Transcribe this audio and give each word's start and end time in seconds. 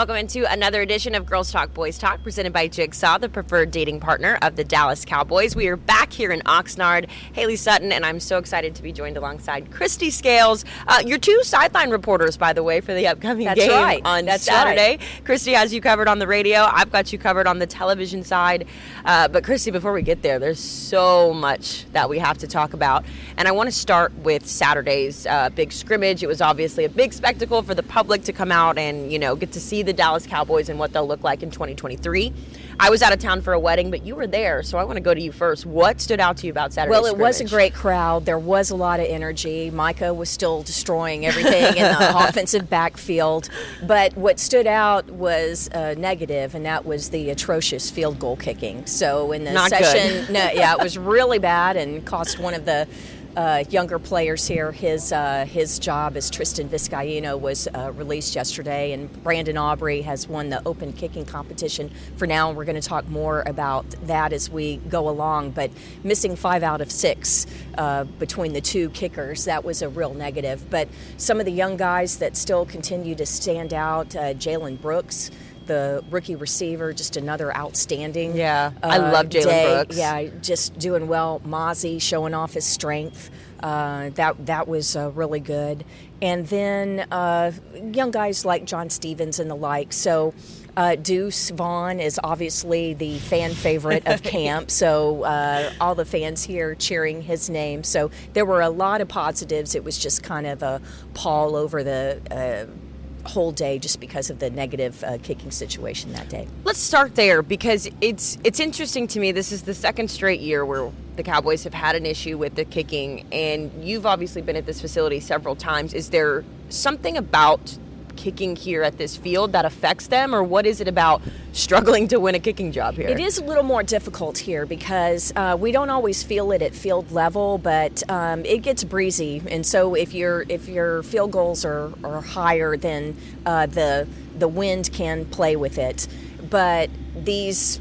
Welcome 0.00 0.16
into 0.16 0.50
another 0.50 0.80
edition 0.80 1.14
of 1.14 1.26
Girls 1.26 1.52
Talk 1.52 1.74
Boys 1.74 1.98
Talk, 1.98 2.22
presented 2.22 2.54
by 2.54 2.68
Jigsaw, 2.68 3.18
the 3.18 3.28
preferred 3.28 3.70
dating 3.70 4.00
partner 4.00 4.38
of 4.40 4.56
the 4.56 4.64
Dallas 4.64 5.04
Cowboys. 5.04 5.54
We 5.54 5.68
are 5.68 5.76
back 5.76 6.10
here 6.10 6.32
in 6.32 6.40
Oxnard. 6.46 7.10
Hailey 7.34 7.56
Sutton, 7.56 7.92
and 7.92 8.06
I'm 8.06 8.18
so 8.18 8.38
excited 8.38 8.74
to 8.76 8.82
be 8.82 8.92
joined 8.92 9.18
alongside 9.18 9.70
Kristi 9.70 10.10
Scales. 10.10 10.64
Uh, 10.88 11.02
your 11.04 11.18
two 11.18 11.42
sideline 11.42 11.90
reporters, 11.90 12.38
by 12.38 12.54
the 12.54 12.62
way, 12.62 12.80
for 12.80 12.94
the 12.94 13.08
upcoming 13.08 13.44
That's 13.44 13.60
game 13.60 13.72
right. 13.72 14.00
on 14.02 14.24
That's 14.24 14.42
Saturday. 14.42 14.96
right. 14.96 15.24
Kristi 15.24 15.52
has 15.52 15.74
you 15.74 15.82
covered 15.82 16.08
on 16.08 16.18
the 16.18 16.26
radio. 16.26 16.60
I've 16.60 16.90
got 16.90 17.12
you 17.12 17.18
covered 17.18 17.46
on 17.46 17.58
the 17.58 17.66
television 17.66 18.24
side. 18.24 18.66
Uh, 19.04 19.28
but 19.28 19.44
Kristi, 19.44 19.70
before 19.70 19.92
we 19.92 20.00
get 20.00 20.22
there, 20.22 20.38
there's 20.38 20.60
so 20.60 21.34
much 21.34 21.84
that 21.92 22.08
we 22.08 22.18
have 22.18 22.38
to 22.38 22.46
talk 22.46 22.72
about, 22.72 23.04
and 23.36 23.46
I 23.46 23.52
want 23.52 23.68
to 23.68 23.74
start 23.74 24.14
with 24.20 24.46
Saturday's 24.46 25.26
uh, 25.26 25.50
big 25.50 25.72
scrimmage. 25.72 26.22
It 26.22 26.26
was 26.26 26.40
obviously 26.40 26.86
a 26.86 26.88
big 26.88 27.12
spectacle 27.12 27.62
for 27.62 27.74
the 27.74 27.82
public 27.82 28.24
to 28.24 28.32
come 28.32 28.50
out 28.50 28.78
and 28.78 29.12
you 29.12 29.18
know 29.18 29.36
get 29.36 29.52
to 29.52 29.60
see 29.60 29.82
the 29.82 29.89
Dallas 29.92 30.26
Cowboys 30.26 30.68
and 30.68 30.78
what 30.78 30.92
they'll 30.92 31.06
look 31.06 31.22
like 31.22 31.42
in 31.42 31.50
2023. 31.50 32.32
I 32.80 32.88
was 32.88 33.02
out 33.02 33.12
of 33.12 33.18
town 33.18 33.42
for 33.42 33.52
a 33.52 33.60
wedding, 33.60 33.90
but 33.90 34.06
you 34.06 34.16
were 34.16 34.26
there, 34.26 34.62
so 34.62 34.78
I 34.78 34.84
want 34.84 34.96
to 34.96 35.02
go 35.02 35.12
to 35.12 35.20
you 35.20 35.32
first. 35.32 35.66
What 35.66 36.00
stood 36.00 36.18
out 36.18 36.38
to 36.38 36.46
you 36.46 36.50
about 36.50 36.72
Saturday? 36.72 36.90
Well, 36.90 37.04
it 37.04 37.18
was 37.18 37.38
a 37.40 37.44
great 37.44 37.74
crowd. 37.74 38.24
There 38.24 38.38
was 38.38 38.70
a 38.70 38.76
lot 38.76 39.00
of 39.00 39.06
energy. 39.06 39.70
Micah 39.70 40.14
was 40.14 40.30
still 40.30 40.62
destroying 40.62 41.26
everything 41.26 41.76
in 41.76 41.82
the 41.82 42.12
offensive 42.28 42.70
backfield. 42.70 43.50
But 43.82 44.16
what 44.16 44.40
stood 44.40 44.66
out 44.66 45.10
was 45.10 45.68
uh, 45.74 45.94
negative, 45.98 46.54
and 46.54 46.64
that 46.64 46.86
was 46.86 47.10
the 47.10 47.28
atrocious 47.28 47.90
field 47.90 48.18
goal 48.18 48.36
kicking. 48.36 48.86
So 48.86 49.32
in 49.32 49.44
the 49.44 49.52
Not 49.52 49.68
session, 49.68 50.32
no, 50.32 50.50
yeah, 50.50 50.72
it 50.72 50.82
was 50.82 50.96
really 50.96 51.38
bad 51.38 51.76
and 51.76 52.04
cost 52.06 52.38
one 52.38 52.54
of 52.54 52.64
the. 52.64 52.88
Uh, 53.36 53.62
younger 53.70 54.00
players 54.00 54.48
here. 54.48 54.72
His 54.72 55.12
uh, 55.12 55.46
his 55.48 55.78
job 55.78 56.16
as 56.16 56.30
Tristan 56.30 56.68
Vizcaino 56.68 57.38
was 57.38 57.68
uh, 57.68 57.92
released 57.92 58.34
yesterday, 58.34 58.90
and 58.90 59.22
Brandon 59.22 59.56
Aubrey 59.56 60.02
has 60.02 60.26
won 60.26 60.48
the 60.48 60.60
open 60.66 60.92
kicking 60.92 61.24
competition. 61.24 61.92
For 62.16 62.26
now, 62.26 62.50
we're 62.50 62.64
going 62.70 62.80
to 62.80 62.88
talk 62.88 63.08
more 63.08 63.42
about 63.46 63.84
that 64.06 64.32
as 64.32 64.48
we 64.48 64.76
go 64.88 65.08
along. 65.08 65.50
But 65.50 65.70
missing 66.04 66.36
five 66.36 66.62
out 66.62 66.80
of 66.80 66.90
six 66.92 67.46
uh, 67.76 68.04
between 68.04 68.52
the 68.52 68.60
two 68.60 68.90
kickers, 68.90 69.44
that 69.46 69.64
was 69.64 69.82
a 69.82 69.88
real 69.88 70.14
negative. 70.14 70.70
But 70.70 70.88
some 71.16 71.40
of 71.40 71.46
the 71.46 71.52
young 71.52 71.76
guys 71.76 72.18
that 72.18 72.36
still 72.36 72.64
continue 72.64 73.14
to 73.16 73.26
stand 73.26 73.74
out, 73.74 74.14
uh, 74.14 74.34
Jalen 74.34 74.80
Brooks. 74.80 75.30
The 75.66 76.02
rookie 76.10 76.34
receiver, 76.34 76.92
just 76.92 77.16
another 77.16 77.56
outstanding. 77.56 78.34
Yeah, 78.34 78.72
I 78.82 78.98
love 78.98 79.26
Jalen. 79.28 79.86
Brooks. 79.86 79.96
Yeah, 79.96 80.24
just 80.40 80.76
doing 80.80 81.06
well. 81.06 81.40
Mazi 81.46 82.02
showing 82.02 82.34
off 82.34 82.54
his 82.54 82.66
strength. 82.66 83.30
Uh, 83.62 84.10
that 84.14 84.46
that 84.46 84.66
was 84.66 84.96
uh, 84.96 85.12
really 85.12 85.38
good. 85.38 85.84
And 86.20 86.44
then 86.48 87.06
uh, 87.12 87.52
young 87.92 88.10
guys 88.10 88.44
like 88.44 88.64
John 88.64 88.90
Stevens 88.90 89.38
and 89.38 89.48
the 89.48 89.54
like. 89.54 89.92
So. 89.92 90.34
Uh, 90.76 90.96
Deuce 90.96 91.50
Vaughn 91.50 92.00
is 92.00 92.18
obviously 92.22 92.94
the 92.94 93.18
fan 93.18 93.52
favorite 93.52 94.06
of 94.06 94.22
camp, 94.24 94.70
so 94.70 95.24
uh, 95.24 95.72
all 95.80 95.94
the 95.94 96.04
fans 96.04 96.44
here 96.44 96.74
cheering 96.74 97.22
his 97.22 97.50
name. 97.50 97.84
So 97.84 98.10
there 98.32 98.44
were 98.44 98.60
a 98.60 98.70
lot 98.70 99.00
of 99.00 99.08
positives. 99.08 99.74
It 99.74 99.84
was 99.84 99.98
just 99.98 100.22
kind 100.22 100.46
of 100.46 100.62
a 100.62 100.80
pall 101.14 101.56
over 101.56 101.82
the 101.82 102.20
uh, 102.30 103.28
whole 103.28 103.52
day, 103.52 103.78
just 103.78 104.00
because 104.00 104.30
of 104.30 104.38
the 104.38 104.50
negative 104.50 105.02
uh, 105.04 105.18
kicking 105.22 105.50
situation 105.50 106.12
that 106.12 106.28
day. 106.28 106.46
Let's 106.64 106.80
start 106.80 107.14
there 107.14 107.42
because 107.42 107.88
it's 108.00 108.38
it's 108.44 108.60
interesting 108.60 109.06
to 109.08 109.20
me. 109.20 109.32
This 109.32 109.52
is 109.52 109.62
the 109.62 109.74
second 109.74 110.10
straight 110.10 110.40
year 110.40 110.64
where 110.64 110.90
the 111.16 111.22
Cowboys 111.22 111.64
have 111.64 111.74
had 111.74 111.96
an 111.96 112.06
issue 112.06 112.38
with 112.38 112.54
the 112.54 112.64
kicking, 112.64 113.26
and 113.32 113.70
you've 113.84 114.06
obviously 114.06 114.42
been 114.42 114.56
at 114.56 114.66
this 114.66 114.80
facility 114.80 115.20
several 115.20 115.56
times. 115.56 115.94
Is 115.94 116.10
there 116.10 116.44
something 116.68 117.16
about 117.16 117.76
kicking 118.20 118.54
here 118.54 118.82
at 118.82 118.98
this 118.98 119.16
field 119.16 119.52
that 119.52 119.64
affects 119.64 120.08
them, 120.08 120.34
or 120.34 120.44
what 120.44 120.66
is 120.66 120.80
it 120.82 120.88
about 120.88 121.22
struggling 121.52 122.06
to 122.08 122.20
win 122.20 122.34
a 122.34 122.38
kicking 122.38 122.70
job 122.70 122.94
here? 122.94 123.08
It 123.08 123.18
is 123.18 123.38
a 123.38 123.44
little 123.44 123.62
more 123.62 123.82
difficult 123.82 124.36
here 124.36 124.66
because 124.66 125.32
uh, 125.36 125.56
we 125.58 125.72
don't 125.72 125.88
always 125.88 126.22
feel 126.22 126.52
it 126.52 126.60
at 126.60 126.74
field 126.74 127.10
level, 127.12 127.56
but 127.56 128.02
um, 128.10 128.44
it 128.44 128.58
gets 128.58 128.84
breezy, 128.84 129.42
and 129.48 129.64
so 129.64 129.94
if 129.94 130.12
your 130.12 130.44
if 130.48 130.68
your 130.68 131.02
field 131.02 131.30
goals 131.30 131.64
are, 131.64 131.92
are 132.04 132.20
higher, 132.20 132.76
then 132.76 133.16
uh, 133.46 133.64
the 133.64 134.06
the 134.38 134.48
wind 134.48 134.92
can 134.92 135.24
play 135.24 135.56
with 135.56 135.78
it. 135.78 136.06
But 136.50 136.90
these 137.16 137.80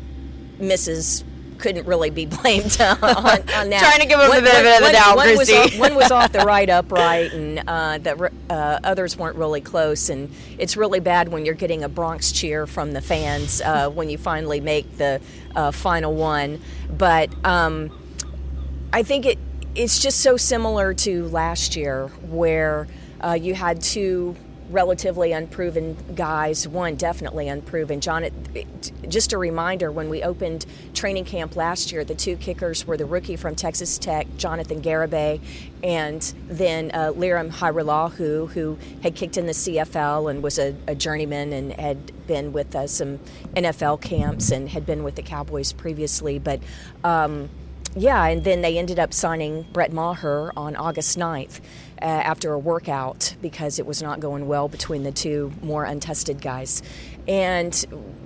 misses 0.58 1.26
couldn't 1.59 1.86
really 1.86 2.09
be 2.09 2.25
blamed 2.42 2.78
on, 2.81 2.97
on 3.03 3.70
that. 3.70 3.80
Trying 3.80 4.00
to 4.02 4.08
give 4.08 4.20
the 4.20 4.30
One- 4.30 4.44
benefit 4.44 4.66
one- 4.66 4.81
of 4.81 4.88
the 4.88 4.92
doubt, 4.94 5.16
one 5.18 5.38
was 5.38 5.52
off- 5.52 5.78
one 5.80 5.96
was 5.96 6.12
off 6.12 6.31
the 6.31 6.40
right 6.46 6.70
upright, 6.70 7.34
and 7.34 7.62
uh, 7.68 7.97
the 8.00 8.31
uh, 8.50 8.80
others 8.84 9.18
weren't 9.18 9.36
really 9.36 9.62
close. 9.62 10.09
And 10.09 10.34
it's 10.58 10.75
really 10.78 11.00
bad 11.00 11.30
when 11.30 11.46
you're 11.46 11.53
getting 11.56 11.84
a 11.84 11.90
Bronx 11.90 12.31
cheer 12.31 12.66
from 12.66 12.94
the 12.94 13.02
fans 13.02 13.62
uh, 13.62 13.90
when 13.90 14.09
you 14.09 14.18
finally 14.18 14.59
make 14.62 14.97
the 14.97 15.22
uh, 15.56 15.72
final 15.72 16.14
one. 16.16 16.62
But 16.90 17.30
um, 17.46 17.91
I 18.91 19.03
think 19.03 19.26
it 19.26 19.38
it's 19.76 20.00
just 20.00 20.22
so 20.22 20.36
similar 20.38 20.94
to 20.96 21.28
last 21.28 21.76
year, 21.76 22.08
where 22.30 22.88
uh, 23.22 23.34
you 23.40 23.53
had 23.53 23.81
two 23.81 24.36
relatively 24.69 25.31
unproven 25.31 25.97
guys, 26.16 26.68
one 26.68 26.96
definitely 26.96 27.47
unproven. 27.47 28.00
John, 28.02 28.28
just 29.07 29.34
a 29.34 29.38
reminder 29.38 29.91
when 29.91 30.09
we 30.09 30.24
opened 30.24 30.66
training 30.94 31.25
camp 31.25 31.56
last 31.56 31.91
year, 31.91 32.03
the 32.03 32.16
two 32.16 32.35
kickers 32.38 32.85
were 32.85 32.97
the 32.97 33.06
rookie 33.06 33.35
from 33.35 33.56
Texas 33.56 33.97
Tech, 33.97 34.28
Jonathan 34.38 34.81
Garibay, 34.81 35.41
and 35.84 36.22
then 36.47 36.91
uh, 36.94 37.12
Lirim 37.13 37.52
Hajrullahu, 37.52 38.50
who 38.52 38.78
had 39.02 39.16
kicked 39.16 39.38
in 39.38 39.46
the 39.46 39.53
CFL 39.53 40.29
and 40.29 40.44
was 40.44 40.59
a, 40.59 40.75
a 40.88 40.96
journeyman 40.96 41.52
and 41.52 41.74
had 41.74 42.28
been 42.28 42.53
with 42.53 42.75
uh, 42.75 42.85
some 42.85 43.19
NFL 43.56 44.02
camps 44.02 44.52
and 44.52 44.69
had 44.69 44.85
been 44.85 45.03
with 45.03 45.16
the 45.16 45.24
Cowboys 45.24 45.74
previously. 45.74 46.38
But 46.38 46.62
um, 47.03 47.50
yeah, 47.96 48.25
and 48.28 48.44
then 48.44 48.62
they 48.62 48.78
ended 48.78 49.00
up 49.00 49.13
signing 49.13 49.66
Brett 49.74 49.91
Maher 49.91 50.52
on 50.56 50.75
August 50.75 51.18
9th 51.18 51.59
uh, 52.02 52.06
after 52.06 52.54
a 52.54 52.60
workout 52.60 53.36
because 53.42 53.80
it 53.80 53.86
was 53.86 54.02
not 54.02 54.20
going 54.20 54.48
well 54.48 54.68
between 54.68 55.04
the 55.04 55.12
two 55.12 55.52
more 55.62 55.84
untested 55.84 56.42
guys. 56.42 56.82
And 57.28 57.86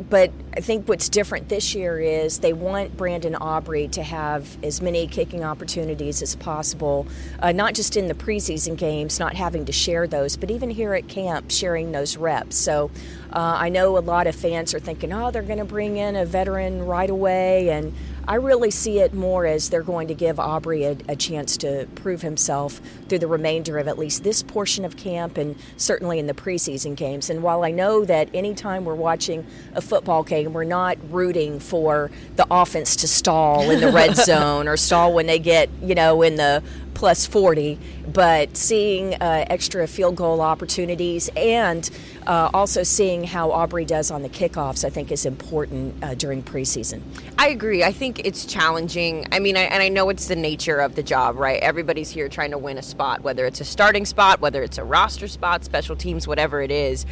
but 0.09 0.31
I 0.55 0.61
think 0.61 0.87
what's 0.87 1.09
different 1.09 1.49
this 1.49 1.75
year 1.75 1.99
is 1.99 2.39
they 2.39 2.53
want 2.53 2.95
Brandon 2.95 3.35
Aubrey 3.35 3.87
to 3.89 4.03
have 4.03 4.63
as 4.63 4.81
many 4.81 5.07
kicking 5.07 5.43
opportunities 5.43 6.21
as 6.21 6.35
possible, 6.35 7.07
uh, 7.39 7.51
not 7.51 7.73
just 7.73 7.97
in 7.97 8.07
the 8.07 8.13
preseason 8.13 8.77
games, 8.77 9.19
not 9.19 9.35
having 9.35 9.65
to 9.65 9.71
share 9.71 10.07
those, 10.07 10.37
but 10.37 10.49
even 10.51 10.69
here 10.69 10.93
at 10.93 11.07
camp, 11.07 11.51
sharing 11.51 11.91
those 11.91 12.15
reps. 12.17 12.55
So 12.55 12.91
uh, 13.31 13.57
I 13.59 13.69
know 13.69 13.97
a 13.97 13.99
lot 13.99 14.27
of 14.27 14.35
fans 14.35 14.73
are 14.73 14.79
thinking, 14.79 15.11
oh, 15.11 15.31
they're 15.31 15.41
going 15.41 15.59
to 15.59 15.65
bring 15.65 15.97
in 15.97 16.15
a 16.15 16.25
veteran 16.25 16.85
right 16.85 17.09
away, 17.09 17.69
and 17.69 17.93
I 18.27 18.35
really 18.35 18.71
see 18.71 18.99
it 18.99 19.13
more 19.13 19.45
as 19.45 19.69
they're 19.69 19.83
going 19.83 20.07
to 20.07 20.13
give 20.13 20.39
Aubrey 20.39 20.83
a, 20.85 20.95
a 21.09 21.15
chance 21.15 21.57
to 21.57 21.87
prove 21.95 22.21
himself 22.21 22.79
through 23.09 23.19
the 23.19 23.27
remainder 23.27 23.77
of 23.77 23.87
at 23.87 23.97
least 23.97 24.23
this 24.23 24.41
portion 24.41 24.85
of 24.85 24.95
camp 24.95 25.37
and 25.37 25.55
certainly 25.75 26.19
in 26.19 26.27
the 26.27 26.33
preseason 26.33 26.95
games. 26.95 27.29
And 27.29 27.43
while 27.43 27.63
I 27.63 27.71
know 27.71 28.05
that 28.05 28.29
anytime 28.33 28.85
we're 28.85 28.95
watching 28.95 29.45
a 29.75 29.81
football 29.81 30.23
game, 30.23 30.53
we're 30.53 30.63
not 30.63 30.97
rooting 31.09 31.59
for 31.59 32.11
the 32.37 32.47
offense 32.49 32.95
to 32.97 33.07
stall 33.07 33.69
in 33.69 33.81
the 33.81 33.91
red 33.91 34.15
zone 34.15 34.67
or 34.67 34.77
stall 34.77 35.13
when 35.13 35.27
they 35.27 35.39
get, 35.39 35.69
you 35.81 35.95
know, 35.95 36.21
in 36.21 36.35
the 36.35 36.63
plus 37.03 37.25
40, 37.25 37.77
but 38.13 38.55
seeing 38.55 39.13
uh, 39.15 39.43
extra 39.49 39.85
field 39.87 40.15
goal 40.15 40.39
opportunities 40.39 41.29
and 41.35 41.89
uh, 42.27 42.49
also 42.53 42.81
seeing 42.81 43.25
how 43.25 43.51
Aubrey 43.51 43.83
does 43.83 44.09
on 44.09 44.21
the 44.21 44.29
kickoffs, 44.29 44.85
I 44.85 44.89
think 44.89 45.11
is 45.11 45.25
important 45.25 46.01
uh, 46.01 46.13
during 46.13 46.41
preseason. 46.41 47.01
I 47.37 47.49
agree. 47.49 47.83
I 47.83 47.91
think 47.91 48.21
it's 48.25 48.45
challenging. 48.45 49.27
I 49.33 49.39
mean, 49.39 49.57
I, 49.57 49.63
and 49.63 49.83
I 49.83 49.89
know 49.89 50.07
it's 50.07 50.29
the 50.29 50.37
nature 50.37 50.79
of 50.79 50.95
the 50.95 51.03
job, 51.03 51.35
right? 51.35 51.59
Everybody's 51.61 52.09
here 52.09 52.29
trying 52.29 52.51
to 52.51 52.57
win 52.57 52.77
a 52.77 52.81
spot, 52.81 53.21
whether 53.21 53.45
it's 53.45 53.59
a 53.59 53.65
starting 53.65 54.05
spot, 54.05 54.39
whether 54.39 54.63
it's 54.63 54.77
a 54.77 54.83
roster 54.85 55.27
spot, 55.27 55.65
special 55.65 55.97
teams, 55.97 56.25
whatever 56.25 56.61
it 56.61 56.71
is. 56.71 57.05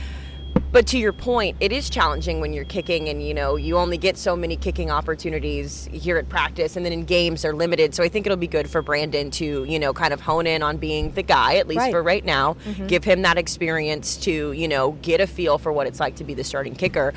But 0.71 0.87
to 0.87 0.97
your 0.97 1.11
point, 1.11 1.57
it 1.59 1.73
is 1.73 1.89
challenging 1.89 2.39
when 2.39 2.53
you're 2.53 2.63
kicking, 2.63 3.09
and 3.09 3.21
you 3.21 3.33
know 3.33 3.57
you 3.57 3.77
only 3.77 3.97
get 3.97 4.17
so 4.17 4.37
many 4.37 4.55
kicking 4.55 4.89
opportunities 4.89 5.89
here 5.91 6.17
at 6.17 6.29
practice, 6.29 6.77
and 6.77 6.85
then 6.85 6.93
in 6.93 7.03
games 7.03 7.41
they're 7.41 7.53
limited. 7.53 7.93
So 7.93 8.03
I 8.03 8.07
think 8.07 8.25
it'll 8.25 8.37
be 8.37 8.47
good 8.47 8.69
for 8.69 8.81
Brandon 8.81 9.31
to 9.31 9.63
you 9.65 9.79
know 9.79 9.93
kind 9.93 10.13
of 10.13 10.21
hone 10.21 10.47
in 10.47 10.63
on 10.63 10.77
being 10.77 11.11
the 11.11 11.23
guy 11.23 11.55
at 11.55 11.67
least 11.67 11.79
Right. 11.79 11.91
for 11.91 12.01
right 12.01 12.23
now. 12.23 12.53
Mm-hmm. 12.65 12.87
Give 12.87 13.03
him 13.03 13.21
that 13.23 13.37
experience 13.37 14.15
to 14.17 14.53
you 14.53 14.67
know 14.69 14.91
get 15.01 15.19
a 15.19 15.27
feel 15.27 15.57
for 15.57 15.73
what 15.73 15.87
it's 15.87 15.99
like 15.99 16.15
to 16.17 16.23
be 16.23 16.33
the 16.33 16.43
starting 16.43 16.75
kicker. 16.75 17.13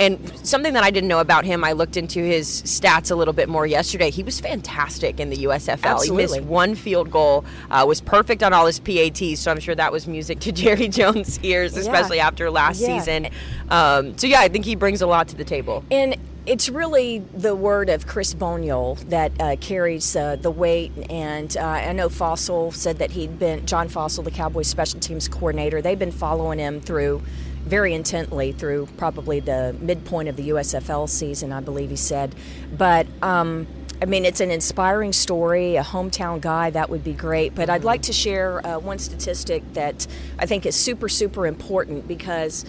And 0.00 0.18
something 0.46 0.72
that 0.74 0.82
I 0.82 0.90
didn't 0.90 1.08
know 1.08 1.20
about 1.20 1.44
him, 1.44 1.62
I 1.62 1.72
looked 1.72 1.96
into 1.96 2.20
his 2.20 2.62
stats 2.62 3.10
a 3.10 3.14
little 3.14 3.34
bit 3.34 3.48
more 3.48 3.66
yesterday. 3.66 4.10
He 4.10 4.22
was 4.24 4.40
fantastic 4.40 5.20
in 5.20 5.30
the 5.30 5.44
USFL. 5.44 6.04
He 6.04 6.10
missed 6.10 6.40
one 6.42 6.74
field 6.74 7.10
goal, 7.10 7.44
uh, 7.70 7.84
was 7.86 8.00
perfect 8.00 8.42
on 8.42 8.52
all 8.52 8.66
his 8.66 8.80
PATs. 8.80 9.38
So 9.40 9.50
I'm 9.52 9.60
sure 9.60 9.74
that 9.74 9.92
was 9.92 10.06
music 10.08 10.40
to 10.40 10.52
Jerry 10.64 10.88
Jones' 10.88 11.38
ears, 11.44 11.76
especially 11.76 12.18
after 12.20 12.50
last 12.50 12.80
Yeah. 12.80 12.98
season. 12.98 13.28
Um, 13.70 14.18
so 14.18 14.26
yeah, 14.26 14.40
I 14.40 14.48
think 14.48 14.64
he 14.64 14.74
brings 14.74 15.00
a 15.00 15.06
lot 15.06 15.28
to 15.28 15.36
the 15.36 15.44
table. 15.44 15.84
And 15.90 16.16
it's 16.46 16.68
really 16.68 17.20
the 17.34 17.54
word 17.54 17.88
of 17.88 18.06
Chris 18.06 18.34
Boniol 18.34 18.96
that 19.08 19.32
uh, 19.40 19.56
carries 19.60 20.14
uh, 20.16 20.36
the 20.36 20.50
weight. 20.50 20.92
And 21.08 21.56
uh, 21.56 21.60
I 21.62 21.92
know 21.92 22.08
Fassel 22.08 22.74
said 22.74 22.98
that 22.98 23.12
he'd 23.12 23.38
been, 23.38 23.64
John 23.64 23.88
Fassel, 23.88 24.24
the 24.24 24.30
Cowboys 24.30 24.66
special 24.66 25.00
teams 25.00 25.28
coordinator, 25.28 25.80
they've 25.80 25.98
been 25.98 26.10
following 26.12 26.58
him 26.58 26.80
through 26.80 27.22
very 27.64 27.94
intently 27.94 28.52
through 28.52 28.86
probably 28.96 29.40
the 29.40 29.74
midpoint 29.80 30.28
of 30.28 30.36
the 30.36 30.50
USFL 30.50 31.08
season, 31.08 31.52
I 31.52 31.60
believe 31.60 31.90
he 31.90 31.96
said. 31.96 32.34
But, 32.76 33.06
um, 33.22 33.66
I 34.02 34.06
mean, 34.06 34.24
it's 34.24 34.40
an 34.40 34.50
inspiring 34.50 35.12
story, 35.12 35.76
a 35.76 35.82
hometown 35.82 36.40
guy, 36.40 36.70
that 36.70 36.90
would 36.90 37.02
be 37.04 37.12
great. 37.14 37.54
But 37.54 37.70
I'd 37.70 37.84
like 37.84 38.02
to 38.02 38.12
share 38.12 38.64
uh, 38.66 38.78
one 38.78 38.98
statistic 38.98 39.62
that 39.74 40.06
I 40.38 40.46
think 40.46 40.66
is 40.66 40.76
super, 40.76 41.08
super 41.08 41.46
important 41.46 42.06
because 42.06 42.64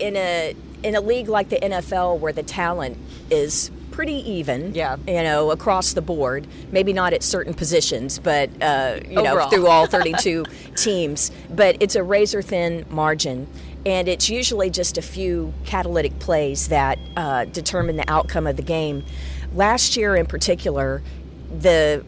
in 0.00 0.16
a 0.16 0.56
in 0.82 0.94
a 0.96 1.00
league 1.00 1.28
like 1.28 1.48
the 1.48 1.56
NFL 1.56 2.18
where 2.18 2.32
the 2.32 2.42
talent 2.42 2.98
is 3.30 3.70
pretty 3.90 4.28
even, 4.28 4.74
Yeah. 4.74 4.96
you 5.06 5.22
know, 5.22 5.50
across 5.52 5.92
the 5.92 6.02
board. 6.02 6.46
Maybe 6.72 6.92
not 6.92 7.12
at 7.12 7.22
certain 7.22 7.54
positions, 7.54 8.18
but 8.18 8.50
uh, 8.60 8.98
you 9.08 9.22
know, 9.22 9.48
through 9.48 9.68
all 9.68 9.86
32 9.98 10.44
teams. 10.76 11.30
But 11.48 11.76
it's 11.80 11.94
a 11.94 12.02
razor 12.02 12.42
thin 12.42 12.84
margin, 12.90 13.46
and 13.86 14.08
it's 14.08 14.30
usually 14.30 14.70
just 14.70 14.96
a 14.96 15.02
few 15.02 15.52
catalytic 15.64 16.18
plays 16.18 16.68
that 16.68 16.98
uh, 17.16 17.44
determine 17.46 17.96
the 17.96 18.10
outcome 18.10 18.46
of 18.46 18.56
the 18.56 18.62
game. 18.62 19.04
Last 19.54 19.96
year, 19.96 20.16
in 20.16 20.26
particular, 20.26 21.02
the 21.60 22.04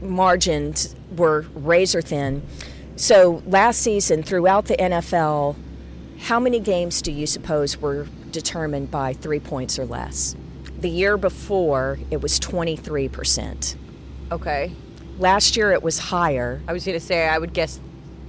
margins 0.00 0.94
were 1.16 1.46
razor 1.54 2.00
thin. 2.00 2.42
So 2.96 3.42
last 3.46 3.80
season, 3.80 4.22
throughout 4.22 4.66
the 4.66 4.76
NFL, 4.76 5.56
how 6.20 6.40
many 6.40 6.60
games 6.60 7.02
do 7.02 7.12
you 7.12 7.26
suppose 7.26 7.78
were 7.78 8.06
determined 8.30 8.90
by 8.90 9.12
three 9.12 9.40
points 9.40 9.78
or 9.78 9.84
less? 9.84 10.36
The 10.80 10.90
year 10.90 11.16
before, 11.16 11.98
it 12.10 12.22
was 12.22 12.40
23%. 12.40 13.76
Okay. 14.32 14.72
Last 15.18 15.56
year, 15.56 15.72
it 15.72 15.82
was 15.82 15.98
higher. 15.98 16.62
I 16.66 16.72
was 16.72 16.84
going 16.84 16.98
to 16.98 17.04
say, 17.04 17.28
I 17.28 17.36
would 17.36 17.52
guess 17.52 17.78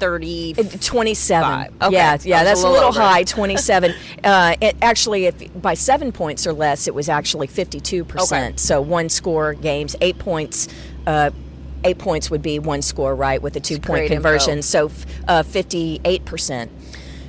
30. 0.01 0.53
27. 0.79 1.43
Five. 1.49 1.73
Okay. 1.81 1.93
Yeah, 1.93 2.17
yeah, 2.23 2.43
that's 2.43 2.63
a 2.63 2.67
little 2.67 2.89
little, 2.89 2.91
high. 3.01 3.23
27. 3.25 3.93
uh, 4.23 4.55
it, 4.59 4.75
actually, 4.81 5.25
if 5.27 5.61
by 5.61 5.75
seven 5.75 6.11
points 6.11 6.47
or 6.47 6.53
less, 6.53 6.87
it 6.87 6.95
was 6.95 7.07
actually 7.07 7.45
52 7.45 8.01
Okay. 8.01 8.11
percent. 8.11 8.59
So 8.59 8.81
one 8.81 9.09
score 9.09 9.53
games, 9.53 9.95
eight 10.01 10.17
points. 10.17 10.67
Uh, 11.05 11.29
eight 11.83 11.99
points 11.99 12.29
would 12.31 12.41
be 12.41 12.57
one 12.59 12.81
score, 12.81 13.15
right, 13.15 13.41
with 13.41 13.55
a 13.55 13.59
two 13.59 13.75
point 13.75 13.85
great 13.85 14.03
info. 14.11 14.15
conversion. 14.15 14.61
So 14.63 14.87
f- 14.87 15.05
uh, 15.27 15.43
58 15.43 16.25
percent. 16.25 16.71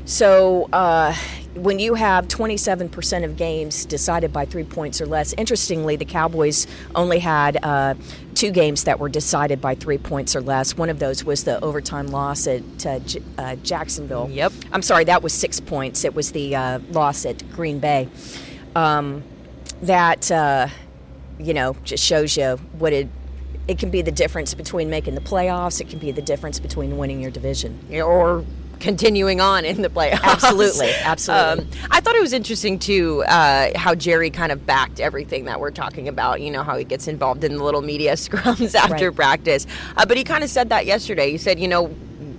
So 0.07 0.69
uh, 0.73 1.15
when 1.55 1.79
you 1.79 1.95
have 1.95 2.29
27% 2.29 3.25
of 3.25 3.37
games 3.37 3.85
decided 3.85 4.33
by 4.33 4.47
three 4.47 4.65
points 4.65 5.01
or 5.01 5.07
less, 5.07 5.35
interestingly, 5.37 5.97
the 5.97 6.05
Cowboys 6.05 6.67
only 6.95 7.19
had 7.19 7.63
uh, 7.63 7.95
two 8.35 8.51
games 8.51 8.85
that 8.85 8.99
were 8.99 9.11
decided 9.11 9.61
by 9.61 9.75
three 9.75 9.99
points 9.99 10.35
or 10.35 10.41
less. 10.41 10.77
One 10.77 10.89
of 10.89 10.99
those 10.99 11.25
was 11.25 11.45
the 11.45 11.63
overtime 11.63 12.07
loss 12.07 12.47
at 12.47 12.63
uh, 12.87 12.99
J- 13.01 13.23
uh, 13.37 13.57
Jacksonville. 13.57 14.29
Yep. 14.31 14.53
I'm 14.73 14.83
sorry, 14.83 15.05
that 15.05 15.23
was 15.23 15.33
six 15.35 15.61
points. 15.61 16.05
It 16.05 16.15
was 16.15 16.33
the 16.33 16.57
uh, 16.57 16.79
loss 16.91 17.27
at 17.27 17.49
Green 17.53 17.79
Bay. 17.79 18.09
Um, 18.75 19.23
that, 19.83 20.31
uh, 20.31 20.69
you 21.39 21.53
know, 21.53 21.77
just 21.85 22.05
shows 22.05 22.37
you 22.37 22.57
what 22.79 22.93
it. 22.93 23.09
It 23.69 23.79
can 23.79 23.91
be 23.91 24.03
the 24.03 24.11
difference 24.11 24.55
between 24.55 24.91
making 24.91 25.15
the 25.15 25.21
playoffs. 25.21 25.81
It 25.81 25.89
can 25.89 26.01
be 26.01 26.11
the 26.11 26.23
difference 26.23 26.59
between 26.59 26.99
winning 26.99 27.21
your 27.21 27.31
division. 27.31 27.79
or 27.93 28.45
continuing 28.83 29.41
on 29.41 29.65
in 29.65 29.81
the 29.81 29.89
playoffs. 29.89 30.21
Absolutely, 30.23 30.91
absolutely. 31.05 31.65
Um, 31.65 31.71
I 31.91 32.01
thought 32.01 32.15
it 32.17 32.21
was 32.21 32.35
interesting 32.35 32.79
too 32.79 33.25
uh, 33.27 33.71
how 33.79 33.95
Jerry 33.95 34.29
kind 34.29 34.53
of 34.53 34.67
backed 34.67 35.01
everything 35.01 35.47
that 35.47 35.61
we're 35.61 35.71
talking 35.71 36.09
about. 36.09 36.43
You 36.43 36.51
know 36.51 36.63
how 36.63 36.77
he 36.77 36.85
gets 36.85 37.09
involved 37.09 37.45
in 37.45 37.57
the 37.57 37.65
little 37.65 37.81
media 37.83 38.13
scrums 38.17 38.75
after 38.75 39.07
Right. 39.09 39.17
practice, 39.17 39.67
uh, 39.97 40.05
but 40.05 40.17
he 40.19 40.25
kind 40.25 40.45
of 40.45 40.51
said 40.51 40.69
that 40.69 40.85
yesterday. 40.85 41.31
He 41.31 41.39
said, 41.39 41.59
you 41.59 41.69
know. 41.69 41.95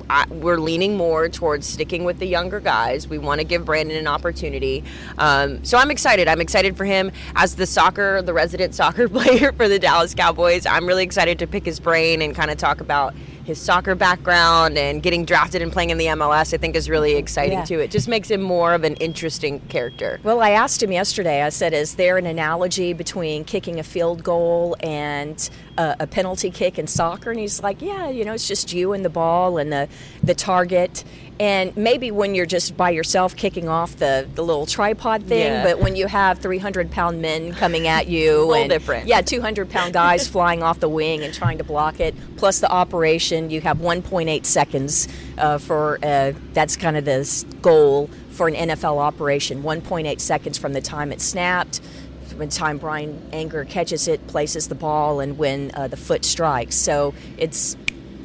I, 0.10 0.28
we're 0.28 0.58
leaning 0.58 0.98
more 0.98 1.30
towards 1.30 1.66
sticking 1.66 2.04
with 2.04 2.20
the 2.20 2.26
younger 2.28 2.60
guys. 2.60 3.08
We 3.08 3.18
want 3.18 3.40
to 3.40 3.46
give 3.46 3.64
Brandon 3.64 3.96
an 3.96 4.06
opportunity. 4.06 4.84
Um, 5.18 5.64
so 5.64 5.78
I'm 5.78 5.90
excited. 5.90 6.28
I'm 6.28 6.42
excited 6.42 6.76
for 6.76 6.84
him 6.84 7.10
as 7.36 7.56
the 7.56 7.66
soccer, 7.66 8.22
the 8.22 8.34
resident 8.34 8.76
soccer 8.82 9.08
player 9.08 9.54
for 9.54 9.70
the 9.70 9.80
Dallas 9.80 10.14
Cowboys. 10.14 10.66
I'm 10.66 10.88
really 10.88 11.06
excited 11.06 11.40
to 11.40 11.48
pick 11.48 11.66
his 11.66 11.80
brain 11.80 12.22
and 12.22 12.36
kind 12.36 12.52
of 12.52 12.58
talk 12.58 12.82
about 12.82 13.16
his 13.44 13.60
soccer 13.60 13.96
background 13.96 14.78
and 14.78 15.04
getting 15.04 15.26
drafted 15.26 15.62
and 15.62 15.72
playing 15.72 15.90
in 15.90 15.98
the 15.98 16.08
MLS. 16.08 16.54
I 16.54 16.58
think 16.58 16.76
is 16.76 16.90
really 16.90 17.12
mm-hmm. 17.12 17.20
exciting 17.20 17.60
Yeah. 17.60 17.66
too. 17.66 17.80
It 17.80 17.92
just 17.92 18.08
makes 18.08 18.30
him 18.32 18.42
more 18.42 18.74
of 18.74 18.84
an 18.84 18.96
interesting 18.96 19.60
character. 19.70 20.20
Well, 20.24 20.42
I 20.42 20.52
asked 20.52 20.82
him 20.82 20.92
yesterday. 20.92 21.42
I 21.42 21.50
said, 21.50 21.74
"Is 21.74 21.96
there 21.96 22.18
an 22.18 22.26
analogy 22.26 22.94
between 22.94 23.44
kicking 23.44 23.80
a 23.80 23.84
field 23.84 24.24
goal 24.24 24.76
and 24.82 25.50
a, 25.78 25.96
a 26.02 26.08
penalty 26.08 26.50
kick 26.52 26.80
in 26.80 26.88
soccer?" 26.88 27.32
And 27.32 27.40
he's 27.40 27.62
like, 27.62 27.82
"Yeah, 27.82 28.10
you 28.10 28.26
know, 28.26 28.34
it's 28.34 28.48
just 28.48 28.74
you 28.74 28.94
and 28.94 29.04
the 29.04 29.10
ball 29.10 29.58
and 29.58 29.72
the 29.72 29.88
the 30.24 30.36
target." 30.36 31.04
And 31.40 31.76
maybe 31.76 32.12
when 32.12 32.36
you're 32.36 32.46
just 32.46 32.78
by 32.78 32.92
yourself 32.92 33.36
kicking 33.36 33.68
off 33.68 33.98
the, 33.98 34.28
the 34.36 34.44
little 34.44 34.66
tripod 34.66 35.24
thing, 35.24 35.40
Yeah. 35.48 35.64
but 35.64 35.80
when 35.80 35.96
you 35.96 36.08
have 36.08 36.40
300 36.40 36.92
pound 36.92 37.22
men 37.22 37.54
coming 37.54 37.88
at 37.88 38.08
you, 38.08 38.40
Little 38.46 38.54
and 38.56 38.70
different. 38.70 39.08
yeah, 39.08 39.22
200 39.22 39.70
pound 39.70 39.94
guys 39.94 40.28
flying 40.28 40.62
off 40.62 40.80
the 40.80 40.90
wing 40.90 41.24
and 41.24 41.34
trying 41.34 41.58
to 41.58 41.64
block 41.64 42.00
it, 42.00 42.16
plus 42.38 42.60
the 42.60 42.72
operation, 42.72 43.50
you 43.50 43.62
have 43.62 43.80
1.8 43.80 44.46
seconds 44.46 45.08
uh, 45.38 45.58
for 45.58 45.98
uh, 46.04 46.34
that's 46.54 46.78
kind 46.78 46.98
of 46.98 47.06
the 47.06 47.46
goal 47.62 48.10
for 48.30 48.48
an 48.48 48.54
NFL 48.70 48.98
operation 49.00 49.62
1.8 49.64 50.20
seconds 50.20 50.58
from 50.58 50.74
the 50.74 50.82
time 50.82 51.12
it 51.12 51.22
snapped, 51.22 51.82
from 52.28 52.40
the 52.40 52.48
time 52.48 52.78
Bryan 52.78 53.22
Anger 53.32 53.64
catches 53.66 54.08
it, 54.08 54.26
places 54.28 54.68
the 54.68 54.76
ball, 54.76 55.20
and 55.20 55.38
when 55.38 55.72
uh, 55.76 55.88
the 55.88 55.98
foot 55.98 56.26
strikes. 56.26 56.76
So 56.76 57.14
it's 57.38 57.76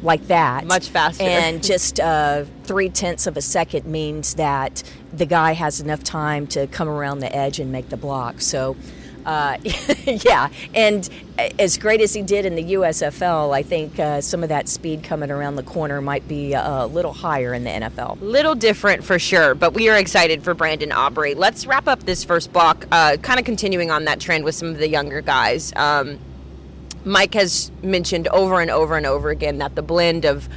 like 0.02 0.26
that. 0.28 0.64
Much 0.66 0.88
faster. 0.88 1.24
And 1.24 1.62
just 1.62 1.98
uh, 2.00 2.44
three 2.68 2.90
tenths 2.90 3.26
of 3.26 3.36
a 3.36 3.40
second 3.40 3.86
means 3.86 4.34
that 4.34 4.82
the 5.12 5.26
guy 5.26 5.52
has 5.52 5.80
enough 5.80 6.04
time 6.04 6.46
to 6.48 6.66
come 6.66 6.88
around 6.88 7.20
the 7.20 7.34
edge 7.34 7.58
and 7.58 7.72
make 7.72 7.88
the 7.88 7.96
block. 7.96 8.42
So, 8.42 8.76
uh, 9.24 9.56
yeah. 10.04 10.50
And 10.74 11.08
as 11.58 11.78
great 11.78 12.02
as 12.02 12.12
he 12.12 12.20
did 12.20 12.44
in 12.44 12.54
the 12.56 12.74
USFL, 12.74 13.54
I 13.54 13.62
think 13.62 13.98
uh, 13.98 14.20
some 14.20 14.42
of 14.42 14.50
that 14.50 14.68
speed 14.68 15.02
coming 15.02 15.30
around 15.30 15.56
the 15.56 15.62
corner 15.62 16.02
might 16.02 16.28
be 16.28 16.52
a 16.52 16.86
little 16.86 17.14
higher 17.14 17.54
in 17.54 17.64
the 17.64 17.70
NFL. 17.70 18.20
Little 18.20 18.54
different 18.54 19.02
for 19.02 19.18
sure, 19.18 19.54
but 19.54 19.72
we 19.72 19.88
are 19.88 19.96
excited 19.96 20.42
for 20.42 20.52
Brandon 20.52 20.92
Aubrey. 20.92 21.34
Let's 21.34 21.66
wrap 21.66 21.88
up 21.88 22.04
this 22.04 22.22
first 22.22 22.52
block, 22.52 22.86
uh, 22.92 23.16
kind 23.16 23.40
of 23.40 23.46
continuing 23.46 23.90
on 23.90 24.04
that 24.04 24.20
trend 24.20 24.44
with 24.44 24.54
some 24.54 24.68
of 24.68 24.78
the 24.78 24.88
younger 24.88 25.22
guys. 25.22 25.72
Um, 25.74 26.18
Mike 27.04 27.34
has 27.34 27.70
mentioned 27.82 28.28
over 28.28 28.60
and 28.60 28.70
over 28.70 28.96
and 28.96 29.06
over 29.06 29.30
again 29.30 29.58
that 29.58 29.74
the 29.74 29.82
blend 29.82 30.24
of 30.24 30.48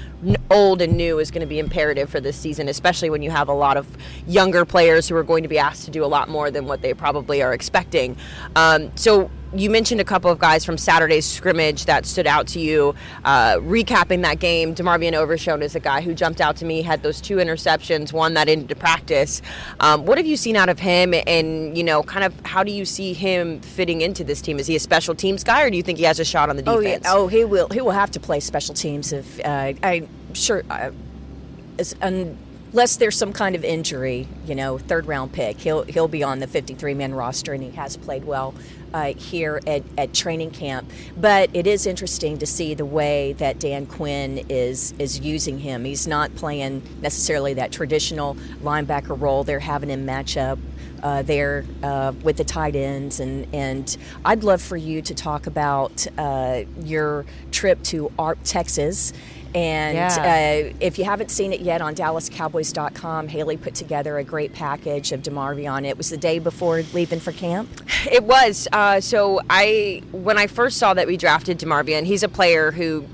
old 0.50 0.82
and 0.82 0.98
new 0.98 1.20
is 1.20 1.32
going 1.32 1.42
to 1.42 1.48
be 1.48 1.60
imperative 1.60 2.10
for 2.10 2.20
this 2.20 2.36
season, 2.38 2.68
especially 2.68 3.10
when 3.10 3.22
you 3.22 3.32
have 3.32 3.48
a 3.50 3.54
lot 3.54 3.78
of 3.78 3.88
younger 4.28 4.66
players 4.66 5.08
who 5.08 5.16
are 5.16 5.24
going 5.24 5.44
to 5.44 5.50
be 5.50 5.58
asked 5.58 5.86
to 5.86 5.92
do 5.92 6.04
a 6.04 6.08
lot 6.08 6.30
more 6.30 6.52
than 6.52 6.66
what 6.66 6.82
they 6.82 6.94
probably 6.94 7.42
are 7.42 7.54
expecting. 7.54 8.16
Um, 8.56 8.92
so 8.96 9.32
you 9.54 9.70
mentioned 9.70 10.00
a 10.00 10.06
couple 10.06 10.32
of 10.32 10.40
guys 10.40 10.64
from 10.64 10.78
Saturday's 10.78 11.26
scrimmage 11.26 11.84
that 11.86 12.06
stood 12.06 12.26
out 12.26 12.48
to 12.48 12.60
you. 12.60 12.96
Uh, 13.26 13.56
recapping 13.56 14.22
that 14.22 14.40
game, 14.40 14.74
DeMarvion 14.74 15.12
Overshown 15.14 15.62
is 15.62 15.76
a 15.76 15.80
guy 15.80 16.00
who 16.00 16.14
jumped 16.14 16.40
out 16.40 16.56
to 16.58 16.66
me, 16.66 16.82
had 16.82 17.04
those 17.04 17.20
two 17.20 17.36
interceptions, 17.36 18.14
one 18.14 18.34
that 18.36 18.48
ended 18.48 18.80
practice. 18.80 19.42
Um, 19.82 20.06
what 20.06 20.18
have 20.18 20.26
you 20.26 20.38
seen 20.38 20.56
out 20.56 20.70
of 20.70 20.80
him, 20.80 21.14
and 21.28 21.78
you 21.78 21.84
know, 21.84 22.02
kind 22.04 22.24
of 22.24 22.34
how 22.46 22.64
do 22.64 22.72
you 22.72 22.86
see 22.86 23.12
him 23.12 23.60
fitting 23.60 24.00
into 24.02 24.24
this 24.24 24.40
team? 24.42 24.58
Is 24.58 24.68
he 24.68 24.78
a 24.78 24.80
special 24.80 25.16
teams 25.16 25.44
guy, 25.44 25.64
or 25.64 25.70
do 25.70 25.76
you 25.76 25.84
think 25.84 25.98
he 25.98 26.06
has 26.06 26.20
a 26.20 26.26
shot 26.26 26.50
on 26.50 26.56
the 26.56 26.64
Oh 26.70 26.80
defense? 26.80 27.04
yeah. 27.04 27.14
Oh, 27.14 27.28
he 27.28 27.44
will. 27.44 27.68
He 27.70 27.82
will 27.82 27.92
have 27.92 28.12
to 28.12 28.22
play 28.22 28.40
special 28.40 28.74
teams 28.74 29.12
if 29.12 29.38
uh, 29.46 29.74
I'm 29.84 30.08
sure. 30.34 30.64
Uh, 30.70 30.92
unless 32.02 32.98
there's 32.98 33.18
some 33.18 33.34
kind 33.34 33.56
of 33.56 33.64
injury, 33.64 34.28
you 34.46 34.56
know, 34.56 34.78
third 34.78 35.06
round 35.06 35.34
pick, 35.34 35.60
he'll 35.60 35.84
he'll 35.84 36.08
be 36.08 36.24
on 36.24 36.40
the 36.40 36.48
53 36.48 36.94
man 36.94 37.14
roster, 37.14 37.54
and 37.54 37.64
he 37.64 37.72
has 37.72 37.98
played 37.98 38.26
well 38.26 38.54
uh, 38.94 39.14
here 39.14 39.62
at, 39.66 39.84
at 39.98 40.14
training 40.14 40.52
camp. 40.52 40.90
But 41.18 41.50
it 41.54 41.68
is 41.68 41.86
interesting 41.86 42.38
to 42.40 42.46
see 42.46 42.74
the 42.74 42.86
way 42.86 43.34
that 43.34 43.60
Dan 43.60 43.86
Quinn 43.86 44.46
is 44.50 44.94
is 45.00 45.20
using 45.20 45.60
him. 45.60 45.86
He's 45.86 46.08
not 46.08 46.36
playing 46.36 46.82
necessarily 47.02 47.54
that 47.56 47.72
traditional 47.72 48.36
linebacker 48.62 49.20
role. 49.20 49.44
They're 49.44 49.60
having 49.60 49.90
him 49.90 50.06
match 50.06 50.38
up 50.38 50.60
uh, 51.04 51.22
there 51.24 51.66
uh, 51.84 52.14
with 52.24 52.38
the 52.38 52.44
tight 52.44 52.76
ends. 52.76 53.20
And, 53.20 53.48
and 53.54 53.98
I'd 54.24 54.44
love 54.44 54.62
for 54.62 54.78
you 54.78 55.02
to 55.02 55.16
talk 55.16 55.48
about 55.48 56.06
uh, 56.18 56.64
your 56.82 57.26
trip 57.52 57.82
to 57.84 58.12
Arp, 58.18 58.40
Texas. 58.44 59.14
And 59.54 59.96
yeah. 59.96 60.70
uh, 60.70 60.74
if 60.80 60.98
you 60.98 61.04
haven't 61.04 61.30
seen 61.30 61.52
it 61.52 61.62
yet 61.62 61.82
on 61.82 61.96
DallasCowboys.com, 61.96 63.28
Hailey 63.28 63.58
put 63.58 63.76
together 63.76 64.18
a 64.18 64.24
great 64.24 64.54
package 64.54 65.12
of 65.12 65.22
DeMarvion. 65.22 65.86
It 65.86 65.98
was 65.98 66.10
the 66.10 66.18
day 66.18 66.40
before 66.40 66.84
leaving 66.94 67.20
for 67.20 67.32
camp. 67.32 67.70
It 68.10 68.24
was. 68.24 68.68
Uh, 68.72 69.02
so 69.02 69.42
I, 69.50 70.02
when 70.12 70.38
I 70.38 70.48
first 70.48 70.78
saw 70.78 70.94
that 70.94 71.08
we 71.08 71.18
drafted 71.18 71.60
DeMarvion, 71.60 72.06
he's 72.06 72.24
a 72.24 72.30
player 72.30 72.72
who 72.72 73.06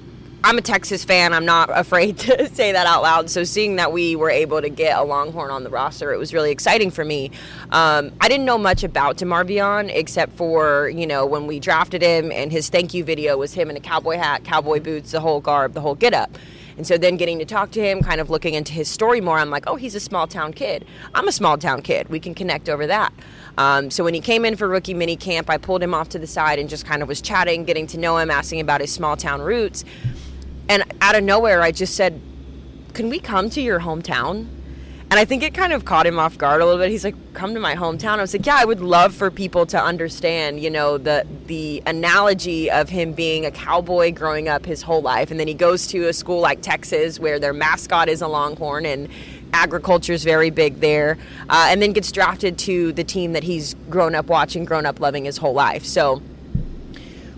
I'm 0.43 0.57
a 0.57 0.61
Texas 0.61 1.03
fan. 1.03 1.33
I'm 1.33 1.45
not 1.45 1.69
afraid 1.73 2.17
to 2.19 2.47
say 2.49 2.71
that 2.71 2.87
out 2.87 3.01
loud. 3.01 3.29
So 3.29 3.43
seeing 3.43 3.75
that 3.77 3.91
we 3.91 4.15
were 4.15 4.29
able 4.29 4.61
to 4.61 4.69
get 4.69 4.97
a 4.97 5.03
Longhorn 5.03 5.51
on 5.51 5.63
the 5.63 5.69
roster, 5.69 6.13
it 6.13 6.17
was 6.17 6.33
really 6.33 6.51
exciting 6.51 6.91
for 6.91 7.03
me. 7.03 7.31
Um, 7.71 8.11
I 8.21 8.29
didn't 8.29 8.45
know 8.45 8.57
much 8.57 8.83
about 8.83 9.17
DeMarvion 9.17 9.89
except 9.93 10.33
for 10.33 10.89
you 10.89 11.07
know 11.07 11.25
when 11.25 11.47
we 11.47 11.59
drafted 11.59 12.01
him 12.01 12.31
and 12.31 12.51
his 12.51 12.69
thank 12.69 12.93
you 12.93 13.03
video 13.03 13.37
was 13.37 13.53
him 13.53 13.69
in 13.69 13.77
a 13.77 13.79
cowboy 13.79 14.17
hat, 14.17 14.43
cowboy 14.43 14.79
boots, 14.79 15.11
the 15.11 15.19
whole 15.19 15.41
garb, 15.41 15.73
the 15.73 15.81
whole 15.81 15.95
get 15.95 16.13
up. 16.13 16.37
And 16.77 16.85
so 16.85 16.95
then 16.95 17.17
getting 17.17 17.39
to 17.39 17.45
talk 17.45 17.71
to 17.71 17.81
him, 17.81 18.01
kind 18.03 18.21
of 18.21 18.29
looking 18.29 18.53
into 18.53 18.71
his 18.71 18.87
story 18.87 19.19
more, 19.19 19.39
I'm 19.39 19.49
like, 19.49 19.65
oh, 19.65 19.75
he's 19.75 19.95
a 19.95 19.99
small 19.99 20.27
town 20.27 20.53
kid. 20.53 20.85
I'm 21.15 21.27
a 21.27 21.31
small 21.31 21.57
town 21.57 21.81
kid. 21.81 22.07
We 22.09 22.19
can 22.19 22.35
connect 22.35 22.69
over 22.69 22.85
that. 22.85 23.13
Um, 23.57 23.89
so 23.89 24.03
when 24.03 24.13
he 24.13 24.21
came 24.21 24.45
in 24.45 24.55
for 24.55 24.67
rookie 24.67 24.93
mini 24.93 25.15
camp, 25.15 25.49
I 25.49 25.57
pulled 25.57 25.81
him 25.81 25.95
off 25.95 26.09
to 26.09 26.19
the 26.19 26.27
side 26.27 26.59
and 26.59 26.69
just 26.69 26.85
kind 26.85 27.01
of 27.01 27.07
was 27.07 27.19
chatting, 27.19 27.65
getting 27.65 27.87
to 27.87 27.97
know 27.97 28.19
him, 28.19 28.29
asking 28.29 28.59
about 28.59 28.81
his 28.81 28.93
small 28.93 29.17
town 29.17 29.41
roots. 29.41 29.83
And 30.69 30.83
out 31.01 31.15
of 31.15 31.23
nowhere, 31.23 31.61
I 31.61 31.71
just 31.71 31.95
said, 31.95 32.21
Can 32.93 33.09
we 33.09 33.19
come 33.19 33.49
to 33.51 33.61
your 33.61 33.79
hometown? 33.79 34.47
And 35.09 35.17
I 35.17 35.23
think 35.23 35.41
it 35.41 35.53
kind 35.53 35.71
of 35.71 35.85
caught 35.85 36.05
him 36.05 36.19
off 36.19 36.37
guard 36.37 36.61
a 36.61 36.65
little 36.65 36.81
bit. 36.81 36.91
He's 36.91 37.05
like, 37.05 37.15
"Come 37.33 37.53
to 37.53 37.61
my 37.61 37.75
hometown." 37.75 38.17
I 38.17 38.21
was 38.21 38.33
like, 38.33 38.45
"Yeah, 38.45 38.57
I 38.57 38.65
would 38.65 38.81
love 38.81 39.15
for 39.15 39.31
people 39.31 39.65
to 39.67 39.81
understand, 39.81 40.59
you 40.59 40.69
know, 40.69 40.97
the 40.97 41.25
the 41.45 41.81
analogy 41.85 42.69
of 42.69 42.89
him 42.89 43.13
being 43.13 43.45
a 43.45 43.51
cowboy 43.51 44.11
growing 44.11 44.49
up 44.49 44.65
his 44.65 44.81
whole 44.81 45.01
life, 45.01 45.31
and 45.31 45.39
then 45.39 45.47
he 45.47 45.53
goes 45.53 45.87
to 45.87 46.09
a 46.09 46.13
school 46.13 46.41
like 46.41 46.61
Texas 46.61 47.21
where 47.21 47.39
their 47.39 47.53
mascot 47.53 48.09
is 48.09 48.21
a 48.21 48.27
Longhorn, 48.27 48.85
and 48.85 49.07
agriculture 49.53 50.11
is 50.11 50.25
very 50.25 50.49
big 50.49 50.81
there, 50.81 51.17
uh, 51.49 51.67
and 51.69 51.81
then 51.81 51.93
gets 51.93 52.11
drafted 52.11 52.57
to 52.57 52.91
the 52.91 53.03
team 53.05 53.31
that 53.31 53.43
he's 53.43 53.75
grown 53.89 54.13
up 54.13 54.25
watching, 54.25 54.65
grown 54.65 54.85
up 54.85 54.99
loving 54.99 55.23
his 55.23 55.37
whole 55.37 55.53
life. 55.53 55.85
So 55.85 56.21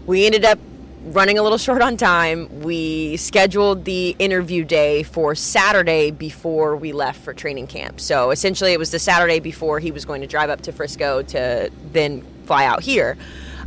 we 0.08 0.26
ended 0.26 0.44
up 0.44 0.58
running 1.06 1.38
a 1.38 1.44
little 1.44 1.58
short 1.58 1.82
on 1.82 1.98
time. 1.98 2.62
We 2.62 3.18
scheduled 3.18 3.86
the 3.86 4.16
interview 4.20 4.64
day 4.64 5.04
for 5.04 5.36
Saturday 5.36 6.12
before 6.12 6.76
we 6.76 6.92
left 6.92 7.22
for 7.22 7.34
training 7.34 7.68
camp. 7.68 8.00
So 8.00 8.32
essentially, 8.32 8.74
it 8.74 8.80
was 8.80 8.92
the 8.92 9.00
Saturday 9.00 9.40
before 9.40 9.80
he 9.80 9.92
was 9.92 10.06
going 10.06 10.22
to 10.22 10.28
drive 10.28 10.50
up 10.50 10.62
to 10.62 10.72
Frisco 10.72 11.22
to 11.24 11.72
then 11.92 12.26
fly 12.46 12.66
out 12.66 12.82
here. 12.82 13.18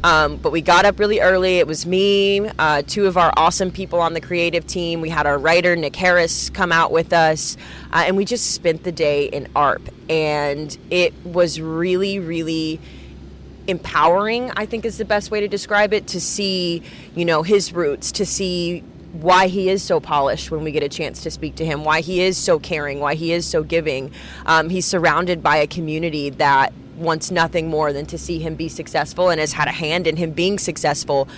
Um, 0.05 0.37
but 0.37 0.51
we 0.51 0.61
got 0.61 0.85
up 0.85 0.99
really 0.99 1.21
early. 1.21 1.59
It 1.59 1.67
was 1.67 1.87
me, 1.87 2.41
uh, 2.59 2.83
two 2.85 3.07
of 3.07 3.17
our 3.17 3.33
awesome 3.37 3.71
people 3.71 4.01
on 4.01 4.15
the 4.15 4.21
creative 4.21 4.67
team. 4.67 5.01
We 5.01 5.09
had 5.09 5.27
our 5.27 5.39
writer, 5.39 5.77
Nick 5.77 5.95
Harris, 5.95 6.51
come 6.51 6.73
out 6.73 6.91
with 6.91 7.13
us, 7.13 7.57
uh, 7.93 8.03
and 8.07 8.17
we 8.17 8.25
just 8.25 8.51
spent 8.51 8.83
the 8.83 8.91
day 8.91 9.27
in 9.27 9.49
Arp. 9.55 9.89
And 10.09 10.77
it 10.91 11.15
was 11.25 11.61
really, 11.61 12.19
really 12.19 12.81
empowering 13.67 14.51
i 14.57 14.67
think 14.67 14.85
is 14.85 14.99
the 14.99 15.05
best 15.05 15.31
way 15.31 15.41
to 15.41 15.49
describe 15.49 15.93
it 15.93 16.07
to 16.07 16.21
see 16.21 16.83
you 17.15 17.25
know 17.25 17.43
his 17.43 17.73
roots 17.73 18.13
to 18.13 18.27
see 18.27 18.83
why 19.13 19.47
he 19.47 19.69
is 19.69 19.83
so 19.83 20.01
polished 20.01 20.51
when 20.51 20.65
we 20.65 20.73
get 20.73 20.83
a 20.83 20.89
chance 20.89 21.23
to 21.23 21.31
speak 21.31 21.55
to 21.57 21.65
him 21.65 21.85
why 21.85 22.01
he 22.01 22.23
is 22.23 22.37
so 22.37 22.59
caring 22.59 22.99
why 22.99 23.15
he 23.15 23.33
is 23.33 23.47
so 23.47 23.63
giving. 23.63 24.11
Um, 24.47 24.71
he's 24.71 24.87
surrounded 24.87 25.43
by 25.43 25.57
a 25.57 25.67
community 25.67 26.31
that 26.31 26.73
wants 26.97 27.31
nothing 27.31 27.69
more 27.69 27.93
than 27.93 28.07
to 28.07 28.19
see 28.19 28.39
him 28.39 28.55
be 28.55 28.69
successful 28.69 29.29
and 29.29 29.41
has 29.41 29.53
had 29.53 29.69
a 29.69 29.73
hand 29.73 30.07
in 30.07 30.17
him 30.17 30.31
being 30.31 30.59
successful. 30.59 31.29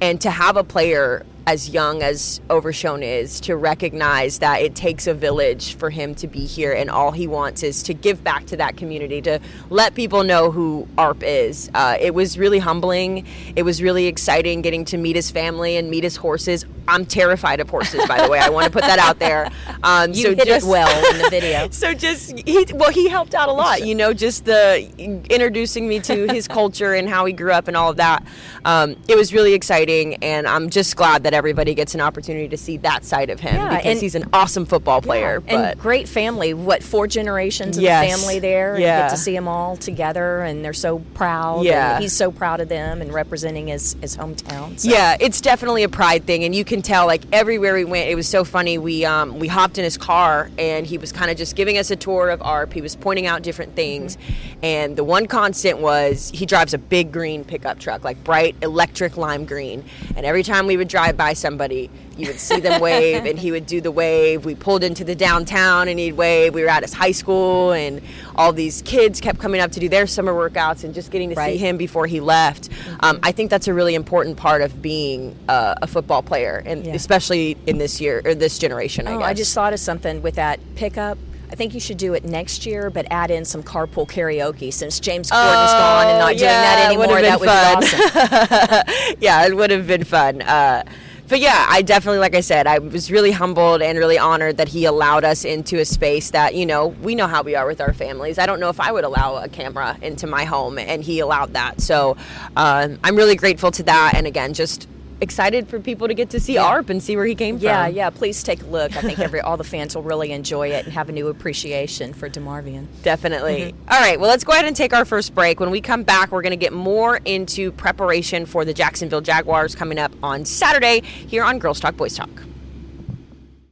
And 0.00 0.20
to 0.22 0.30
have 0.30 0.56
a 0.56 0.64
player 0.64 1.24
as 1.46 1.70
young 1.70 2.02
as 2.02 2.40
Overshown 2.50 3.02
is 3.02 3.40
to 3.40 3.56
recognize 3.56 4.38
that 4.40 4.60
it 4.60 4.74
takes 4.74 5.06
a 5.06 5.14
village 5.14 5.74
for 5.74 5.90
him 5.90 6.14
to 6.16 6.26
be 6.26 6.44
here 6.46 6.72
and 6.72 6.90
all 6.90 7.12
he 7.12 7.26
wants 7.26 7.62
is 7.62 7.82
to 7.84 7.94
give 7.94 8.22
back 8.22 8.46
to 8.46 8.56
that 8.56 8.76
community 8.76 9.20
to 9.22 9.40
let 9.68 9.94
people 9.94 10.24
know 10.24 10.50
who 10.50 10.86
Arp 10.98 11.22
is. 11.22 11.70
Uh, 11.74 11.96
it 12.00 12.14
was 12.14 12.38
really 12.38 12.58
humbling. 12.58 13.26
It 13.56 13.62
was 13.62 13.82
really 13.82 14.06
exciting 14.06 14.62
getting 14.62 14.84
to 14.86 14.98
meet 14.98 15.16
his 15.16 15.30
family 15.30 15.76
and 15.76 15.90
meet 15.90 16.04
his 16.04 16.16
horses. 16.16 16.64
I'm 16.88 17.06
terrified 17.06 17.60
of 17.60 17.70
horses, 17.70 18.06
by 18.06 18.22
the 18.22 18.28
way. 18.28 18.38
I 18.38 18.48
want 18.48 18.66
to 18.66 18.72
put 18.72 18.82
that 18.82 18.98
out 18.98 19.18
there. 19.18 19.50
Um, 19.82 20.10
you 20.10 20.22
so 20.22 20.34
hit 20.34 20.46
just, 20.46 20.66
it 20.66 20.68
well 20.68 21.14
in 21.14 21.22
the 21.22 21.30
video. 21.30 21.68
so 21.70 21.94
just 21.94 22.36
he 22.46 22.66
well 22.74 22.90
he 22.90 23.08
helped 23.08 23.34
out 23.34 23.48
a 23.48 23.52
lot. 23.52 23.86
You 23.86 23.94
know, 23.94 24.12
just 24.12 24.44
the 24.44 24.90
introducing 24.98 25.88
me 25.88 26.00
to 26.00 26.26
his 26.26 26.46
culture 26.48 26.92
and 26.92 27.08
how 27.08 27.24
he 27.24 27.32
grew 27.32 27.52
up 27.52 27.66
and 27.66 27.76
all 27.76 27.90
of 27.90 27.96
that. 27.96 28.22
Um, 28.66 28.96
it 29.08 29.16
was 29.16 29.32
really 29.32 29.54
exciting, 29.54 30.16
and 30.16 30.46
I'm 30.46 30.68
just 30.68 30.96
glad 30.96 31.22
that 31.22 31.29
everybody 31.34 31.74
gets 31.74 31.94
an 31.94 32.00
opportunity 32.00 32.48
to 32.48 32.56
see 32.56 32.76
that 32.78 33.04
side 33.04 33.30
of 33.30 33.40
him 33.40 33.54
yeah, 33.54 33.76
because 33.76 34.00
he's 34.00 34.14
an 34.14 34.28
awesome 34.32 34.66
football 34.66 35.00
player. 35.00 35.42
Yeah, 35.46 35.70
and 35.70 35.80
great 35.80 36.08
family. 36.08 36.54
What 36.54 36.82
four 36.82 37.06
generations 37.06 37.76
of 37.76 37.82
yes. 37.82 38.04
the 38.04 38.16
family 38.16 38.38
there? 38.38 38.78
Yeah, 38.78 39.02
get 39.02 39.10
to 39.10 39.16
see 39.16 39.32
them 39.32 39.48
all 39.48 39.76
together, 39.76 40.40
and 40.40 40.64
they're 40.64 40.72
so 40.72 41.00
proud. 41.14 41.64
Yeah, 41.64 41.98
he's 42.00 42.12
so 42.12 42.30
proud 42.30 42.60
of 42.60 42.68
them 42.68 43.00
and 43.00 43.12
representing 43.12 43.68
his 43.68 43.94
his 44.00 44.16
hometown. 44.16 44.78
So. 44.78 44.90
Yeah, 44.90 45.16
it's 45.20 45.40
definitely 45.40 45.82
a 45.82 45.88
pride 45.88 46.24
thing, 46.26 46.44
and 46.44 46.54
you 46.54 46.64
can 46.64 46.82
tell 46.82 47.06
like 47.06 47.22
everywhere 47.32 47.74
we 47.74 47.84
went. 47.84 48.08
It 48.08 48.14
was 48.14 48.28
so 48.28 48.44
funny. 48.44 48.78
We 48.78 49.04
um, 49.04 49.38
we 49.38 49.48
hopped 49.48 49.78
in 49.78 49.84
his 49.84 49.98
car, 49.98 50.50
and 50.58 50.86
he 50.86 50.98
was 50.98 51.12
kind 51.12 51.30
of 51.30 51.36
just 51.36 51.56
giving 51.56 51.78
us 51.78 51.90
a 51.90 51.96
tour 51.96 52.30
of 52.30 52.42
Arp. 52.42 52.72
He 52.72 52.80
was 52.80 52.96
pointing 52.96 53.26
out 53.26 53.42
different 53.42 53.74
things, 53.74 54.16
mm-hmm. 54.16 54.64
and 54.64 54.96
the 54.96 55.04
one 55.04 55.26
constant 55.26 55.78
was 55.78 56.30
he 56.34 56.46
drives 56.46 56.74
a 56.74 56.78
big 56.78 57.12
green 57.12 57.44
pickup 57.44 57.78
truck, 57.78 58.04
like 58.04 58.22
bright 58.24 58.56
electric 58.62 59.16
lime 59.16 59.44
green, 59.44 59.84
and 60.16 60.26
every 60.26 60.42
time 60.42 60.66
we 60.66 60.76
would 60.76 60.88
drive 60.88 61.16
by 61.20 61.34
somebody, 61.34 61.90
you 62.16 62.28
would 62.28 62.40
see 62.40 62.60
them 62.60 62.80
wave, 62.80 63.26
and 63.26 63.38
he 63.38 63.50
would 63.50 63.66
do 63.66 63.82
the 63.82 63.90
wave. 63.90 64.46
We 64.46 64.54
pulled 64.54 64.82
into 64.82 65.04
the 65.04 65.14
downtown, 65.14 65.86
and 65.86 65.98
he'd 65.98 66.14
wave. 66.14 66.54
We 66.54 66.62
were 66.62 66.70
at 66.70 66.82
his 66.82 66.94
high 66.94 67.12
school, 67.12 67.72
and 67.72 68.00
all 68.36 68.54
these 68.54 68.80
kids 68.80 69.20
kept 69.20 69.38
coming 69.38 69.60
up 69.60 69.70
to 69.72 69.80
do 69.80 69.90
their 69.90 70.06
summer 70.06 70.32
workouts, 70.32 70.82
and 70.82 70.94
just 70.94 71.10
getting 71.10 71.28
to 71.28 71.34
right. 71.34 71.52
see 71.52 71.58
him 71.58 71.76
before 71.76 72.06
he 72.06 72.20
left. 72.20 72.70
Mm-hmm. 72.70 72.96
Um, 73.00 73.20
I 73.22 73.32
think 73.32 73.50
that's 73.50 73.68
a 73.68 73.74
really 73.74 73.94
important 73.94 74.38
part 74.38 74.62
of 74.62 74.80
being 74.80 75.36
uh, 75.46 75.74
a 75.82 75.86
football 75.86 76.22
player, 76.22 76.62
and 76.64 76.86
yeah. 76.86 76.94
especially 76.94 77.58
in 77.66 77.76
this 77.76 78.00
year 78.00 78.22
or 78.24 78.34
this 78.34 78.58
generation. 78.58 79.06
I 79.06 79.12
oh, 79.12 79.18
guess. 79.18 79.28
I 79.28 79.34
just 79.34 79.54
thought 79.54 79.74
of 79.74 79.80
something 79.80 80.22
with 80.22 80.36
that 80.36 80.58
pickup. 80.74 81.18
I 81.50 81.56
think 81.56 81.74
you 81.74 81.80
should 81.80 81.98
do 81.98 82.14
it 82.14 82.24
next 82.24 82.64
year, 82.64 82.90
but 82.90 83.06
add 83.10 83.30
in 83.30 83.44
some 83.44 83.62
carpool 83.62 84.08
karaoke 84.08 84.72
since 84.72 85.00
James 85.00 85.30
Corden's 85.30 85.72
oh, 85.72 85.78
gone 85.78 86.06
and 86.06 86.18
not 86.18 86.36
yeah, 86.36 86.40
doing 86.40 86.62
that 86.62 86.86
anymore. 86.86 87.20
That 87.20 87.40
would 87.40 87.46
be 87.46 88.88
awesome. 88.94 89.16
yeah, 89.20 89.46
it 89.46 89.56
would 89.56 89.70
have 89.70 89.86
been 89.86 90.04
fun. 90.04 90.42
Uh, 90.42 90.84
but 91.30 91.38
yeah, 91.38 91.64
I 91.68 91.82
definitely, 91.82 92.18
like 92.18 92.34
I 92.34 92.40
said, 92.40 92.66
I 92.66 92.80
was 92.80 93.10
really 93.10 93.30
humbled 93.30 93.82
and 93.82 93.96
really 93.96 94.18
honored 94.18 94.56
that 94.56 94.68
he 94.68 94.84
allowed 94.84 95.22
us 95.22 95.44
into 95.44 95.78
a 95.78 95.84
space 95.84 96.32
that, 96.32 96.56
you 96.56 96.66
know, 96.66 96.88
we 96.88 97.14
know 97.14 97.28
how 97.28 97.42
we 97.42 97.54
are 97.54 97.66
with 97.66 97.80
our 97.80 97.92
families. 97.92 98.36
I 98.36 98.46
don't 98.46 98.58
know 98.58 98.68
if 98.68 98.80
I 98.80 98.90
would 98.90 99.04
allow 99.04 99.36
a 99.36 99.48
camera 99.48 99.96
into 100.02 100.26
my 100.26 100.44
home, 100.44 100.76
and 100.76 101.04
he 101.04 101.20
allowed 101.20 101.52
that. 101.52 101.80
So 101.80 102.16
um, 102.56 102.98
I'm 103.04 103.14
really 103.14 103.36
grateful 103.36 103.70
to 103.70 103.82
that. 103.84 104.14
And 104.16 104.26
again, 104.26 104.54
just 104.54 104.88
excited 105.20 105.68
for 105.68 105.80
people 105.80 106.08
to 106.08 106.14
get 106.14 106.30
to 106.30 106.40
see 106.40 106.54
yeah. 106.54 106.64
Arp 106.64 106.90
and 106.90 107.02
see 107.02 107.16
where 107.16 107.26
he 107.26 107.34
came 107.34 107.58
yeah, 107.58 107.86
from. 107.86 107.94
Yeah, 107.94 108.04
yeah. 108.04 108.10
Please 108.10 108.42
take 108.42 108.62
a 108.62 108.66
look. 108.66 108.96
I 108.96 109.00
think 109.00 109.18
every 109.18 109.40
all 109.40 109.56
the 109.56 109.64
fans 109.64 109.94
will 109.94 110.02
really 110.02 110.32
enjoy 110.32 110.68
it 110.68 110.84
and 110.84 110.92
have 110.92 111.08
a 111.08 111.12
new 111.12 111.28
appreciation 111.28 112.12
for 112.12 112.28
DeMarvion. 112.28 112.86
Definitely. 113.02 113.72
Mm-hmm. 113.72 113.90
All 113.90 114.00
right. 114.00 114.18
Well, 114.18 114.30
let's 114.30 114.44
go 114.44 114.52
ahead 114.52 114.66
and 114.66 114.76
take 114.76 114.92
our 114.92 115.04
first 115.04 115.34
break. 115.34 115.60
When 115.60 115.70
we 115.70 115.80
come 115.80 116.02
back, 116.02 116.32
we're 116.32 116.42
going 116.42 116.50
to 116.50 116.56
get 116.56 116.72
more 116.72 117.20
into 117.24 117.72
preparation 117.72 118.46
for 118.46 118.64
the 118.64 118.74
Jacksonville 118.74 119.20
Jaguars 119.20 119.74
coming 119.74 119.98
up 119.98 120.12
on 120.22 120.44
Saturday 120.44 121.02
here 121.02 121.44
on 121.44 121.58
Girls 121.58 121.80
Talk 121.80 121.96
Boys 121.96 122.16
Talk. 122.16 122.30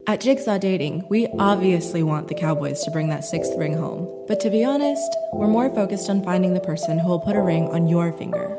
At 0.06 0.22
Jigsaw 0.22 0.56
Dating, 0.56 1.06
we 1.10 1.26
obviously 1.38 2.02
want 2.02 2.28
the 2.28 2.34
Cowboys 2.34 2.82
to 2.84 2.90
bring 2.90 3.10
that 3.10 3.26
sixth 3.26 3.52
ring 3.58 3.74
home. 3.74 4.24
But 4.26 4.40
to 4.40 4.48
be 4.48 4.64
honest, 4.64 5.14
we're 5.34 5.48
more 5.48 5.68
focused 5.74 6.08
on 6.08 6.24
finding 6.24 6.54
the 6.54 6.60
person 6.60 6.98
who 6.98 7.08
will 7.08 7.20
put 7.20 7.36
a 7.36 7.42
ring 7.42 7.68
on 7.68 7.88
your 7.88 8.12
finger. 8.14 8.58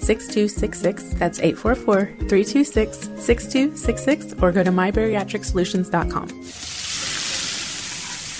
6266. 0.00 1.14
That's 1.18 1.38
844 1.38 2.06
326 2.28 2.98
6266 3.24 4.42
or 4.42 4.52
go 4.52 4.62
to 4.64 4.70
mybariatricsolutions.com. 4.70 6.28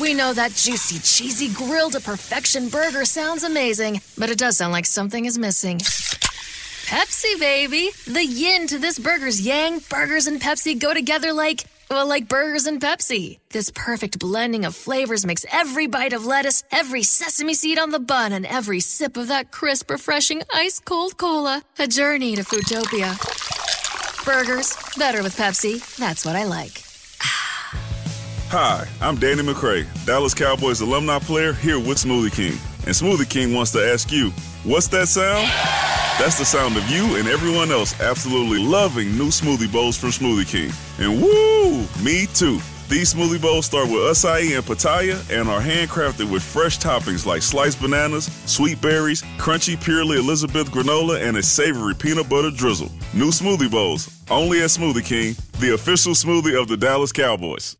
We 0.00 0.14
know 0.14 0.32
that 0.32 0.52
juicy, 0.52 0.98
cheesy, 0.98 1.52
grilled 1.52 1.92
to 1.92 2.00
perfection 2.00 2.70
burger 2.70 3.04
sounds 3.04 3.44
amazing, 3.44 4.00
but 4.16 4.30
it 4.30 4.38
does 4.38 4.56
sound 4.56 4.72
like 4.72 4.86
something 4.86 5.26
is 5.26 5.36
missing. 5.36 5.78
Pepsi, 5.78 7.38
baby! 7.38 7.90
The 8.06 8.24
yin 8.24 8.66
to 8.68 8.78
this 8.78 8.98
burger's 8.98 9.40
yang, 9.40 9.80
burgers 9.90 10.26
and 10.26 10.40
Pepsi 10.40 10.78
go 10.80 10.94
together 10.94 11.34
like, 11.34 11.64
well, 11.90 12.06
like 12.06 12.28
burgers 12.28 12.66
and 12.66 12.80
Pepsi. 12.80 13.38
This 13.50 13.70
perfect 13.74 14.18
blending 14.18 14.64
of 14.64 14.74
flavors 14.74 15.26
makes 15.26 15.44
every 15.50 15.86
bite 15.86 16.12
of 16.12 16.24
lettuce, 16.24 16.62
every 16.70 17.02
sesame 17.02 17.54
seed 17.54 17.78
on 17.78 17.90
the 17.90 17.98
bun, 17.98 18.32
and 18.32 18.46
every 18.46 18.80
sip 18.80 19.16
of 19.16 19.28
that 19.28 19.50
crisp, 19.50 19.90
refreshing, 19.90 20.42
ice 20.54 20.78
cold 20.78 21.16
cola 21.16 21.62
a 21.78 21.86
journey 21.86 22.36
to 22.36 22.42
Foodtopia. 22.42 23.16
Burgers, 24.24 24.76
better 24.96 25.22
with 25.22 25.36
Pepsi. 25.36 25.96
That's 25.96 26.24
what 26.24 26.36
I 26.36 26.44
like. 26.44 26.82
Hi, 28.52 28.86
I'm 29.00 29.16
Danny 29.16 29.42
McCray, 29.42 29.86
Dallas 30.06 30.34
Cowboys 30.34 30.80
alumni 30.80 31.18
player 31.18 31.52
here 31.52 31.78
with 31.78 31.98
Smoothie 31.98 32.32
King. 32.32 32.58
And 32.86 32.94
Smoothie 32.94 33.28
King 33.28 33.54
wants 33.54 33.72
to 33.72 33.92
ask 33.92 34.10
you, 34.10 34.30
what's 34.64 34.88
that 34.88 35.06
sound? 35.06 35.48
That's 36.20 36.36
the 36.36 36.44
sound 36.44 36.76
of 36.76 36.86
you 36.90 37.16
and 37.16 37.26
everyone 37.26 37.70
else 37.70 37.98
absolutely 37.98 38.58
loving 38.58 39.16
new 39.16 39.28
smoothie 39.28 39.72
bowls 39.72 39.96
from 39.96 40.10
Smoothie 40.10 40.46
King. 40.46 40.70
And 40.98 41.18
woo, 41.18 41.78
me 42.04 42.26
too. 42.34 42.60
These 42.90 43.14
smoothie 43.14 43.40
bowls 43.40 43.64
start 43.64 43.88
with 43.88 44.02
acai 44.02 44.54
and 44.54 44.62
pitaya 44.62 45.16
and 45.30 45.48
are 45.48 45.62
handcrafted 45.62 46.30
with 46.30 46.42
fresh 46.42 46.78
toppings 46.78 47.24
like 47.24 47.40
sliced 47.40 47.80
bananas, 47.80 48.26
sweet 48.44 48.82
berries, 48.82 49.22
crunchy 49.38 49.82
purely 49.82 50.18
Elizabeth 50.18 50.70
granola, 50.70 51.26
and 51.26 51.38
a 51.38 51.42
savory 51.42 51.94
peanut 51.94 52.28
butter 52.28 52.50
drizzle. 52.50 52.92
New 53.14 53.30
smoothie 53.30 53.70
bowls, 53.70 54.14
only 54.30 54.60
at 54.60 54.68
Smoothie 54.68 55.02
King, 55.02 55.34
the 55.58 55.72
official 55.72 56.12
smoothie 56.12 56.60
of 56.60 56.68
the 56.68 56.76
Dallas 56.76 57.12
Cowboys. 57.12 57.79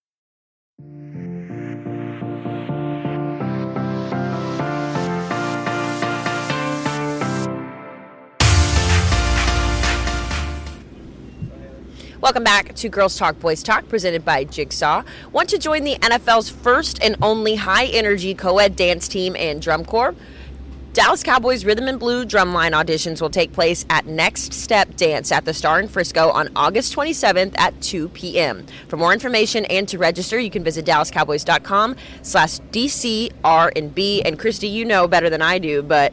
Welcome 12.21 12.43
back 12.43 12.75
to 12.75 12.87
Girls 12.87 13.17
Talk 13.17 13.39
Boys 13.39 13.63
Talk, 13.63 13.89
presented 13.89 14.23
by 14.23 14.43
Jigsaw. 14.43 15.01
Want 15.31 15.49
to 15.49 15.57
join 15.57 15.83
the 15.83 15.95
NFL's 15.95 16.51
first 16.51 17.01
and 17.01 17.15
only 17.19 17.55
high 17.55 17.85
energy 17.85 18.35
co 18.35 18.59
ed 18.59 18.75
dance 18.75 19.07
team 19.07 19.35
and 19.35 19.59
drum 19.59 19.83
corps? 19.83 20.13
Dallas 20.93 21.23
Cowboys 21.23 21.63
Rhythm 21.63 21.87
and 21.87 21.97
Blue 21.97 22.25
drumline 22.25 22.73
auditions 22.73 23.21
will 23.21 23.29
take 23.29 23.53
place 23.53 23.85
at 23.89 24.07
Next 24.07 24.51
Step 24.51 24.97
Dance 24.97 25.31
at 25.31 25.45
the 25.45 25.53
Star 25.53 25.79
in 25.79 25.87
Frisco 25.87 26.29
on 26.31 26.49
August 26.53 26.93
27th 26.93 27.57
at 27.57 27.79
2 27.81 28.09
p.m. 28.09 28.65
For 28.89 28.97
more 28.97 29.13
information 29.13 29.63
and 29.65 29.87
to 29.87 29.97
register, 29.97 30.37
you 30.37 30.49
can 30.49 30.65
visit 30.65 30.85
dallascowboys.com 30.85 31.95
slash 32.23 32.59
DCR&B. 32.73 34.21
And 34.23 34.37
Kristi, 34.37 34.69
you 34.69 34.83
know 34.83 35.07
better 35.07 35.29
than 35.29 35.41
I 35.41 35.59
do, 35.59 35.81
but 35.81 36.11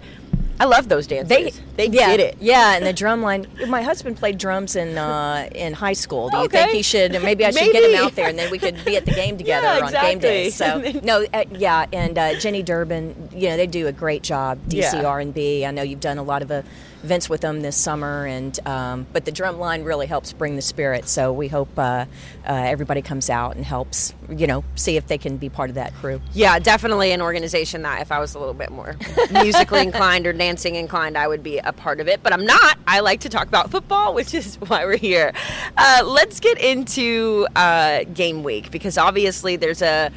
I 0.61 0.65
love 0.65 0.88
those 0.88 1.07
dances. 1.07 1.29
They 1.29 1.50
they 1.77 1.87
yeah, 1.87 2.09
did 2.11 2.21
it. 2.21 2.37
Yeah, 2.41 2.75
and 2.75 2.85
the 2.85 2.93
drum 2.93 3.23
line. 3.23 3.47
My 3.69 3.83
husband 3.83 4.17
played 4.17 4.38
drums 4.38 4.75
in 4.77 4.99
uh, 4.99 5.49
in 5.54 5.73
high 5.73 5.93
school. 5.93 6.30
Do 6.30 6.37
you 6.39 6.45
Okay. 6.45 6.59
think 6.65 6.73
he 6.73 6.82
should? 6.82 7.13
Maybe 7.23 7.45
I 7.45 7.50
should 7.50 7.73
get 7.73 7.85
him 7.89 7.97
out 8.04 8.15
there, 8.17 8.28
and 8.28 8.39
then 8.39 8.50
we 8.50 8.59
could 8.59 8.85
be 8.85 8.97
at 8.97 9.04
the 9.04 9.13
game 9.13 9.39
together 9.43 9.67
Yeah, 9.67 9.87
on 9.87 9.93
game 9.93 10.19
day. 10.19 10.50
So 10.50 10.78
no, 11.04 11.25
uh, 11.32 11.45
yeah, 11.52 11.87
and 11.93 12.19
uh, 12.19 12.35
Jenny 12.41 12.63
Durbin. 12.63 13.28
You 13.32 13.50
know, 13.50 13.56
they 13.56 13.67
do 13.67 13.87
a 13.87 13.93
great 13.93 14.23
job. 14.23 14.59
Yeah. 14.69 14.91
DCR 14.93 15.23
and 15.23 15.32
B. 15.32 15.65
I 15.65 15.71
know 15.71 15.82
you've 15.82 16.00
done 16.00 16.19
a 16.19 16.23
lot 16.25 16.43
of 16.43 16.50
uh, 16.50 16.63
events 17.02 17.28
with 17.28 17.41
them 17.41 17.61
this 17.61 17.76
summer, 17.76 18.26
and 18.26 18.58
um, 18.67 19.06
but 19.13 19.25
the 19.25 19.32
drum 19.32 19.58
line 19.58 19.84
really 19.84 20.06
helps 20.06 20.32
bring 20.32 20.56
the 20.56 20.63
spirit. 20.63 21.08
So 21.08 21.32
we 21.32 21.49
hope 21.49 21.69
uh, 21.78 21.80
uh, 21.80 22.06
everybody 22.47 23.02
comes 23.02 23.30
out 23.30 23.56
and 23.56 23.65
helps. 23.65 24.15
You 24.28 24.47
know, 24.47 24.65
see 24.75 24.97
if 24.97 25.06
they 25.06 25.19
can 25.19 25.37
be 25.37 25.49
part 25.49 25.71
of 25.71 25.75
that 25.76 25.95
crew. 25.95 26.21
Yeah, 26.32 26.58
definitely 26.58 27.13
an 27.13 27.23
organization 27.23 27.82
that 27.82 28.02
if 28.02 28.13
I 28.13 28.19
was 28.19 28.34
a 28.34 28.39
little 28.39 28.54
bit 28.54 28.71
more 28.71 28.97
musically 29.30 29.80
inclined 29.82 30.26
or 30.26 30.32
dancing 30.32 30.75
inclined, 30.75 31.17
I 31.17 31.28
would 31.28 31.43
be 31.43 31.58
a 31.58 31.73
part 31.73 32.00
of 32.00 32.08
it. 32.08 32.23
But 32.23 32.32
I'm 32.32 32.45
not. 32.45 32.78
I 32.87 33.00
like 33.00 33.21
to 33.21 33.28
talk 33.28 33.47
about 33.49 33.71
football, 33.71 34.15
which 34.15 34.34
is 34.34 34.56
why 34.67 34.84
we're 34.84 34.97
here. 34.97 35.32
Uh, 35.76 36.02
let's 36.04 36.41
get 36.41 36.58
into 36.58 37.47
uh, 37.54 38.04
game 38.04 38.43
week 38.43 38.71
because 38.71 38.99
obviously 38.99 39.56
there's 39.56 39.82
a 39.82 40.11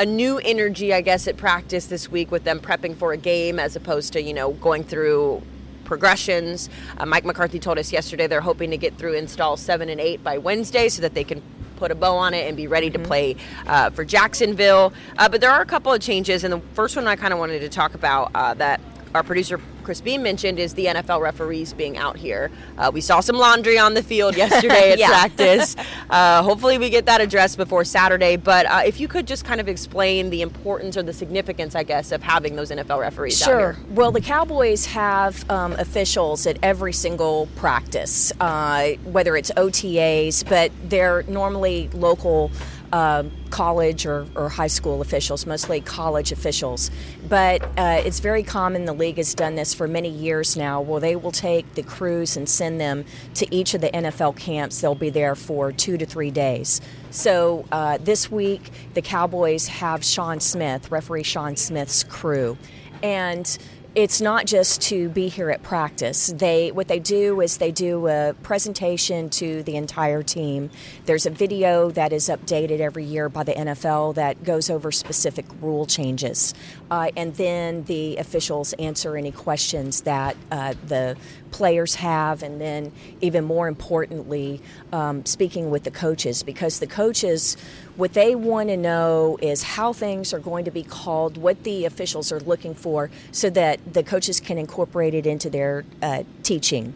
a 0.00 0.04
new 0.04 0.38
energy, 0.38 0.92
I 0.92 1.02
guess, 1.02 1.28
at 1.28 1.36
practice 1.36 1.86
this 1.86 2.10
week 2.10 2.32
with 2.32 2.42
them 2.42 2.58
prepping 2.58 2.96
for 2.96 3.12
a 3.12 3.16
game 3.16 3.60
as 3.60 3.76
opposed 3.76 4.12
to 4.14 4.22
you 4.22 4.34
know 4.34 4.52
going 4.52 4.82
through 4.82 5.42
progressions. 5.84 6.68
Uh, 6.98 7.06
Mike 7.06 7.24
McCarthy 7.24 7.58
told 7.58 7.78
us 7.78 7.92
yesterday 7.92 8.26
they're 8.26 8.40
hoping 8.40 8.70
to 8.70 8.76
get 8.76 8.96
through 8.96 9.14
install 9.14 9.56
seven 9.56 9.88
and 9.88 10.00
eight 10.00 10.22
by 10.24 10.38
Wednesday 10.38 10.88
so 10.88 11.02
that 11.02 11.14
they 11.14 11.24
can 11.24 11.42
put 11.76 11.90
a 11.90 11.94
bow 11.94 12.16
on 12.16 12.34
it 12.34 12.46
and 12.46 12.56
be 12.56 12.66
ready 12.66 12.90
to 12.90 12.98
play 12.98 13.36
uh, 13.66 13.90
for 13.90 14.04
Jacksonville. 14.04 14.92
Uh, 15.18 15.28
but 15.28 15.40
there 15.40 15.50
are 15.50 15.60
a 15.60 15.66
couple 15.66 15.92
of 15.92 16.00
changes, 16.00 16.44
and 16.44 16.52
the 16.52 16.60
first 16.74 16.96
one 16.96 17.06
I 17.06 17.16
kind 17.16 17.32
of 17.32 17.38
wanted 17.38 17.60
to 17.60 17.68
talk 17.68 17.94
about 17.94 18.30
uh, 18.34 18.54
that 18.54 18.80
our 19.14 19.22
producer 19.22 19.60
Chris 19.84 20.00
Beam 20.00 20.22
mentioned 20.24 20.58
is 20.58 20.74
the 20.74 20.86
NFL 20.86 21.20
referees 21.20 21.72
being 21.72 21.96
out 21.96 22.16
here. 22.16 22.50
Uh, 22.76 22.90
we 22.92 23.00
saw 23.00 23.20
some 23.20 23.36
laundry 23.36 23.78
on 23.78 23.94
the 23.94 24.02
field 24.02 24.36
yesterday 24.36 24.90
at 24.92 24.98
Yeah. 24.98 25.08
practice. 25.08 25.76
Uh, 26.10 26.42
hopefully, 26.42 26.78
we 26.78 26.90
get 26.90 27.06
that 27.06 27.20
addressed 27.20 27.56
before 27.56 27.82
Saturday. 27.82 28.36
But 28.36 28.66
uh, 28.66 28.82
if 28.86 29.00
you 29.00 29.08
could 29.08 29.26
just 29.26 29.44
kind 29.44 29.60
of 29.60 29.68
explain 29.68 30.30
the 30.30 30.42
importance 30.42 30.96
or 30.96 31.02
the 31.02 31.12
significance, 31.12 31.74
I 31.74 31.82
guess, 31.82 32.12
of 32.12 32.22
having 32.22 32.54
those 32.56 32.70
NFL 32.70 33.00
referees 33.00 33.40
out 33.42 33.46
Sure. 33.46 33.76
Well, 33.90 34.12
the 34.12 34.20
Cowboys 34.20 34.86
have 34.86 35.48
um, 35.50 35.72
officials 35.72 36.46
at 36.46 36.58
every 36.62 36.92
single 36.92 37.48
practice, 37.56 38.32
uh, 38.38 38.90
whether 39.04 39.36
it's 39.36 39.50
OTAs, 39.56 40.48
but 40.48 40.70
they're 40.84 41.24
normally 41.24 41.88
local 41.94 42.52
uh, 42.92 43.24
college 43.50 44.06
or, 44.06 44.26
or 44.34 44.48
high 44.48 44.68
school 44.68 45.00
officials, 45.00 45.46
mostly 45.46 45.80
college 45.80 46.32
officials. 46.32 46.90
But 47.28 47.62
uh, 47.76 48.02
it's 48.04 48.20
very 48.20 48.42
common, 48.42 48.84
the 48.84 48.92
league 48.92 49.16
has 49.16 49.34
done 49.34 49.54
this 49.54 49.74
for 49.74 49.88
many 49.88 50.08
years 50.08 50.56
now, 50.56 50.80
where 50.80 51.00
they 51.00 51.16
will 51.16 51.32
take 51.32 51.74
the 51.74 51.82
crews 51.82 52.36
and 52.36 52.48
send 52.48 52.80
them 52.80 53.04
to 53.34 53.54
each 53.54 53.74
of 53.74 53.80
the 53.80 53.90
NFL 53.90 54.36
camps. 54.36 54.80
They'll 54.80 54.94
be 54.94 55.10
there 55.10 55.34
for 55.34 55.72
two 55.72 55.96
to 55.98 56.06
three 56.06 56.30
days. 56.30 56.80
So 57.10 57.64
uh, 57.72 57.98
this 57.98 58.30
week, 58.30 58.70
the 58.94 59.02
Cowboys 59.02 59.68
have 59.68 60.04
Shawn 60.04 60.40
Smith, 60.40 60.90
referee 60.90 61.22
Shawn 61.22 61.56
Smith's 61.56 62.04
crew 62.04 62.56
and 63.04 63.58
it's 63.94 64.20
not 64.20 64.44
just 64.44 64.82
to 64.82 65.08
be 65.08 65.28
here 65.28 65.50
at 65.50 65.62
practice. 65.62 66.26
They 66.26 66.72
what 66.72 66.88
they 66.88 66.98
do 66.98 67.40
is 67.40 67.58
they 67.58 67.70
do 67.70 68.08
a 68.08 68.34
presentation 68.42 69.30
to 69.30 69.62
the 69.62 69.76
entire 69.76 70.22
team. 70.22 70.70
There's 71.04 71.26
a 71.26 71.30
video 71.30 71.90
that 71.92 72.12
is 72.12 72.28
updated 72.28 72.80
every 72.80 73.04
year 73.04 73.28
by 73.28 73.44
the 73.44 73.52
NFL 73.52 74.16
that 74.16 74.42
goes 74.42 74.68
over 74.68 74.90
specific 74.90 75.46
rule 75.60 75.86
changes, 75.86 76.54
uh, 76.90 77.10
and 77.16 77.34
then 77.36 77.84
the 77.84 78.16
officials 78.16 78.72
answer 78.74 79.16
any 79.16 79.32
questions 79.32 80.02
that 80.02 80.36
uh, 80.50 80.74
the 80.86 81.16
players 81.50 81.94
have, 81.96 82.42
and 82.42 82.60
then 82.60 82.92
even 83.20 83.44
more 83.44 83.68
importantly, 83.68 84.60
um, 84.92 85.24
speaking 85.24 85.70
with 85.70 85.84
the 85.84 85.90
coaches 85.90 86.42
because 86.42 86.80
the 86.80 86.86
coaches 86.86 87.56
what 87.96 88.12
they 88.12 88.34
want 88.34 88.68
to 88.70 88.76
know 88.76 89.38
is 89.40 89.62
how 89.62 89.92
things 89.92 90.32
are 90.34 90.40
going 90.40 90.64
to 90.64 90.70
be 90.72 90.82
called, 90.82 91.36
what 91.36 91.62
the 91.62 91.84
officials 91.84 92.32
are 92.32 92.40
looking 92.40 92.74
for, 92.74 93.08
so 93.30 93.48
that 93.50 93.78
the 93.92 94.02
coaches 94.02 94.40
can 94.40 94.58
incorporate 94.58 95.14
it 95.14 95.26
into 95.26 95.48
their 95.48 95.84
uh, 96.02 96.24
teaching. 96.42 96.92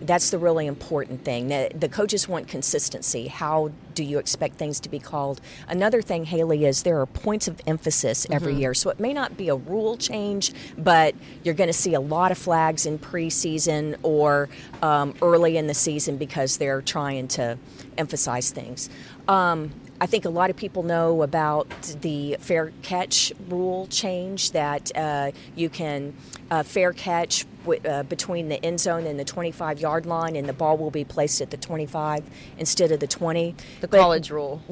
That's 0.00 0.30
the 0.30 0.38
really 0.38 0.66
important 0.66 1.24
thing. 1.24 1.48
The, 1.48 1.70
the 1.74 1.88
coaches 1.88 2.28
want 2.28 2.48
consistency. 2.48 3.26
How 3.28 3.70
do 3.94 4.04
you 4.04 4.18
expect 4.18 4.56
things 4.56 4.78
to 4.80 4.88
be 4.88 4.98
called? 4.98 5.40
Another 5.66 6.00
thing, 6.02 6.24
Hailey, 6.24 6.64
is 6.64 6.82
there 6.84 7.00
are 7.00 7.06
points 7.06 7.48
of 7.48 7.60
emphasis 7.66 8.26
every 8.30 8.54
Mhm. 8.54 8.60
year. 8.60 8.74
So 8.74 8.90
it 8.90 9.00
may 9.00 9.12
not 9.12 9.36
be 9.36 9.48
a 9.48 9.56
rule 9.56 9.96
change, 9.96 10.52
but 10.78 11.14
you're 11.42 11.54
going 11.54 11.68
to 11.68 11.72
see 11.72 11.94
a 11.94 12.00
lot 12.00 12.30
of 12.30 12.38
flags 12.38 12.86
in 12.86 12.98
preseason 12.98 13.96
or 14.02 14.48
um, 14.82 15.14
early 15.20 15.56
in 15.56 15.66
the 15.66 15.74
season 15.74 16.16
because 16.16 16.58
they're 16.58 16.80
trying 16.82 17.26
to 17.28 17.58
emphasize 17.96 18.50
things. 18.50 18.88
Um, 19.26 19.72
I 20.00 20.06
think 20.06 20.24
a 20.24 20.30
lot 20.30 20.48
of 20.50 20.56
people 20.56 20.84
know 20.84 21.22
about 21.22 21.68
the 22.02 22.36
fair 22.40 22.72
catch 22.82 23.32
rule 23.48 23.88
change 23.88 24.52
that 24.52 24.92
uh, 24.96 25.32
you 25.56 25.68
can 25.68 26.14
uh, 26.52 26.62
fair 26.62 26.92
catch 26.92 27.46
w- 27.64 27.80
uh, 27.84 28.04
between 28.04 28.48
the 28.48 28.64
end 28.64 28.78
zone 28.78 29.06
and 29.06 29.18
the 29.18 29.24
25 29.24 29.80
yard 29.80 30.06
line, 30.06 30.36
and 30.36 30.48
the 30.48 30.52
ball 30.52 30.76
will 30.76 30.92
be 30.92 31.04
placed 31.04 31.40
at 31.40 31.50
the 31.50 31.56
25 31.56 32.24
instead 32.58 32.92
of 32.92 33.00
the 33.00 33.08
20. 33.08 33.56
The 33.80 33.88
college 33.88 34.30
rule, 34.30 34.62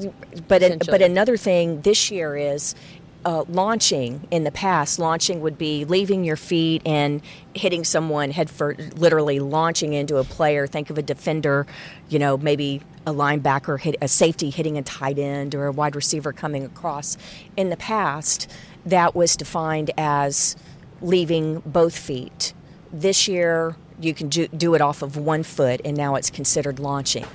But 0.47 0.61
essentially. 0.63 0.91
but 0.91 1.01
another 1.01 1.35
thing 1.37 1.81
this 1.81 2.09
year 2.09 2.35
is. 2.37 2.73
Uh, 3.27 3.43
launching 3.49 4.25
in 4.31 4.45
the 4.45 4.51
past, 4.51 4.99
launching 4.99 5.41
would 5.41 5.57
be 5.57 5.83
leaving 5.83 6.23
your 6.23 6.37
feet 6.37 6.81
and 6.85 7.21
hitting 7.53 7.83
someone 7.83 8.31
head 8.31 8.49
for 8.49 8.73
literally 8.95 9.37
launching 9.37 9.91
into 9.91 10.15
a 10.15 10.23
player. 10.23 10.65
Think 10.65 10.89
of 10.89 10.97
a 10.97 11.01
defender, 11.01 11.67
you 12.07 12.19
know, 12.19 12.37
maybe 12.37 12.81
a 13.05 13.13
linebacker, 13.13 13.81
hit, 13.81 13.97
a 14.01 14.07
safety 14.07 14.49
hitting 14.49 14.77
a 14.77 14.81
tight 14.81 15.19
end 15.19 15.55
or 15.55 15.65
a 15.65 15.73
wide 15.73 15.93
receiver 15.93 16.31
coming 16.31 16.63
across. 16.63 17.17
In 17.57 17.69
the 17.69 17.75
past, 17.75 18.49
that 18.85 19.13
was 19.13 19.35
defined 19.35 19.91
as 19.97 20.55
leaving 21.01 21.59
both 21.65 21.97
feet. 21.97 22.53
This 22.93 23.27
year, 23.27 23.75
you 23.99 24.13
can 24.13 24.29
do, 24.29 24.47
do 24.47 24.73
it 24.73 24.79
off 24.79 25.01
of 25.01 25.17
one 25.17 25.43
foot, 25.43 25.81
and 25.83 25.97
now 25.97 26.15
it's 26.15 26.29
considered 26.29 26.79
launching. 26.79 27.25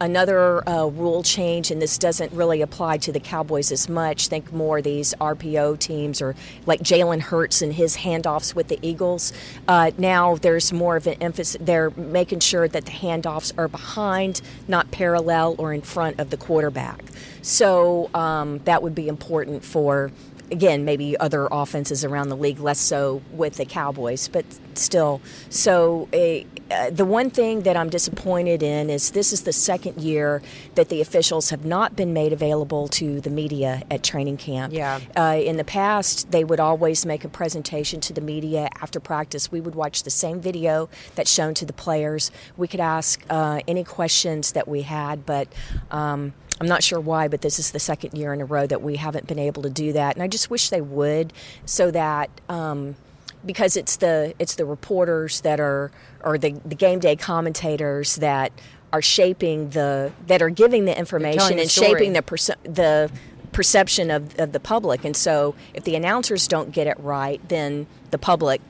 Another 0.00 0.68
uh, 0.68 0.86
rule 0.86 1.24
change, 1.24 1.72
and 1.72 1.82
this 1.82 1.98
doesn't 1.98 2.32
really 2.32 2.62
apply 2.62 2.98
to 2.98 3.10
the 3.10 3.18
Cowboys 3.18 3.72
as 3.72 3.88
much. 3.88 4.28
Think 4.28 4.52
more 4.52 4.80
these 4.80 5.12
RPO 5.20 5.80
teams 5.80 6.22
or 6.22 6.36
like 6.66 6.80
Jalen 6.80 7.20
Hurts 7.20 7.62
and 7.62 7.72
his 7.72 7.96
handoffs 7.96 8.54
with 8.54 8.68
the 8.68 8.78
Eagles. 8.80 9.32
Uh, 9.66 9.90
now 9.98 10.36
there's 10.36 10.72
more 10.72 10.96
of 10.96 11.08
an 11.08 11.20
emphasis. 11.20 11.56
They're 11.60 11.90
making 11.90 12.40
sure 12.40 12.68
that 12.68 12.84
the 12.84 12.92
handoffs 12.92 13.52
are 13.58 13.66
behind, 13.66 14.40
not 14.68 14.88
parallel 14.92 15.56
or 15.58 15.72
in 15.72 15.82
front 15.82 16.20
of 16.20 16.30
the 16.30 16.36
quarterback. 16.36 17.02
So 17.42 18.08
um, 18.14 18.58
that 18.66 18.82
would 18.84 18.94
be 18.94 19.08
important 19.08 19.64
for 19.64 20.12
again, 20.50 20.84
maybe 20.84 21.16
other 21.18 21.48
offenses 21.50 22.04
around 22.04 22.28
the 22.28 22.36
league, 22.36 22.58
less 22.58 22.80
so 22.80 23.22
with 23.32 23.56
the 23.56 23.64
Cowboys, 23.64 24.28
but 24.28 24.44
still. 24.74 25.20
So, 25.50 26.08
uh, 26.12 26.44
uh, 26.72 26.90
the 26.90 27.04
one 27.04 27.30
thing 27.30 27.62
that 27.62 27.76
I'm 27.76 27.88
disappointed 27.88 28.62
in 28.62 28.90
is 28.90 29.12
this 29.12 29.32
is 29.32 29.42
the 29.42 29.52
second 29.52 29.98
year 29.98 30.42
that 30.74 30.90
the 30.90 31.00
officials 31.00 31.50
have 31.50 31.64
not 31.64 31.96
been 31.96 32.12
made 32.12 32.32
available 32.32 32.88
to 32.88 33.20
the 33.20 33.30
media 33.30 33.82
at 33.90 34.02
training 34.02 34.36
camp. 34.36 34.72
Yeah. 34.72 35.00
Uh, 35.16 35.40
in 35.42 35.56
the 35.56 35.64
past, 35.64 36.30
they 36.30 36.44
would 36.44 36.60
always 36.60 37.06
make 37.06 37.24
a 37.24 37.28
presentation 37.28 38.00
to 38.02 38.12
the 38.12 38.20
media 38.20 38.68
after 38.80 39.00
practice. 39.00 39.50
We 39.50 39.60
would 39.60 39.74
watch 39.74 40.02
the 40.02 40.10
same 40.10 40.40
video 40.40 40.88
that's 41.14 41.32
shown 41.32 41.54
to 41.54 41.64
the 41.64 41.72
players. 41.72 42.30
We 42.56 42.68
could 42.68 42.80
ask 42.80 43.24
uh, 43.30 43.60
any 43.66 43.84
questions 43.84 44.52
that 44.52 44.68
we 44.68 44.82
had, 44.82 45.24
but 45.24 45.48
um, 45.90 46.34
I'm 46.60 46.66
not 46.66 46.82
sure 46.82 47.00
why, 47.00 47.28
but 47.28 47.42
this 47.42 47.58
is 47.58 47.70
the 47.70 47.78
second 47.78 48.16
year 48.16 48.32
in 48.32 48.40
a 48.40 48.44
row 48.44 48.66
that 48.66 48.82
we 48.82 48.96
haven't 48.96 49.26
been 49.26 49.38
able 49.38 49.62
to 49.62 49.70
do 49.70 49.92
that, 49.92 50.16
and 50.16 50.22
I 50.22 50.28
just 50.28 50.50
wish 50.50 50.70
they 50.70 50.80
would, 50.80 51.32
so 51.64 51.90
that 51.90 52.30
um, 52.48 52.96
because 53.44 53.76
it's 53.76 53.96
the 53.96 54.34
it's 54.38 54.56
the 54.56 54.64
reporters 54.64 55.40
that 55.42 55.60
are 55.60 55.90
or 56.22 56.38
the, 56.38 56.52
the 56.64 56.74
game 56.74 56.98
day 56.98 57.16
commentators 57.16 58.16
that 58.16 58.52
are 58.92 59.02
shaping 59.02 59.70
the 59.70 60.12
that 60.26 60.42
are 60.42 60.50
giving 60.50 60.84
the 60.84 60.98
information 60.98 61.58
and 61.58 61.70
story. 61.70 61.88
shaping 61.88 62.12
the 62.12 62.22
perce- 62.22 62.50
the 62.64 63.10
perception 63.52 64.10
of, 64.10 64.38
of 64.38 64.52
the 64.52 64.60
public, 64.60 65.04
and 65.04 65.16
so 65.16 65.54
if 65.74 65.84
the 65.84 65.94
announcers 65.94 66.48
don't 66.48 66.72
get 66.72 66.86
it 66.86 66.98
right, 67.00 67.40
then 67.48 67.86
the 68.10 68.18
public 68.18 68.60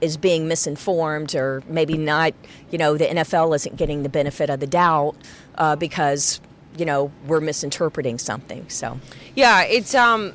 is 0.00 0.16
being 0.16 0.46
misinformed 0.46 1.34
or 1.34 1.62
maybe 1.66 1.96
not 1.96 2.34
you 2.70 2.76
know 2.76 2.96
the 2.96 3.06
NFL 3.06 3.54
isn't 3.54 3.76
getting 3.76 4.02
the 4.02 4.08
benefit 4.08 4.50
of 4.50 4.60
the 4.60 4.66
doubt 4.66 5.14
uh, 5.56 5.76
because 5.76 6.40
you 6.76 6.84
know 6.84 7.10
we're 7.26 7.40
misinterpreting 7.40 8.18
something 8.18 8.68
so. 8.68 8.98
Yeah, 9.34 9.62
it's 9.62 9.94
um 9.94 10.34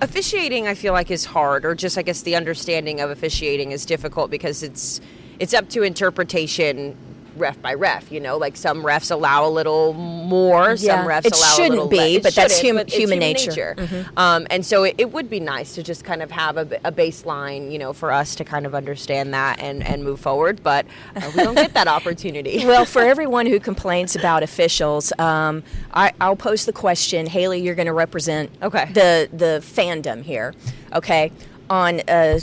officiating 0.00 0.66
I 0.66 0.74
feel 0.74 0.92
like 0.92 1.10
is 1.10 1.24
hard 1.24 1.64
or 1.64 1.74
just 1.74 1.98
I 1.98 2.02
guess 2.02 2.22
the 2.22 2.36
understanding 2.36 3.00
of 3.00 3.10
officiating 3.10 3.72
is 3.72 3.84
difficult 3.84 4.30
because 4.30 4.62
it's 4.62 5.00
it's 5.38 5.54
up 5.54 5.68
to 5.70 5.82
interpretation 5.82 6.96
ref 7.40 7.60
by 7.60 7.74
ref, 7.74 8.12
you 8.12 8.20
know, 8.20 8.36
like 8.36 8.56
some 8.56 8.82
refs 8.84 9.10
allow 9.10 9.46
a 9.46 9.50
little 9.50 9.94
more, 9.94 10.70
Yeah, 10.78 10.98
some 10.98 11.06
refs 11.08 11.24
it 11.26 11.32
allow 11.36 11.52
a 11.52 11.54
shouldn't 11.56 11.70
little 11.72 11.88
be, 11.88 11.96
less. 11.96 12.10
It 12.18 12.22
but 12.22 12.34
that's 12.34 12.56
shouldn't, 12.60 12.68
hum- 12.68 12.76
but 12.76 12.86
it's 12.88 12.96
human 12.96 13.18
nature. 13.18 13.74
Mhm. 13.76 14.08
Um, 14.18 14.46
and 14.50 14.64
so 14.64 14.84
it, 14.84 14.94
it 14.98 15.12
would 15.12 15.28
be 15.28 15.40
nice 15.40 15.74
to 15.74 15.82
just 15.82 16.04
kind 16.04 16.22
of 16.22 16.30
have 16.30 16.56
a, 16.56 16.68
a 16.84 16.92
baseline, 16.92 17.72
you 17.72 17.78
know, 17.78 17.92
for 17.92 18.12
us 18.12 18.34
to 18.36 18.44
kind 18.44 18.66
of 18.66 18.74
understand 18.74 19.34
that 19.34 19.58
and, 19.60 19.82
and 19.84 20.04
move 20.04 20.20
forward, 20.20 20.62
but 20.62 20.86
uh, 21.16 21.30
we 21.36 21.42
don't 21.42 21.54
get 21.56 21.74
that 21.74 21.88
opportunity. 21.98 22.64
well, 22.66 22.84
for 22.84 23.02
everyone 23.02 23.46
who 23.46 23.58
complains 23.58 24.14
about 24.14 24.42
officials, 24.42 25.12
um, 25.18 25.62
I, 25.92 26.12
I'll 26.20 26.36
pose 26.36 26.66
the 26.66 26.72
question, 26.72 27.26
Hailey. 27.26 27.60
You're 27.60 27.74
going 27.74 27.86
to 27.86 27.92
represent 27.92 28.50
Okay. 28.62 28.84
the 28.92 29.28
the 29.32 29.60
fandom 29.64 30.22
here. 30.22 30.54
Okay, 30.92 31.32
on 31.70 32.00
a 32.08 32.40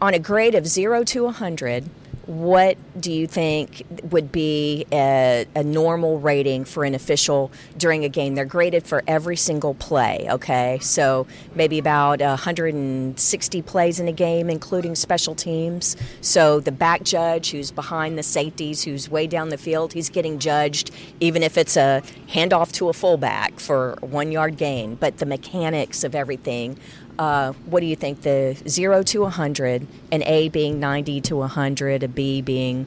on 0.00 0.14
a 0.14 0.18
grade 0.18 0.54
of 0.54 0.66
zero 0.66 1.02
to 1.04 1.28
hundred, 1.30 1.88
what 2.26 2.76
do 3.00 3.12
you 3.12 3.26
think 3.26 3.84
would 4.10 4.32
be 4.32 4.84
a, 4.92 5.46
a 5.54 5.62
normal 5.62 6.18
rating 6.18 6.64
for 6.64 6.84
an 6.84 6.94
official 6.94 7.52
during 7.78 8.04
a 8.04 8.08
game? 8.08 8.34
They're 8.34 8.44
graded 8.44 8.84
for 8.84 9.04
every 9.06 9.36
single 9.36 9.74
play. 9.74 10.26
Okay, 10.28 10.78
so 10.80 11.26
maybe 11.54 11.78
about 11.78 12.20
160 12.20 13.62
plays 13.62 14.00
in 14.00 14.08
a 14.08 14.12
game, 14.12 14.50
including 14.50 14.96
special 14.96 15.36
teams. 15.36 15.96
So 16.20 16.58
the 16.58 16.72
back 16.72 17.04
judge, 17.04 17.52
who's 17.52 17.70
behind 17.70 18.18
the 18.18 18.24
safeties, 18.24 18.82
who's 18.82 19.08
way 19.08 19.28
down 19.28 19.50
the 19.50 19.58
field, 19.58 19.92
he's 19.92 20.10
getting 20.10 20.40
judged, 20.40 20.90
even 21.20 21.44
if 21.44 21.56
it's 21.56 21.76
a 21.76 22.02
handoff 22.28 22.72
to 22.72 22.88
a 22.88 22.92
fullback 22.92 23.60
for 23.60 23.96
one 24.00 24.32
yard 24.32 24.56
gain. 24.56 24.96
But 24.96 25.18
the 25.18 25.26
mechanics 25.26 26.02
of 26.02 26.14
everything. 26.14 26.78
Uh, 27.18 27.52
what 27.66 27.80
do 27.80 27.86
you 27.86 27.96
think? 27.96 28.22
The 28.22 28.56
zero 28.68 29.02
to 29.04 29.22
100, 29.22 29.86
an 30.12 30.22
A 30.24 30.48
being 30.48 30.78
90 30.78 31.20
to 31.22 31.36
100, 31.36 32.02
a 32.02 32.08
B 32.08 32.42
being 32.42 32.86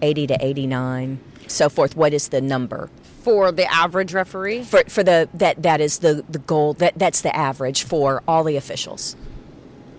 80 0.00 0.28
to 0.28 0.36
89, 0.40 1.18
so 1.48 1.68
forth. 1.68 1.96
What 1.96 2.12
is 2.14 2.28
the 2.28 2.40
number? 2.40 2.90
for 3.22 3.50
the 3.50 3.64
average 3.72 4.12
referee, 4.12 4.62
for 4.64 4.84
for 4.86 5.02
the 5.02 5.26
that 5.32 5.62
that 5.62 5.80
is 5.80 6.00
the 6.00 6.22
the 6.28 6.38
goal 6.40 6.74
that 6.74 6.92
that's 6.98 7.22
the 7.22 7.34
average 7.34 7.82
for 7.82 8.22
all 8.28 8.44
the 8.44 8.54
officials. 8.54 9.16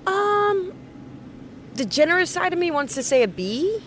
um, 0.05 0.71
the 1.73 1.85
generous 1.85 2.29
side 2.29 2.53
of 2.53 2.59
me 2.59 2.69
wants 2.69 2.93
to 2.93 3.01
say 3.01 3.23
a 3.23 3.27
B. 3.27 3.79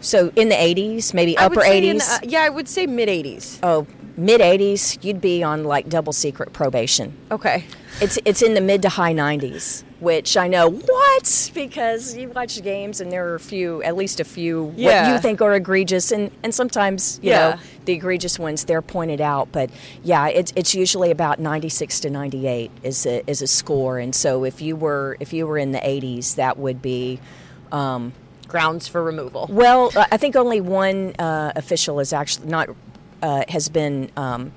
So 0.00 0.32
in 0.36 0.48
the 0.48 0.54
80s, 0.54 1.12
maybe 1.12 1.36
I 1.36 1.44
upper 1.44 1.60
80s. 1.60 1.98
the- 1.98 2.14
uh, 2.14 2.18
yeah, 2.30 2.40
I 2.44 2.48
would 2.48 2.66
say 2.66 2.86
mid 2.86 3.10
80s. 3.10 3.58
oh, 3.62 3.86
mid 4.16 4.40
80s, 4.40 5.02
you'd 5.04 5.20
be 5.20 5.42
on 5.42 5.64
like 5.64 5.88
double 5.88 6.12
secret 6.12 6.52
probation. 6.52 7.14
Okay. 7.30 7.64
It's 8.00 8.18
it's 8.24 8.40
in 8.42 8.54
the 8.54 8.60
mid 8.60 8.82
to 8.82 8.88
high 8.88 9.12
90s, 9.12 9.84
which 10.00 10.36
I 10.36 10.48
know 10.48 10.70
what 10.70 11.50
because 11.54 12.16
you 12.16 12.30
watch 12.30 12.60
games 12.62 13.00
and 13.02 13.12
there 13.12 13.28
are 13.28 13.34
a 13.34 13.40
few, 13.40 13.82
at 13.82 13.96
least 13.96 14.18
a 14.18 14.24
few, 14.24 14.64
what 14.64 15.08
you 15.08 15.18
think 15.18 15.42
are 15.42 15.52
egregious, 15.54 16.10
and 16.10 16.30
and 16.42 16.54
sometimes 16.54 17.20
you 17.22 17.30
Yeah. 17.30 17.50
know 17.56 17.60
the 17.84 17.92
egregious 17.92 18.38
ones 18.38 18.64
they're 18.64 18.80
pointed 18.82 19.20
out, 19.20 19.52
but 19.52 19.68
yeah, 20.02 20.28
it's 20.28 20.52
it's 20.56 20.74
usually 20.74 21.10
about 21.10 21.38
96 21.38 22.00
to 22.00 22.10
98 22.10 22.70
is 22.82 23.04
a, 23.06 23.22
is 23.30 23.42
a 23.42 23.46
score, 23.46 23.98
and 23.98 24.14
so 24.14 24.44
if 24.44 24.62
you 24.62 24.74
were 24.74 25.16
if 25.20 25.32
you 25.34 25.46
were 25.46 25.58
in 25.58 25.72
the 25.72 25.80
80s, 25.80 26.36
that 26.36 26.58
would 26.58 26.80
be. 26.80 27.20
Um, 27.70 28.12
Grounds 28.48 28.86
for 28.86 29.02
removal. 29.02 29.46
well, 29.50 29.90
I 29.96 30.18
think 30.18 30.36
only 30.36 30.60
one 30.60 31.14
uh, 31.18 31.52
official 31.56 32.00
is 32.00 32.12
actually 32.12 32.48
not 32.48 32.68
uh, 33.22 33.44
has 33.48 33.68
been 33.68 34.10
um, 34.16 34.52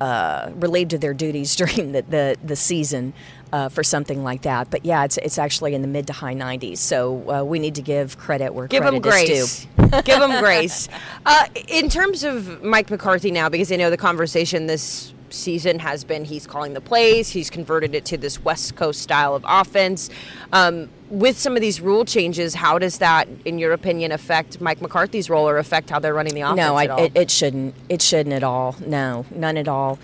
uh, 0.00 0.50
relieved 0.54 0.92
of 0.94 1.00
their 1.00 1.14
duties 1.14 1.54
during 1.60 1.92
the 1.92 2.02
the, 2.02 2.36
the 2.42 2.56
season 2.56 3.12
uh, 3.52 3.68
for 3.68 3.82
something 3.82 4.22
like 4.22 4.42
that. 4.42 4.70
But 4.70 4.84
yeah, 4.84 5.04
it's 5.04 5.18
it's 5.18 5.38
actually 5.38 5.74
in 5.74 5.82
the 5.82 5.88
mid 5.88 6.06
to 6.08 6.12
high 6.12 6.34
90s. 6.34 6.78
So 6.78 7.30
uh, 7.30 7.44
we 7.44 7.58
need 7.58 7.74
to 7.76 7.82
give 7.82 8.16
credit 8.18 8.54
where 8.54 8.66
Give 8.66 8.82
credit 8.82 9.06
is 9.06 9.12
grace. 9.12 9.64
due. 9.76 10.02
Give 10.04 10.20
him 10.22 10.38
grace. 10.40 10.88
Uh, 11.26 11.46
in 11.68 11.88
terms 11.88 12.24
of 12.24 12.62
Mike 12.62 12.90
McCarthy 12.90 13.30
now, 13.30 13.48
because 13.48 13.70
I 13.72 13.76
know 13.76 13.90
the 13.90 13.96
conversation 13.96 14.66
this 14.66 15.12
season 15.32 15.78
has 15.78 16.04
been 16.04 16.24
he's 16.24 16.46
calling 16.46 16.74
the 16.74 16.80
plays, 16.80 17.30
he's 17.30 17.50
converted 17.50 17.94
it 17.94 18.04
to 18.06 18.16
this 18.16 18.42
West 18.44 18.76
Coast 18.76 19.00
style 19.00 19.34
of 19.34 19.44
offense. 19.46 20.10
Um, 20.52 20.88
with 21.08 21.38
some 21.38 21.56
of 21.56 21.60
these 21.60 21.80
rule 21.80 22.04
changes, 22.04 22.54
how 22.54 22.78
does 22.78 22.98
that, 22.98 23.28
in 23.44 23.58
your 23.58 23.72
opinion, 23.72 24.12
affect 24.12 24.60
Mike 24.60 24.80
McCarthy's 24.80 25.28
role 25.28 25.48
or 25.48 25.58
affect 25.58 25.90
how 25.90 25.98
they're 25.98 26.14
running 26.14 26.34
the 26.34 26.42
offense? 26.42 26.56
No, 26.56 26.76
I, 26.76 26.84
at 26.84 26.90
all? 26.90 27.04
it, 27.04 27.12
it 27.14 27.30
shouldn't. 27.30 27.74
It 27.88 28.00
shouldn't 28.00 28.32
at 28.32 28.44
all. 28.44 28.76
No, 28.84 29.26
none 29.30 29.56
at 29.56 29.66
all. 29.68 29.98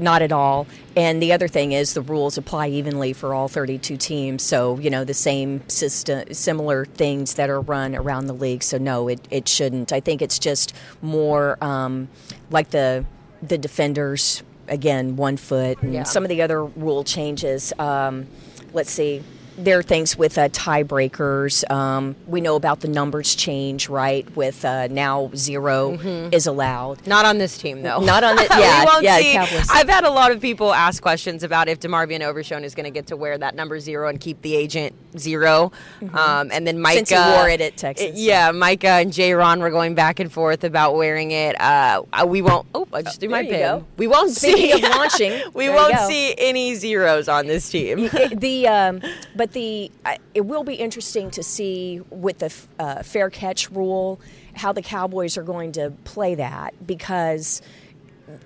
not 0.00 0.22
at 0.22 0.32
all. 0.32 0.66
And 0.96 1.22
the 1.22 1.32
other 1.32 1.48
thing 1.48 1.72
is 1.72 1.94
the 1.94 2.00
rules 2.00 2.38
apply 2.38 2.68
evenly 2.68 3.12
for 3.12 3.34
all 3.34 3.48
32 3.48 3.96
teams. 3.96 4.42
So, 4.42 4.78
you 4.78 4.90
know, 4.90 5.04
the 5.04 5.14
same 5.14 5.66
system, 5.68 6.32
similar 6.32 6.84
things 6.84 7.34
that 7.34 7.50
are 7.50 7.60
run 7.60 7.94
around 7.94 8.26
the 8.26 8.32
league. 8.32 8.62
So, 8.62 8.78
no, 8.78 9.08
it, 9.08 9.26
it 9.30 9.48
shouldn't. 9.48 9.92
I 9.92 10.00
think 10.00 10.22
it's 10.22 10.38
just 10.38 10.74
more 11.02 11.62
um, 11.62 12.08
like 12.50 12.70
the 12.70 13.04
the 13.42 13.58
defenders, 13.58 14.42
again, 14.68 15.16
one 15.16 15.36
foot, 15.36 15.80
and 15.82 15.92
Yeah. 15.94 16.02
some 16.04 16.24
of 16.24 16.28
the 16.28 16.42
other 16.42 16.64
rule 16.64 17.04
changes. 17.04 17.72
Um, 17.78 18.26
let's 18.72 18.90
see. 18.90 19.22
There 19.58 19.78
are 19.78 19.82
things 19.82 20.18
with 20.18 20.36
uh, 20.36 20.48
tiebreakers. 20.50 21.68
Um, 21.70 22.14
we 22.26 22.40
know 22.40 22.56
about 22.56 22.80
the 22.80 22.88
numbers 22.88 23.34
change, 23.34 23.88
right? 23.88 24.24
With 24.36 24.64
uh, 24.64 24.88
now 24.88 25.30
0 25.34 25.98
is 26.32 26.46
allowed. 26.46 27.06
Not 27.06 27.24
on 27.24 27.38
this 27.38 27.56
team, 27.56 27.82
though. 27.82 28.00
Not 28.00 28.22
on 28.22 28.36
the- 28.36 28.46
yeah, 28.50 28.80
we 28.80 28.86
won't 28.86 29.04
yeah, 29.04 29.18
see. 29.18 29.32
Cowboys. 29.32 29.68
I've 29.70 29.88
had 29.88 30.04
a 30.04 30.10
lot 30.10 30.30
of 30.30 30.40
people 30.40 30.74
ask 30.74 31.02
questions 31.02 31.42
about 31.42 31.68
if 31.68 31.80
DeMarvion 31.80 32.20
Overshown 32.22 32.64
is 32.64 32.74
going 32.74 32.84
to 32.84 32.90
get 32.90 33.06
to 33.08 33.16
wear 33.16 33.38
that 33.38 33.54
number 33.54 33.80
zero 33.80 34.08
and 34.08 34.20
keep 34.20 34.42
the 34.42 34.54
agent 34.54 34.94
0 35.18 35.72
Um, 36.12 36.50
and 36.52 36.66
then 36.66 36.80
Micah 36.80 36.96
Mm-hmm. 36.96 37.04
Since 37.06 37.10
he 37.10 37.32
wore 37.38 37.48
it 37.48 37.60
at 37.60 37.76
Texas. 37.76 38.16
Yeah, 38.18 38.50
Micah 38.52 38.88
and 38.88 39.12
Jayron 39.12 39.60
were 39.60 39.70
going 39.70 39.94
back 39.94 40.18
and 40.20 40.30
forth 40.32 40.64
about 40.64 40.94
wearing 40.96 41.30
it. 41.30 41.58
Uh, 41.60 42.02
we 42.26 42.42
won't. 42.42 42.66
Oh, 42.74 42.86
I 42.92 43.02
just 43.02 43.20
threw 43.20 43.28
my 43.28 43.42
pin. 43.42 43.84
We 43.96 44.06
won't 44.06 44.32
Speaking 44.32 44.56
see 44.56 44.72
of 44.72 44.90
launching, 44.90 45.42
we 45.54 45.68
won't 45.68 45.98
see 46.00 46.34
any 46.38 46.74
zeros 46.74 47.28
on 47.28 47.46
this 47.46 47.68
team. 47.70 48.08
The 48.34 48.66
um, 48.68 49.02
but 49.34 49.45
the 49.52 49.90
it 50.34 50.42
will 50.42 50.64
be 50.64 50.74
interesting 50.74 51.30
to 51.32 51.42
see 51.42 52.00
with 52.10 52.38
the 52.38 52.54
uh, 52.78 53.02
fair 53.02 53.30
catch 53.30 53.70
rule 53.70 54.20
how 54.54 54.72
the 54.72 54.82
Cowboys 54.82 55.36
are 55.36 55.42
going 55.42 55.72
to 55.72 55.90
play 56.04 56.34
that 56.34 56.74
because 56.86 57.62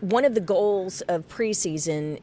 one 0.00 0.24
of 0.24 0.34
the 0.34 0.40
goals 0.40 1.00
of 1.02 1.26
preseason 1.28 2.20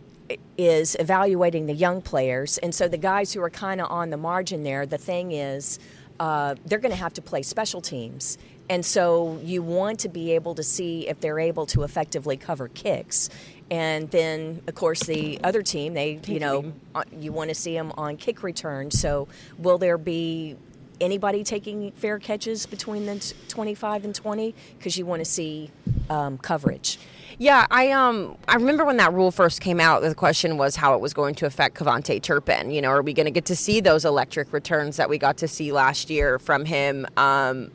is 0.57 0.95
evaluating 0.99 1.67
the 1.67 1.73
young 1.73 2.01
players, 2.01 2.57
and 2.57 2.75
so 2.75 2.87
the 2.87 2.97
guys 2.97 3.33
who 3.33 3.41
are 3.41 3.49
kind 3.49 3.79
of 3.79 3.89
on 3.89 4.09
the 4.09 4.17
margin 4.17 4.63
there. 4.63 4.85
The 4.85 4.97
thing 4.97 5.31
is, 5.31 5.79
uh, 6.19 6.55
they're 6.65 6.79
going 6.79 6.91
to 6.91 6.97
have 6.97 7.13
to 7.13 7.21
play 7.21 7.41
special 7.43 7.81
teams. 7.81 8.37
And 8.69 8.85
so 8.85 9.39
you 9.43 9.61
want 9.61 9.99
to 9.99 10.09
be 10.09 10.33
able 10.33 10.55
to 10.55 10.63
see 10.63 11.07
if 11.07 11.21
they're 11.21 11.39
able 11.39 11.65
to 11.67 11.83
effectively 11.83 12.35
cover 12.35 12.67
kicks. 12.67 13.29
And 13.69 14.09
then, 14.11 14.61
of 14.67 14.75
course, 14.75 15.03
the 15.03 15.39
other 15.43 15.61
team, 15.61 15.93
they, 15.93 16.19
you 16.25 16.39
know, 16.39 16.71
uh, 16.95 17.03
you 17.19 17.31
want 17.31 17.49
to 17.49 17.55
see 17.55 17.73
them 17.73 17.91
on 17.97 18.17
kick 18.17 18.43
return. 18.43 18.91
So 18.91 19.27
will 19.57 19.77
there 19.77 19.97
be 19.97 20.55
anybody 21.01 21.43
taking 21.43 21.91
fair 21.91 22.19
catches 22.19 22.65
between 22.65 23.05
the 23.05 23.33
25 23.49 24.05
and 24.05 24.15
20? 24.15 24.55
Because 24.77 24.97
you 24.97 25.05
want 25.05 25.19
to 25.19 25.25
see 25.25 25.71
um, 26.09 26.37
coverage. 26.37 26.97
Yeah, 27.39 27.67
I 27.69 27.91
um 27.91 28.35
I 28.47 28.55
remember 28.55 28.83
when 28.83 28.97
that 28.97 29.13
rule 29.13 29.29
first 29.29 29.61
came 29.61 29.79
out, 29.79 30.01
the 30.01 30.15
question 30.15 30.57
was 30.57 30.75
how 30.75 30.95
it 30.95 31.01
was 31.01 31.13
going 31.13 31.35
to 31.35 31.45
affect 31.45 31.77
KaVontae 31.77 32.21
Turpin. 32.23 32.71
You 32.71 32.81
know, 32.81 32.89
are 32.89 33.03
we 33.03 33.13
going 33.13 33.25
to 33.25 33.31
get 33.31 33.45
to 33.45 33.55
see 33.55 33.79
those 33.79 34.05
electric 34.05 34.51
returns 34.51 34.97
that 34.97 35.07
we 35.07 35.19
got 35.19 35.37
to 35.37 35.47
see 35.47 35.71
last 35.71 36.09
year 36.09 36.39
from 36.39 36.65
him? 36.65 37.05
Um, 37.15 37.71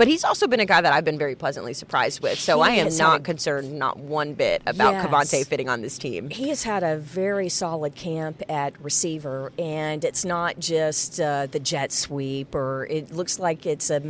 but 0.00 0.08
he's 0.08 0.24
also 0.24 0.46
been 0.46 0.60
a 0.60 0.64
guy 0.64 0.80
that 0.80 0.94
I've 0.94 1.04
been 1.04 1.18
very 1.18 1.34
pleasantly 1.34 1.74
surprised 1.74 2.22
with. 2.22 2.40
So 2.40 2.62
He 2.62 2.70
I 2.70 2.74
am 2.76 2.96
not 2.96 3.20
a- 3.20 3.22
concerned, 3.22 3.78
not 3.78 3.98
one 3.98 4.32
bit, 4.32 4.62
about 4.66 4.94
Yes. 4.94 5.06
KaVontae 5.06 5.46
fitting 5.46 5.68
on 5.68 5.82
this 5.82 5.98
team. 5.98 6.30
He 6.30 6.48
has 6.48 6.62
had 6.62 6.82
a 6.82 6.96
very 6.96 7.50
solid 7.50 7.94
camp 7.94 8.42
at 8.48 8.72
receiver, 8.82 9.52
and 9.58 10.02
it's 10.02 10.24
not 10.24 10.58
just 10.58 11.20
uh, 11.20 11.48
the 11.50 11.60
jet 11.60 11.92
sweep, 11.92 12.54
or 12.54 12.86
it 12.86 13.12
looks 13.12 13.38
like 13.38 13.66
it's 13.66 13.90
a. 13.90 14.00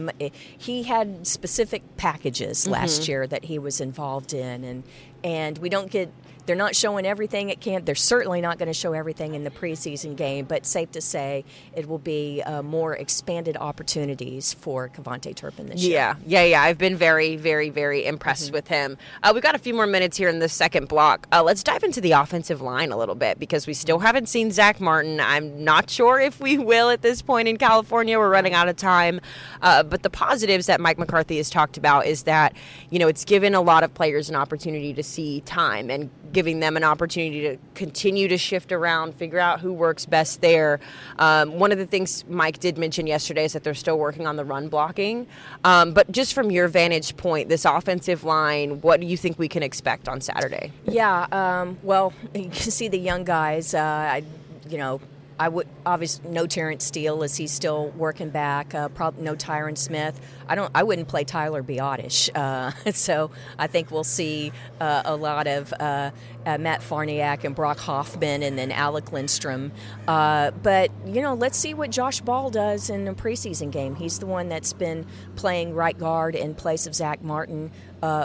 He 0.56 0.84
had 0.84 1.26
specific 1.26 1.82
packages 1.96 2.68
last 2.68 3.08
year 3.08 3.26
that 3.26 3.46
he 3.46 3.58
was 3.58 3.80
involved 3.80 4.32
in, 4.32 4.62
and 4.62 4.84
and 5.24 5.58
we 5.58 5.68
don't 5.68 5.90
get. 5.90 6.12
They're 6.50 6.56
not 6.56 6.74
showing 6.74 7.06
everything 7.06 7.52
at 7.52 7.60
camp. 7.60 7.84
They're 7.84 7.94
certainly 7.94 8.40
not 8.40 8.58
going 8.58 8.66
to 8.66 8.74
show 8.74 8.92
everything 8.92 9.36
in 9.36 9.44
the 9.44 9.52
preseason 9.52 10.16
game, 10.16 10.46
but 10.46 10.66
safe 10.66 10.90
to 10.90 11.00
say 11.00 11.44
it 11.76 11.88
will 11.88 12.00
be 12.00 12.42
uh, 12.44 12.60
more 12.62 12.96
expanded 12.96 13.56
opportunities 13.56 14.52
for 14.52 14.88
KaVontae 14.88 15.36
Turpin 15.36 15.66
this 15.68 15.80
year. 15.84 15.92
Yeah, 15.92 16.14
yeah, 16.26 16.42
yeah. 16.42 16.62
I've 16.62 16.76
been 16.76 16.96
very, 16.96 17.36
very, 17.36 17.70
very 17.70 18.04
impressed 18.04 18.46
Mm-hmm. 18.46 18.52
with 18.54 18.66
him. 18.66 18.98
Uh, 19.22 19.30
we've 19.32 19.44
got 19.44 19.54
a 19.54 19.58
few 19.58 19.74
more 19.74 19.86
minutes 19.86 20.16
here 20.16 20.28
in 20.28 20.40
the 20.40 20.48
second 20.48 20.88
block. 20.88 21.28
Uh, 21.30 21.40
let's 21.42 21.62
dive 21.62 21.84
into 21.84 22.00
the 22.00 22.12
offensive 22.12 22.60
line 22.60 22.90
a 22.90 22.96
little 22.96 23.14
bit 23.14 23.38
because 23.38 23.68
we 23.68 23.74
still 23.74 24.00
haven't 24.00 24.28
seen 24.28 24.50
Zack 24.50 24.80
Martin. 24.80 25.20
I'm 25.20 25.62
not 25.62 25.88
sure 25.88 26.18
if 26.18 26.40
we 26.40 26.58
will 26.58 26.90
at 26.90 27.02
this 27.02 27.22
point 27.22 27.46
in 27.46 27.58
California. 27.58 28.18
We're 28.18 28.28
running 28.30 28.54
out 28.54 28.68
of 28.68 28.74
time. 28.76 29.20
Uh, 29.62 29.84
but 29.84 30.02
the 30.02 30.10
positives 30.10 30.66
that 30.66 30.80
Mike 30.80 30.98
McCarthy 30.98 31.36
has 31.36 31.48
talked 31.50 31.76
about 31.76 32.06
is 32.06 32.24
that, 32.24 32.54
you 32.88 32.98
know, 32.98 33.06
it's 33.08 33.24
given 33.24 33.54
a 33.54 33.60
lot 33.60 33.84
of 33.84 33.94
players 33.94 34.28
an 34.28 34.34
opportunity 34.36 34.92
to 34.94 35.02
see 35.04 35.42
time 35.42 35.90
and 35.90 36.08
giving 36.40 36.58
them 36.58 36.74
an 36.74 36.82
opportunity 36.82 37.42
to 37.42 37.58
continue 37.74 38.26
to 38.26 38.38
shift 38.38 38.72
around, 38.72 39.14
figure 39.14 39.38
out 39.38 39.60
who 39.60 39.74
works 39.74 40.06
best 40.06 40.40
there. 40.40 40.80
Um, 41.18 41.58
one 41.58 41.70
of 41.70 41.76
the 41.76 41.84
things 41.84 42.24
Mike 42.30 42.60
did 42.60 42.78
mention 42.78 43.06
yesterday 43.06 43.44
is 43.44 43.52
that 43.52 43.62
they're 43.62 43.74
still 43.74 43.98
working 43.98 44.26
on 44.26 44.36
the 44.36 44.44
run 44.46 44.68
blocking. 44.68 45.26
Um, 45.64 45.92
but 45.92 46.10
just 46.10 46.32
from 46.32 46.50
your 46.50 46.66
vantage 46.66 47.14
point, 47.18 47.50
this 47.50 47.66
offensive 47.66 48.24
line, 48.24 48.80
what 48.80 49.00
do 49.00 49.06
you 49.06 49.18
think 49.18 49.38
we 49.38 49.48
can 49.48 49.62
expect 49.62 50.08
on 50.08 50.22
Saturday? 50.22 50.72
Yeah, 50.86 51.26
um, 51.30 51.76
well, 51.82 52.14
you 52.34 52.48
can 52.48 52.54
see 52.54 52.88
the 52.88 52.98
young 52.98 53.24
guys. 53.24 53.74
Uh, 53.74 53.80
I, 53.80 54.22
you 54.66 54.78
know, 54.78 54.98
I 55.40 55.48
would 55.48 55.66
obviously 55.86 56.28
no 56.28 56.46
Terence 56.46 56.84
Steele 56.84 57.22
as 57.22 57.34
he's 57.34 57.50
still 57.50 57.88
working 57.96 58.28
back. 58.28 58.74
Uh, 58.74 58.90
probably 58.90 59.24
no 59.24 59.34
Tyron 59.34 59.76
Smith. 59.76 60.20
I 60.46 60.54
don't. 60.54 60.70
I 60.74 60.82
wouldn't 60.82 61.08
play 61.08 61.24
Tyler 61.24 61.62
Biadasz. 61.62 62.28
Uh, 62.36 62.72
so 62.92 63.30
I 63.58 63.66
think 63.66 63.90
we'll 63.90 64.04
see 64.04 64.52
uh, 64.82 65.00
a 65.06 65.16
lot 65.16 65.46
of 65.46 65.72
uh, 65.80 66.10
uh, 66.44 66.58
Matt 66.58 66.82
Farniok 66.82 67.44
and 67.44 67.54
Brock 67.54 67.78
Hoffman, 67.78 68.42
and 68.42 68.58
then 68.58 68.70
Alec 68.70 69.12
Lindstrom. 69.12 69.72
Uh, 70.06 70.50
but 70.50 70.90
you 71.06 71.22
know, 71.22 71.32
let's 71.32 71.56
see 71.56 71.72
what 71.72 71.90
Josh 71.90 72.20
Ball 72.20 72.50
does 72.50 72.90
in 72.90 73.08
a 73.08 73.14
preseason 73.14 73.70
game. 73.70 73.94
He's 73.94 74.18
the 74.18 74.26
one 74.26 74.50
that's 74.50 74.74
been 74.74 75.06
playing 75.36 75.74
right 75.74 75.98
guard 75.98 76.34
in 76.34 76.54
place 76.54 76.86
of 76.86 76.94
Zack 76.94 77.22
Martin, 77.22 77.70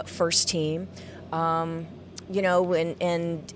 first 0.04 0.50
team. 0.50 0.86
Um, 1.32 1.86
you 2.30 2.42
know, 2.42 2.74
and 2.74 2.94
and 3.00 3.54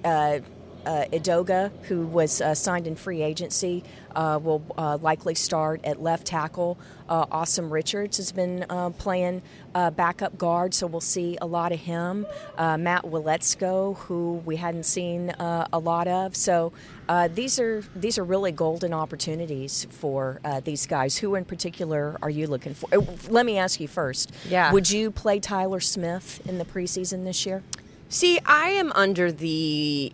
uh, 0.87 1.05
Edoga, 1.13 1.71
who 1.85 2.07
was 2.07 2.41
uh, 2.41 2.55
signed 2.55 2.87
in 2.87 2.97
free 2.97 3.23
agency, 3.23 3.85
uh, 4.15 4.39
will 4.43 4.63
uh, 4.77 4.99
likely 5.01 5.35
start 5.35 5.81
at 5.85 6.03
left 6.03 6.27
tackle. 6.27 6.79
Uh, 7.09 7.27
Asim 7.27 7.71
Richards 7.71 8.17
has 8.17 8.33
been 8.33 8.65
uh, 8.69 8.91
playing 8.91 9.43
uh, 9.75 9.91
backup 9.91 10.37
guard, 10.39 10.75
so 10.75 10.87
we'll 10.87 11.01
see 11.01 11.39
a 11.41 11.47
lot 11.47 11.73
of 11.73 11.81
him. 11.81 12.27
Uh, 12.57 12.77
Matt 12.77 13.05
Waletzko, 13.05 13.97
who 13.99 14.43
we 14.45 14.57
hadn't 14.57 14.85
seen 14.85 15.31
uh, 15.31 15.67
a 15.73 15.79
lot 15.79 16.09
of. 16.09 16.35
So 16.37 16.73
uh, 17.09 17.29
these 17.29 17.59
are 17.59 17.83
these 17.95 18.19
are 18.19 18.25
really 18.25 18.53
golden 18.53 18.93
opportunities 18.93 19.87
for 19.91 20.41
uh, 20.45 20.61
these 20.61 20.87
guys. 20.87 21.19
Who 21.19 21.35
in 21.35 21.45
particular 21.45 22.17
are 22.23 22.31
you 22.31 22.47
looking 22.47 22.75
for? 22.75 22.89
Uh, 22.93 23.03
Let 23.29 23.47
me 23.47 23.59
ask 23.59 23.81
you 23.81 23.89
first. 23.89 24.33
Yeah. 24.49 24.73
Would 24.73 24.91
you 24.91 25.11
play 25.11 25.41
Tyler 25.41 25.81
Smith 25.81 26.41
in 26.47 26.59
the 26.59 26.65
preseason 26.65 27.25
this 27.25 27.45
year? 27.47 27.63
See, 28.09 28.41
I 28.45 28.71
am 28.71 28.91
under 28.93 29.31
the. 29.31 30.13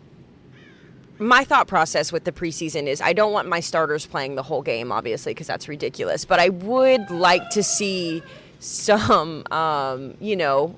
My 1.19 1.45
thought 1.45 1.67
process 1.67 2.13
with 2.13 2.25
the 2.25 2.33
preseason 2.33 2.87
is 2.87 3.01
I 3.01 3.13
don't 3.15 3.33
want 3.33 3.49
my 3.49 3.61
starters 3.61 4.05
playing 4.05 4.35
the 4.35 4.43
whole 4.43 4.63
game, 4.63 4.93
obviously, 4.93 5.33
because 5.33 5.47
that's 5.47 5.69
ridiculous. 5.69 6.25
But 6.25 6.41
I 6.41 6.51
would 6.51 7.11
like 7.11 7.49
to 7.51 7.63
see 7.63 8.23
some, 8.61 9.45
um, 9.51 10.15
you 10.21 10.37
know, 10.37 10.75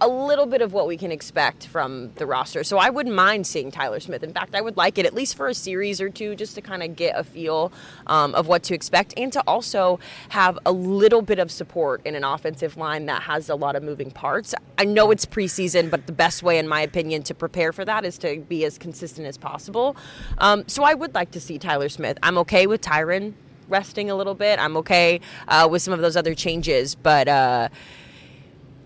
a 0.00 0.08
little 0.08 0.46
bit 0.46 0.62
of 0.62 0.72
what 0.72 0.86
we 0.86 0.96
can 0.96 1.12
expect 1.12 1.66
from 1.66 2.12
the 2.14 2.26
roster. 2.26 2.64
So 2.64 2.78
I 2.78 2.90
wouldn't 2.90 3.14
mind 3.14 3.46
seeing 3.46 3.70
Tyler 3.70 4.00
Smith. 4.00 4.22
In 4.22 4.32
fact, 4.32 4.54
I 4.54 4.60
would 4.60 4.76
like 4.76 4.98
it 4.98 5.06
at 5.06 5.14
least 5.14 5.36
for 5.36 5.48
a 5.48 5.54
series 5.54 6.00
or 6.00 6.08
two 6.08 6.34
just 6.34 6.54
to 6.54 6.62
kind 6.62 6.82
of 6.82 6.96
get 6.96 7.18
a 7.18 7.24
feel 7.24 7.72
um, 8.06 8.34
of 8.34 8.46
what 8.46 8.62
to 8.64 8.74
expect 8.74 9.12
and 9.16 9.32
to 9.32 9.42
also 9.46 10.00
have 10.30 10.58
a 10.64 10.72
little 10.72 11.22
bit 11.22 11.38
of 11.38 11.50
support 11.50 12.00
in 12.06 12.14
an 12.14 12.24
offensive 12.24 12.76
line 12.76 13.06
that 13.06 13.22
has 13.22 13.50
a 13.50 13.54
lot 13.54 13.76
of 13.76 13.82
moving 13.82 14.10
parts. 14.10 14.54
I 14.78 14.84
know 14.84 15.10
it's 15.10 15.26
preseason, 15.26 15.90
but 15.90 16.06
the 16.06 16.12
best 16.12 16.42
way, 16.42 16.58
in 16.58 16.66
my 16.66 16.80
opinion, 16.80 17.22
to 17.24 17.34
prepare 17.34 17.72
for 17.72 17.84
that 17.84 18.04
is 18.04 18.16
to 18.18 18.40
be 18.40 18.64
as 18.64 18.78
consistent 18.78 19.26
as 19.26 19.36
possible. 19.36 19.96
Um, 20.38 20.64
so 20.66 20.82
I 20.82 20.94
would 20.94 21.14
like 21.14 21.30
to 21.32 21.40
see 21.40 21.58
Tyler 21.58 21.88
Smith. 21.88 22.18
I'm 22.22 22.38
okay 22.38 22.66
with 22.66 22.80
Tyron 22.80 23.34
resting 23.68 24.10
a 24.10 24.14
little 24.14 24.34
bit. 24.34 24.58
I'm 24.58 24.76
okay 24.78 25.20
uh, 25.48 25.68
with 25.70 25.82
some 25.82 25.94
of 25.94 26.00
those 26.00 26.16
other 26.16 26.34
changes, 26.34 26.94
but 26.94 27.28
uh, 27.28 27.68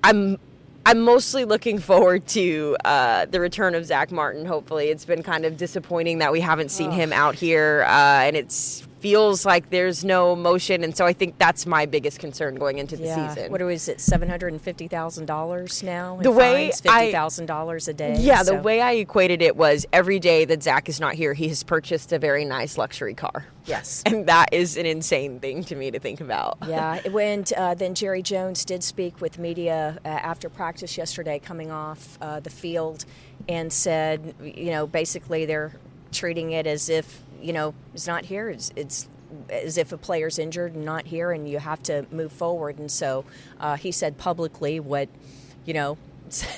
I'm 0.02 0.38
I'm 0.86 1.00
mostly 1.00 1.44
looking 1.46 1.78
forward 1.78 2.26
to 2.28 2.76
uh, 2.84 3.24
the 3.24 3.40
return 3.40 3.74
of 3.74 3.86
Zack 3.86 4.10
Martin. 4.10 4.44
Hopefully, 4.44 4.88
it's 4.88 5.06
been 5.06 5.22
kind 5.22 5.46
of 5.46 5.56
disappointing 5.56 6.18
that 6.18 6.30
we 6.30 6.40
haven't 6.40 6.70
seen 6.70 6.90
him 6.90 7.10
out 7.10 7.34
here, 7.34 7.84
uh, 7.88 8.24
and 8.24 8.36
it's 8.36 8.86
feels 9.04 9.44
like 9.44 9.68
there's 9.68 10.02
no 10.02 10.34
motion, 10.34 10.82
and 10.82 10.96
so 10.96 11.04
I 11.04 11.12
think 11.12 11.36
that's 11.36 11.66
my 11.66 11.84
biggest 11.84 12.18
concern 12.18 12.54
going 12.54 12.78
into 12.78 12.96
the 12.96 13.04
season. 13.04 13.18
yeah. 13.18 13.34
season. 13.34 13.52
What 13.52 13.60
is 13.60 13.86
it? 13.86 14.00
Seven 14.00 14.30
hundred 14.30 14.54
and 14.54 14.62
fifty 14.62 14.88
thousand 14.88 15.26
dollars 15.26 15.82
now. 15.82 16.16
The 16.22 16.30
way 16.30 16.68
I- 16.68 16.70
fifty 16.70 17.12
thousand 17.12 17.44
dollars 17.44 17.86
a 17.86 17.92
day. 17.92 18.16
Yeah, 18.18 18.42
the 18.42 18.54
way 18.54 18.80
I 18.80 18.92
equated 18.92 19.42
it 19.42 19.56
was 19.56 19.84
every 19.92 20.18
day 20.18 20.46
that 20.46 20.62
Zack 20.62 20.88
is 20.88 21.00
not 21.00 21.12
here, 21.16 21.34
he 21.34 21.48
has 21.48 21.62
purchased 21.62 22.14
a 22.14 22.18
very 22.18 22.46
nice 22.46 22.78
luxury 22.78 23.12
car. 23.12 23.44
Yes. 23.66 24.02
And 24.14 24.26
that 24.26 24.52
is 24.52 24.78
an 24.78 24.86
insane 24.86 25.38
thing 25.40 25.64
to 25.64 25.74
me 25.74 25.90
to 25.90 25.98
think 25.98 26.20
about. 26.22 26.56
Yeah, 26.66 27.00
it 27.04 27.12
went. 27.12 27.52
Uh, 27.52 27.74
then 27.74 27.94
Jerry 27.94 28.22
Jones 28.22 28.64
did 28.64 28.82
speak 28.82 29.20
with 29.20 29.38
media 29.38 29.98
uh, 30.02 30.08
after 30.08 30.48
practice 30.48 30.96
yesterday, 30.96 31.38
coming 31.40 31.70
off 31.70 32.16
uh, 32.22 32.40
the 32.40 32.50
field, 32.50 33.04
and 33.48 33.70
said, 33.70 34.34
you 34.42 34.70
know, 34.70 34.86
basically 34.86 35.44
they're 35.44 35.72
treating 36.12 36.52
it 36.52 36.66
as 36.66 36.88
if 36.88 37.22
you 37.44 37.52
know 37.52 37.74
it's 37.92 38.06
not 38.06 38.24
here. 38.24 38.48
It's, 38.48 38.72
it's 38.74 39.08
as 39.50 39.78
if 39.78 39.92
a 39.92 39.98
player's 39.98 40.38
injured 40.38 40.74
and 40.74 40.84
not 40.84 41.06
here, 41.06 41.30
and 41.30 41.48
you 41.48 41.58
have 41.58 41.82
to 41.84 42.06
move 42.10 42.32
forward. 42.32 42.78
And 42.78 42.90
so 42.90 43.24
uh, 43.60 43.76
he 43.76 43.92
said 43.92 44.16
publicly 44.16 44.80
what, 44.80 45.08
you 45.64 45.74
know, 45.74 45.98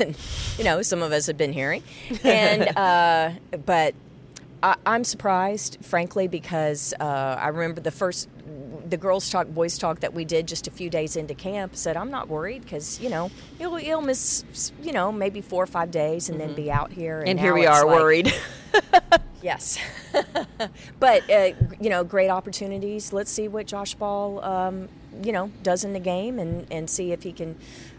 you 0.58 0.64
know, 0.64 0.82
some 0.82 1.02
of 1.02 1.12
us 1.12 1.26
have 1.26 1.36
been 1.36 1.52
hearing, 1.52 1.82
and 2.22 2.62
uh, 2.76 3.32
but 3.64 3.94
I, 4.62 4.76
I'm 4.86 5.04
surprised, 5.04 5.78
frankly, 5.82 6.28
because 6.28 6.94
uh, 7.00 7.04
I 7.38 7.48
remember 7.48 7.80
the 7.80 7.90
first, 7.90 8.28
the 8.88 8.96
girls 8.96 9.28
talk, 9.28 9.48
boys 9.48 9.76
talk 9.76 10.00
that 10.00 10.14
we 10.14 10.24
did 10.24 10.46
just 10.46 10.66
a 10.66 10.70
few 10.70 10.88
days 10.88 11.16
into 11.16 11.34
camp. 11.34 11.76
Said 11.76 11.96
I'm 11.96 12.10
not 12.10 12.28
worried 12.28 12.62
because 12.62 13.00
you 13.00 13.10
know 13.10 13.30
he'll, 13.58 13.76
he'll 13.76 14.02
miss, 14.02 14.72
you 14.82 14.92
know, 14.92 15.10
maybe 15.10 15.40
four 15.40 15.64
or 15.64 15.66
five 15.66 15.90
days 15.90 16.28
and 16.28 16.40
then 16.40 16.54
be 16.54 16.70
out 16.70 16.92
here. 16.92 17.22
And 17.26 17.36
now 17.36 17.42
here 17.42 17.54
we 17.54 17.66
are 17.66 17.84
like- 17.84 17.96
worried. 18.00 18.34
Yes, 19.42 19.78
but 20.98 21.30
uh, 21.30 21.50
you 21.80 21.90
know, 21.90 22.04
great 22.04 22.30
opportunities. 22.30 23.12
Let's 23.12 23.30
see 23.30 23.48
what 23.48 23.66
Josh 23.66 23.94
Ball, 23.94 24.42
um, 24.44 24.88
you 25.22 25.32
know, 25.32 25.50
does 25.62 25.84
in 25.84 25.92
the 25.92 26.00
game, 26.00 26.38
and 26.38 26.66
and 26.70 26.88
see 26.88 27.12
if 27.12 27.22
he 27.22 27.32
can 27.32 27.56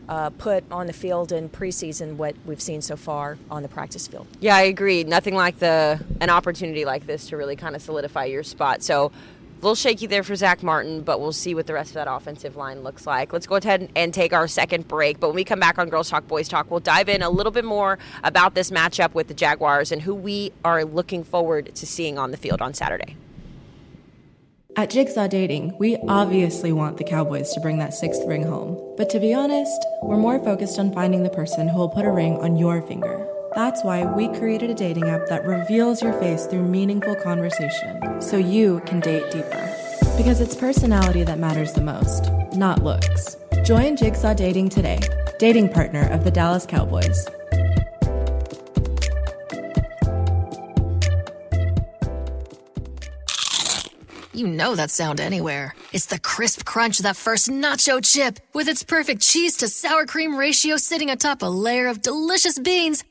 uh, 0.09 0.29
put 0.31 0.63
on 0.71 0.87
the 0.87 0.93
field 0.93 1.31
in 1.31 1.49
preseason 1.49 2.15
what 2.15 2.35
we've 2.45 2.61
seen 2.61 2.81
so 2.81 2.95
far 2.95 3.37
on 3.51 3.61
the 3.61 3.69
practice 3.69 4.07
field. 4.07 4.27
Yeah, 4.39 4.55
I 4.55 4.61
agree. 4.63 5.03
Nothing 5.03 5.35
like 5.35 5.59
the 5.59 6.03
an 6.21 6.29
opportunity 6.29 6.85
like 6.85 7.05
this 7.05 7.27
to 7.29 7.37
really 7.37 7.55
kind 7.55 7.75
of 7.75 7.81
solidify 7.81 8.25
your 8.25 8.43
spot. 8.43 8.83
So 8.83 9.11
a 9.57 9.59
little 9.61 9.75
shaky 9.75 10.05
there 10.05 10.21
for 10.21 10.35
Zack 10.35 10.61
Martin, 10.61 11.01
but 11.01 11.19
we'll 11.19 11.31
see 11.31 11.55
what 11.55 11.65
the 11.65 11.73
rest 11.73 11.89
of 11.89 11.95
that 11.95 12.07
offensive 12.07 12.55
line 12.55 12.83
looks 12.83 13.07
like. 13.07 13.33
Let's 13.33 13.47
go 13.47 13.55
ahead 13.55 13.89
and 13.95 14.13
take 14.13 14.31
our 14.31 14.47
second 14.47 14.87
break. 14.87 15.19
But 15.19 15.29
when 15.29 15.35
we 15.35 15.43
come 15.43 15.59
back 15.59 15.79
on 15.79 15.89
Girls 15.89 16.11
Talk, 16.11 16.27
Boys 16.27 16.47
Talk, 16.47 16.69
we'll 16.69 16.79
dive 16.79 17.09
in 17.09 17.23
a 17.23 17.29
little 17.29 17.51
bit 17.51 17.65
more 17.65 17.97
about 18.23 18.53
this 18.53 18.69
matchup 18.69 19.15
with 19.15 19.27
the 19.27 19.33
Jaguars 19.33 19.91
and 19.91 20.03
who 20.03 20.13
we 20.13 20.51
are 20.63 20.85
looking 20.85 21.23
forward 21.23 21.73
to 21.73 21.87
seeing 21.87 22.19
on 22.19 22.29
the 22.29 22.37
field 22.37 22.61
on 22.61 22.75
Saturday. 22.75 23.15
At 24.75 24.91
Jigsaw 24.91 25.27
Dating, 25.27 25.75
we 25.79 25.97
obviously 26.07 26.71
want 26.71 26.97
the 26.97 27.03
Cowboys 27.03 27.51
to 27.53 27.59
bring 27.59 27.79
that 27.79 27.95
sixth 27.95 28.21
ring 28.27 28.43
home. 28.43 28.93
But 28.95 29.09
to 29.09 29.19
be 29.19 29.33
honest, 29.33 29.83
we're 30.03 30.17
more 30.17 30.37
focused 30.37 30.77
on 30.77 30.93
finding 30.93 31.23
the 31.23 31.31
person 31.31 31.67
who 31.67 31.79
will 31.79 31.89
put 31.89 32.05
a 32.05 32.11
ring 32.11 32.37
on 32.37 32.57
your 32.57 32.83
finger. 32.83 33.27
That's 33.57 33.83
why 33.83 34.05
we 34.05 34.27
created 34.37 34.69
a 34.69 34.75
dating 34.75 35.09
app 35.09 35.25
that 35.29 35.43
reveals 35.43 36.03
your 36.03 36.13
face 36.19 36.45
through 36.45 36.61
meaningful 36.61 37.15
conversation, 37.15 38.21
so 38.21 38.37
you 38.37 38.83
can 38.85 38.99
date 38.99 39.31
deeper. 39.31 39.75
Because 40.15 40.41
it's 40.41 40.53
personality 40.53 41.23
that 41.23 41.39
matters 41.39 41.73
the 41.73 41.81
most, 41.81 42.31
not 42.55 42.83
looks. 42.83 43.35
Join 43.65 43.97
Jigsaw 43.97 44.35
Dating 44.35 44.69
today, 44.69 44.99
dating 45.39 45.69
partner 45.69 46.07
of 46.11 46.23
the 46.23 46.29
Dallas 46.29 46.67
Cowboys. 46.67 47.27
You 54.37 54.45
know 54.45 54.75
that 54.75 54.91
sound 54.91 55.19
anywhere. 55.19 55.73
It's 55.93 56.05
the 56.05 56.19
crisp 56.19 56.63
crunch 56.63 56.99
of 56.99 57.03
that 57.03 57.15
first 57.15 57.49
nacho 57.49 58.05
chip. 58.05 58.37
With 58.53 58.67
its 58.67 58.83
perfect 58.83 59.23
cheese 59.23 59.57
to 59.57 59.67
sour 59.67 60.05
cream 60.05 60.35
ratio 60.35 60.77
sitting 60.77 61.09
atop 61.09 61.41
a 61.41 61.47
layer 61.47 61.87
of 61.87 62.03
delicious 62.03 62.59
beans, 62.59 63.03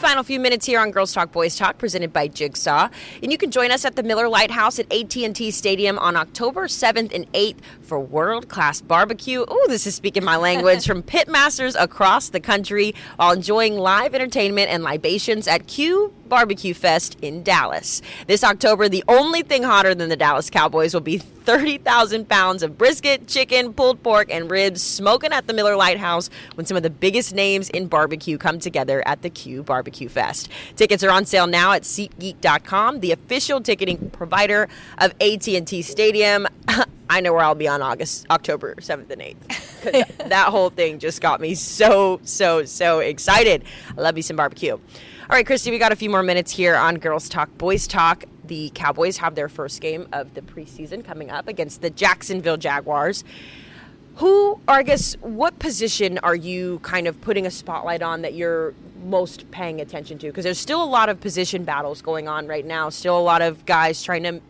Final 0.00 0.24
few 0.24 0.40
minutes 0.40 0.66
here 0.66 0.80
on 0.80 0.90
Girls 0.90 1.12
Talk 1.12 1.30
Boys 1.30 1.56
Talk 1.56 1.78
presented 1.78 2.12
by 2.12 2.26
Jigsaw. 2.26 2.88
And 3.22 3.30
you 3.30 3.38
can 3.38 3.52
join 3.52 3.70
us 3.70 3.84
at 3.84 3.94
the 3.94 4.02
Miller 4.02 4.28
Lite 4.28 4.50
House 4.50 4.80
at 4.80 4.92
AT&T 4.92 5.52
Stadium 5.52 5.96
on 6.00 6.16
October 6.16 6.66
7th 6.66 7.14
and 7.14 7.30
8th 7.32 7.58
for 7.82 8.00
world-class 8.00 8.80
barbecue. 8.80 9.44
Oh, 9.46 9.66
this 9.68 9.86
is 9.86 9.94
speaking 9.94 10.24
my 10.24 10.36
language 10.36 10.86
from 10.86 11.04
pitmasters 11.04 11.76
across 11.78 12.30
the 12.30 12.40
country 12.40 12.96
while 13.16 13.32
enjoying 13.32 13.78
live 13.78 14.12
entertainment 14.12 14.70
and 14.70 14.82
libations 14.82 15.46
at 15.46 15.68
Q 15.68 16.12
Barbecue 16.28 16.74
Fest 16.74 17.16
in 17.22 17.42
Dallas. 17.42 18.02
This 18.26 18.44
October, 18.44 18.88
the 18.88 19.04
only 19.08 19.42
thing 19.42 19.62
hotter 19.62 19.94
than 19.94 20.08
the 20.08 20.16
Dallas 20.16 20.50
Cowboys 20.50 20.92
will 20.94 21.00
be 21.00 21.18
30,000 21.18 22.28
pounds 22.28 22.62
of 22.62 22.76
brisket, 22.76 23.28
chicken, 23.28 23.72
pulled 23.72 24.02
pork, 24.02 24.30
and 24.30 24.50
ribs 24.50 24.82
smoking 24.82 25.32
at 25.32 25.46
the 25.46 25.52
Miller 25.52 25.76
Lite 25.76 25.98
House 25.98 26.28
when 26.54 26.66
some 26.66 26.76
of 26.76 26.82
the 26.82 26.90
biggest 26.90 27.32
names 27.32 27.70
in 27.70 27.86
barbecue 27.86 28.36
come 28.36 28.58
together 28.58 29.02
at 29.06 29.22
the 29.22 29.30
Q 29.30 29.62
Barbecue 29.62 30.08
Fest. 30.08 30.48
Tickets 30.74 31.04
are 31.04 31.10
on 31.10 31.24
sale 31.24 31.46
now 31.46 31.72
at 31.72 31.82
SeatGeek.com, 31.82 33.00
the 33.00 33.12
official 33.12 33.60
ticketing 33.60 34.10
provider 34.10 34.68
of 34.98 35.12
AT&T 35.20 35.82
Stadium. 35.82 36.46
I 37.08 37.20
know 37.20 37.32
where 37.32 37.42
I'll 37.42 37.54
be 37.54 37.68
on 37.68 37.82
August, 37.82 38.26
October 38.30 38.74
7th 38.76 39.10
and 39.10 39.22
8th. 39.22 40.16
that 40.28 40.48
whole 40.48 40.70
thing 40.70 40.98
just 40.98 41.20
got 41.20 41.40
me 41.40 41.54
so, 41.54 42.20
so, 42.24 42.64
so 42.64 42.98
excited. 42.98 43.62
I 43.96 44.00
love 44.00 44.16
me 44.16 44.22
some 44.22 44.36
barbecue. 44.36 44.78
All 45.28 45.34
right, 45.34 45.44
Kristi, 45.44 45.72
we 45.72 45.78
got 45.78 45.90
a 45.90 45.96
few 45.96 46.08
more 46.08 46.22
minutes 46.22 46.52
here 46.52 46.76
on 46.76 46.98
Girls 46.98 47.28
Talk, 47.28 47.58
Boys 47.58 47.88
Talk. 47.88 48.26
The 48.44 48.70
Cowboys 48.76 49.16
have 49.16 49.34
their 49.34 49.48
first 49.48 49.80
game 49.80 50.06
of 50.12 50.34
the 50.34 50.40
preseason 50.40 51.04
coming 51.04 51.32
up 51.32 51.48
against 51.48 51.82
the 51.82 51.90
Jacksonville 51.90 52.56
Jaguars. 52.56 53.24
Who, 54.18 54.52
or 54.52 54.74
I 54.74 54.84
guess, 54.84 55.14
what 55.14 55.58
position 55.58 56.18
are 56.18 56.36
you 56.36 56.78
kind 56.84 57.08
of 57.08 57.20
putting 57.22 57.44
a 57.44 57.50
spotlight 57.50 58.02
on 58.02 58.22
that 58.22 58.34
you're 58.34 58.72
most 59.02 59.50
paying 59.50 59.80
attention 59.80 60.16
to? 60.18 60.28
Because 60.28 60.44
there's 60.44 60.60
still 60.60 60.80
a 60.80 60.86
lot 60.86 61.08
of 61.08 61.20
position 61.20 61.64
battles 61.64 62.02
going 62.02 62.28
on 62.28 62.46
right 62.46 62.64
now. 62.64 62.88
Still 62.88 63.18
a 63.18 63.20
lot 63.20 63.42
of 63.42 63.66
guys 63.66 64.04
trying 64.04 64.22
to 64.22 64.40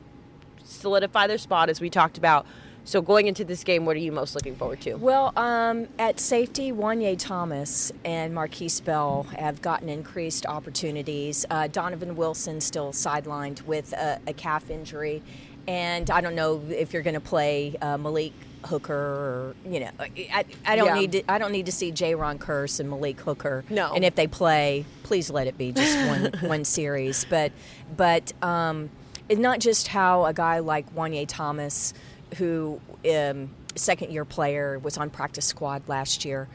solidify 0.63 1.27
their 1.27 1.39
spot, 1.39 1.71
as 1.71 1.81
we 1.81 1.89
talked 1.89 2.19
about. 2.19 2.45
So 2.87 3.03
going 3.03 3.27
into 3.27 3.45
this 3.45 3.65
game, 3.65 3.85
what 3.85 3.97
are 3.97 3.99
you 3.99 4.13
most 4.13 4.37
looking 4.37 4.55
forward 4.55 4.81
to? 4.83 4.95
Well, 4.95 5.33
um, 5.37 5.89
at 5.99 6.21
safety, 6.21 6.71
Juanyeh 6.71 7.19
Thomas 7.19 7.91
and 8.05 8.33
Markquese 8.33 8.83
Bell 8.83 9.25
have 9.37 9.61
gotten 9.61 9.89
increased 9.89 10.47
opportunities. 10.47 11.45
Uh, 11.51 11.67
Donovan 11.67 12.15
Wilson 12.15 12.61
still 12.61 12.93
sidelined 12.93 13.63
with 13.63 13.93
a, 13.93 14.21
a, 14.29 14.33
calf 14.33 14.71
injury, 14.71 15.21
and 15.67 16.09
I 16.13 16.21
don't 16.21 16.37
know 16.37 16.63
if 16.69 16.93
you're 16.93 17.03
going 17.03 17.15
to 17.15 17.21
play 17.21 17.75
uh, 17.83 17.99
Malik 17.99 18.33
Hooker 18.67 18.95
or 18.95 19.57
you 19.69 19.81
know 19.81 19.91
I, 19.99 20.45
I 20.65 20.77
don't 20.77 20.87
yeah. 20.87 20.95
need 20.95 21.13
to 21.13 21.31
I 21.31 21.39
don't 21.39 21.53
need 21.53 21.67
to 21.67 21.73
see 21.73 21.93
Jayron 21.93 22.39
Kearse 22.39 22.79
and 22.79 22.89
Malik 22.89 23.19
Hooker. 23.21 23.65
No. 23.69 23.93
And 23.95 24.05
if 24.05 24.15
they 24.15 24.29
play, 24.29 24.85
please 25.03 25.29
let 25.29 25.49
it 25.49 25.59
be 25.59 25.73
just 25.73 26.09
one 26.09 26.33
one 26.49 26.65
series. 26.65 27.27
But 27.29 27.51
but 27.97 28.33
um, 28.43 28.91
not 29.29 29.59
just 29.59 29.89
how 29.89 30.25
a 30.25 30.33
guy 30.33 30.61
like 30.61 30.93
Juanyeh 30.95 31.27
Thomas 31.29 31.93
who 32.37 32.81
um, 33.11 33.51
second 33.75 34.13
year 34.13 34.25
player 34.25 34.79
was 34.79 34.97
on 34.97 35.11
practice 35.11 35.47
squad 35.47 35.89
last 35.89 36.25
year 36.25 36.49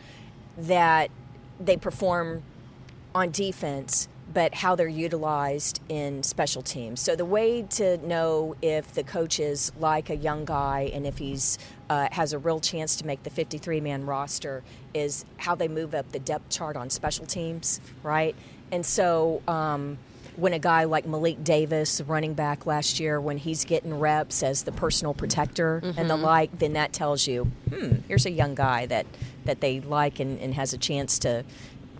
that 0.57 1.09
they 1.59 1.77
perform 1.77 2.43
on 3.13 3.31
defense 3.31 4.07
but 4.33 4.55
how 4.55 4.75
they're 4.75 4.87
utilized 4.87 5.81
in 5.89 6.23
special 6.23 6.61
teams. 6.61 7.01
So 7.01 7.15
the 7.15 7.25
way 7.25 7.63
to 7.71 7.97
know 7.97 8.55
if 8.61 8.93
the 8.93 9.03
coach 9.03 9.39
is 9.39 9.71
like 9.79 10.09
a 10.09 10.15
young 10.15 10.45
guy 10.45 10.89
and 10.93 11.05
if 11.05 11.17
he's 11.17 11.57
uh, 11.89 12.07
has 12.11 12.33
a 12.33 12.39
real 12.39 12.59
chance 12.59 12.95
to 12.97 13.05
make 13.05 13.23
the 13.23 13.29
53 13.29 13.81
man 13.81 14.05
roster 14.05 14.63
is 14.93 15.25
how 15.37 15.55
they 15.55 15.67
move 15.67 15.93
up 15.93 16.11
the 16.11 16.19
depth 16.19 16.49
chart 16.49 16.77
on 16.77 16.89
special 16.89 17.25
teams, 17.25 17.81
right? 18.03 18.35
And 18.71 18.85
so. 18.85 19.41
Um, 19.47 19.97
when 20.35 20.53
a 20.53 20.59
guy 20.59 20.85
like 20.85 21.05
Malik 21.05 21.43
Davis, 21.43 22.01
running 22.01 22.33
back 22.33 22.65
last 22.65 22.99
year, 22.99 23.19
when 23.19 23.37
he's 23.37 23.65
getting 23.65 23.99
reps 23.99 24.43
as 24.43 24.63
the 24.63 24.71
personal 24.71 25.13
protector 25.13 25.81
mm-hmm. 25.83 25.99
and 25.99 26.09
the 26.09 26.15
mm-hmm. 26.15 26.23
like, 26.23 26.59
then 26.59 26.73
that 26.73 26.93
tells 26.93 27.27
you, 27.27 27.45
hmm, 27.69 27.95
here's 28.07 28.25
a 28.25 28.31
young 28.31 28.55
guy 28.55 28.85
that, 28.85 29.05
that 29.45 29.61
they 29.61 29.81
like 29.81 30.19
and, 30.19 30.39
and 30.39 30.53
has 30.53 30.73
a 30.73 30.77
chance 30.77 31.19
to 31.19 31.43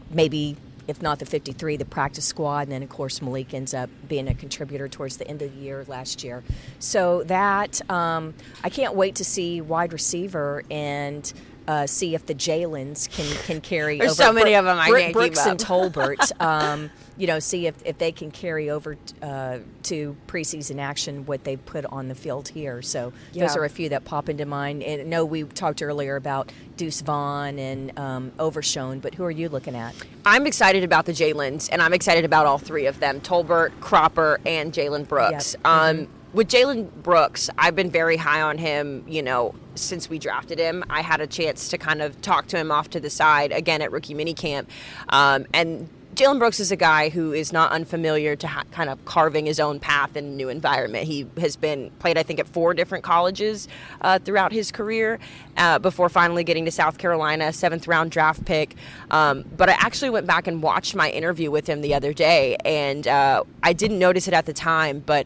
maybe 0.10 0.56
if 0.88 1.02
not 1.02 1.20
the 1.20 1.26
53, 1.26 1.78
the 1.78 1.86
practice 1.86 2.26
squad. 2.26 2.64
And 2.64 2.72
then, 2.72 2.84
of 2.84 2.90
course, 2.90 3.22
Malik 3.22 3.54
ends 3.54 3.74
up 3.74 3.90
being 4.08 4.28
a 4.28 4.34
contributor 4.34 4.88
towards 4.90 5.18
the 5.18 5.28
end 5.28 5.42
of 5.42 5.56
the 5.56 5.62
year 5.62 5.86
last 5.88 6.24
year. 6.24 6.44
So 6.80 7.24
that, 7.26 7.88
um, 7.90 8.34
I 8.64 8.70
can't 8.70 8.96
wait 8.96 9.16
to 9.16 9.24
see 9.24 9.62
wide 9.62 9.94
receiver 9.94 10.64
and 10.70 11.32
uh, 11.68 11.88
see 11.88 12.16
if 12.16 12.26
the 12.26 12.36
Jalen's 12.36 13.08
can, 13.08 13.26
can 13.46 13.62
carry 13.62 14.00
There's 14.00 14.20
over. 14.20 14.30
so 14.30 14.34
many 14.34 14.54
of 14.56 14.66
them 14.66 14.78
I 14.78 14.90
can't 14.90 15.14
Brooks 15.14 15.46
and 15.46 15.60
Tolbert. 15.60 16.32
Um, 16.42 16.90
you 17.18 17.28
know, 17.28 17.40
see 17.40 17.68
if, 17.68 17.76
if 17.86 17.98
they 17.98 18.12
can 18.12 18.32
carry 18.32 18.70
over 18.70 18.98
uh, 19.22 19.60
to 19.84 20.16
preseason 20.28 20.80
action 20.80 21.26
what 21.26 21.44
they've 21.44 21.64
put 21.66 21.86
on 21.86 22.08
the 22.08 22.16
field 22.16 22.48
here. 22.48 22.82
So 22.82 23.14
yeah. 23.34 23.46
those 23.46 23.56
are 23.56 23.64
a 23.64 23.70
few 23.70 23.90
that 23.90 24.06
pop 24.06 24.30
into 24.30 24.46
mind. 24.46 24.84
And 24.84 25.02
I 25.02 25.04
know 25.04 25.26
we 25.26 25.44
talked 25.44 25.82
earlier 25.82 26.16
about 26.16 26.52
Deuce 26.78 27.02
Vaughn 27.02 27.60
and 27.60 27.98
um, 28.00 28.32
Overshown, 28.40 29.00
but 29.00 29.16
who 29.16 29.24
are 29.24 29.32
you 29.32 29.50
looking 29.50 29.76
at? 29.76 29.94
I'm 30.26 30.48
excited 30.48 30.84
about 30.84 31.06
the 31.06 31.14
Jalen's, 31.14 31.70
and 31.70 31.82
I'm 31.82 31.94
excited 31.94 32.26
about 32.26 32.46
all 32.46 32.58
three 32.58 32.86
of 32.86 33.00
them 33.00 33.22
Tolbert, 33.22 33.72
Cropper, 33.82 34.40
and 34.46 34.74
Jalen 34.74 35.08
Brooks. 35.08 35.54
Yep. 35.54 35.66
Um, 35.66 35.98
mm-hmm 35.98 36.18
with 36.34 36.48
Jalen 36.48 36.90
Brooks, 37.04 37.50
I've 37.58 37.76
been 37.76 37.92
very 37.92 38.16
high 38.16 38.42
on 38.42 38.58
him, 38.58 39.04
you 39.08 39.22
know, 39.22 39.54
since 39.76 40.10
we 40.10 40.18
drafted 40.18 40.60
him. 40.60 40.84
I 40.90 41.02
had 41.02 41.20
a 41.20 41.28
chance 41.28 41.70
to 41.70 41.78
kind 41.78 42.02
of 42.02 42.22
talk 42.22 42.48
to 42.48 42.58
him 42.58 42.72
off 42.72 42.90
to 42.92 43.00
the 43.00 43.10
side 43.10 43.52
again 43.52 43.82
at 43.82 43.92
rookie 43.92 44.14
minicamp. 44.14 44.68
Um, 45.10 45.46
and 45.54 45.90
Jalen 46.16 46.40
Brooks 46.40 46.60
is 46.60 46.74
a 46.74 46.76
guy 46.76 47.08
who 47.08 47.32
is 47.32 47.54
not 47.54 47.72
unfamiliar 47.72 48.36
to 48.36 48.48
ha- 48.48 48.66
kind 48.72 48.90
of 48.90 49.04
carving 49.06 49.46
his 49.46 49.62
own 49.62 49.80
path 49.80 50.18
in 50.18 50.26
a 50.26 50.30
new 50.30 50.50
environment. 50.50 51.06
He 51.06 51.26
has 51.38 51.56
been 51.56 51.90
played, 52.00 52.18
I 52.18 52.24
think, 52.24 52.38
at 52.40 52.48
four 52.48 52.74
different 52.74 53.06
colleges 53.06 53.70
uh, 54.02 54.20
throughout 54.20 54.52
his 54.52 54.74
career 54.74 55.20
uh, 55.56 55.80
before 55.80 56.10
finally 56.10 56.44
getting 56.44 56.66
to 56.66 56.72
South 56.72 56.98
Carolina, 56.98 57.54
seventh 57.54 57.88
round 57.88 58.12
draft 58.12 58.44
pick. 58.44 58.76
Um, 59.10 59.46
but 59.56 59.70
I 59.70 59.74
actually 59.80 60.10
went 60.10 60.28
back 60.28 60.48
and 60.48 60.62
watched 60.62 60.96
my 60.96 61.10
interview 61.10 61.50
with 61.50 61.66
him 61.66 61.80
the 61.80 61.94
other 61.94 62.12
day, 62.12 62.58
and 62.66 63.08
uh, 63.08 63.44
I 63.64 63.72
didn't 63.72 64.00
notice 64.00 64.28
it 64.28 64.34
at 64.34 64.46
the 64.46 64.54
time, 64.54 65.00
but 65.06 65.26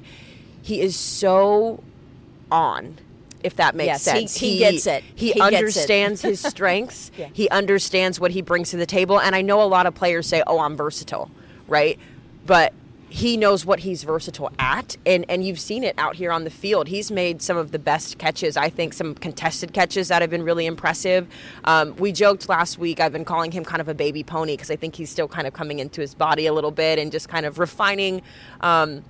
he 0.62 0.82
is 0.82 0.96
so 0.96 1.84
on 2.52 2.96
if 3.46 3.56
that 3.58 3.76
makes 3.76 3.88
yes, 3.88 4.02
sense. 4.02 4.36
He, 4.36 4.48
he, 4.48 4.54
he, 4.54 4.60
gets 4.60 4.88
it. 4.88 5.04
He, 5.14 5.32
he 5.34 5.40
understands 5.40 6.22
his 6.22 6.40
strengths. 6.52 7.12
yeah. 7.16 7.30
He 7.32 7.48
understands 7.50 8.20
what 8.20 8.32
he 8.32 8.42
brings 8.42 8.72
to 8.72 8.78
the 8.78 8.86
table. 8.86 9.22
And 9.22 9.36
I 9.36 9.42
know 9.42 9.62
a 9.62 9.66
lot 9.66 9.86
of 9.86 9.94
players 9.94 10.28
say, 10.28 10.42
"Oh, 10.48 10.60
I'm 10.60 10.76
versatile," 10.76 11.30
right? 11.68 12.00
But 12.46 12.74
he 13.16 13.38
knows 13.38 13.66
what 13.66 13.80
he's 13.80 14.04
versatile 14.04 14.52
at, 14.60 14.98
and 15.06 15.26
and 15.30 15.46
you've 15.46 15.60
seen 15.60 15.84
it 15.84 15.96
out 15.98 16.16
here 16.16 16.32
on 16.32 16.44
the 16.44 16.50
field. 16.50 16.88
He's 16.88 17.12
made 17.12 17.42
some 17.42 17.56
of 17.56 17.72
the 17.72 17.80
best 17.80 18.18
catches. 18.18 18.58
I 18.58 18.70
think 18.70 18.94
some 18.94 19.16
contested 19.16 19.74
catches 19.74 20.10
that 20.10 20.22
have 20.22 20.30
been 20.30 20.44
really 20.44 20.66
impressive. 20.66 21.28
Um, 21.64 21.96
we 21.96 22.12
joked 22.12 22.50
last 22.50 22.78
week. 22.78 23.00
I've 23.00 23.14
been 23.14 23.24
calling 23.24 23.52
him 23.52 23.64
kind 23.64 23.80
of 23.80 23.88
a 23.88 23.94
baby 23.94 24.24
pony 24.24 24.54
because 24.54 24.72
I 24.72 24.76
think 24.76 24.96
he's 24.96 25.10
still 25.10 25.28
kind 25.28 25.48
of 25.48 25.54
coming 25.54 25.80
into 25.80 26.02
his 26.02 26.14
body 26.14 26.46
a 26.48 26.54
little 26.54 26.72
bit 26.72 27.00
and 27.00 27.12
just 27.12 27.30
kind 27.30 27.46
of 27.46 27.60
refining. 27.60 28.22
Um, 28.60 29.04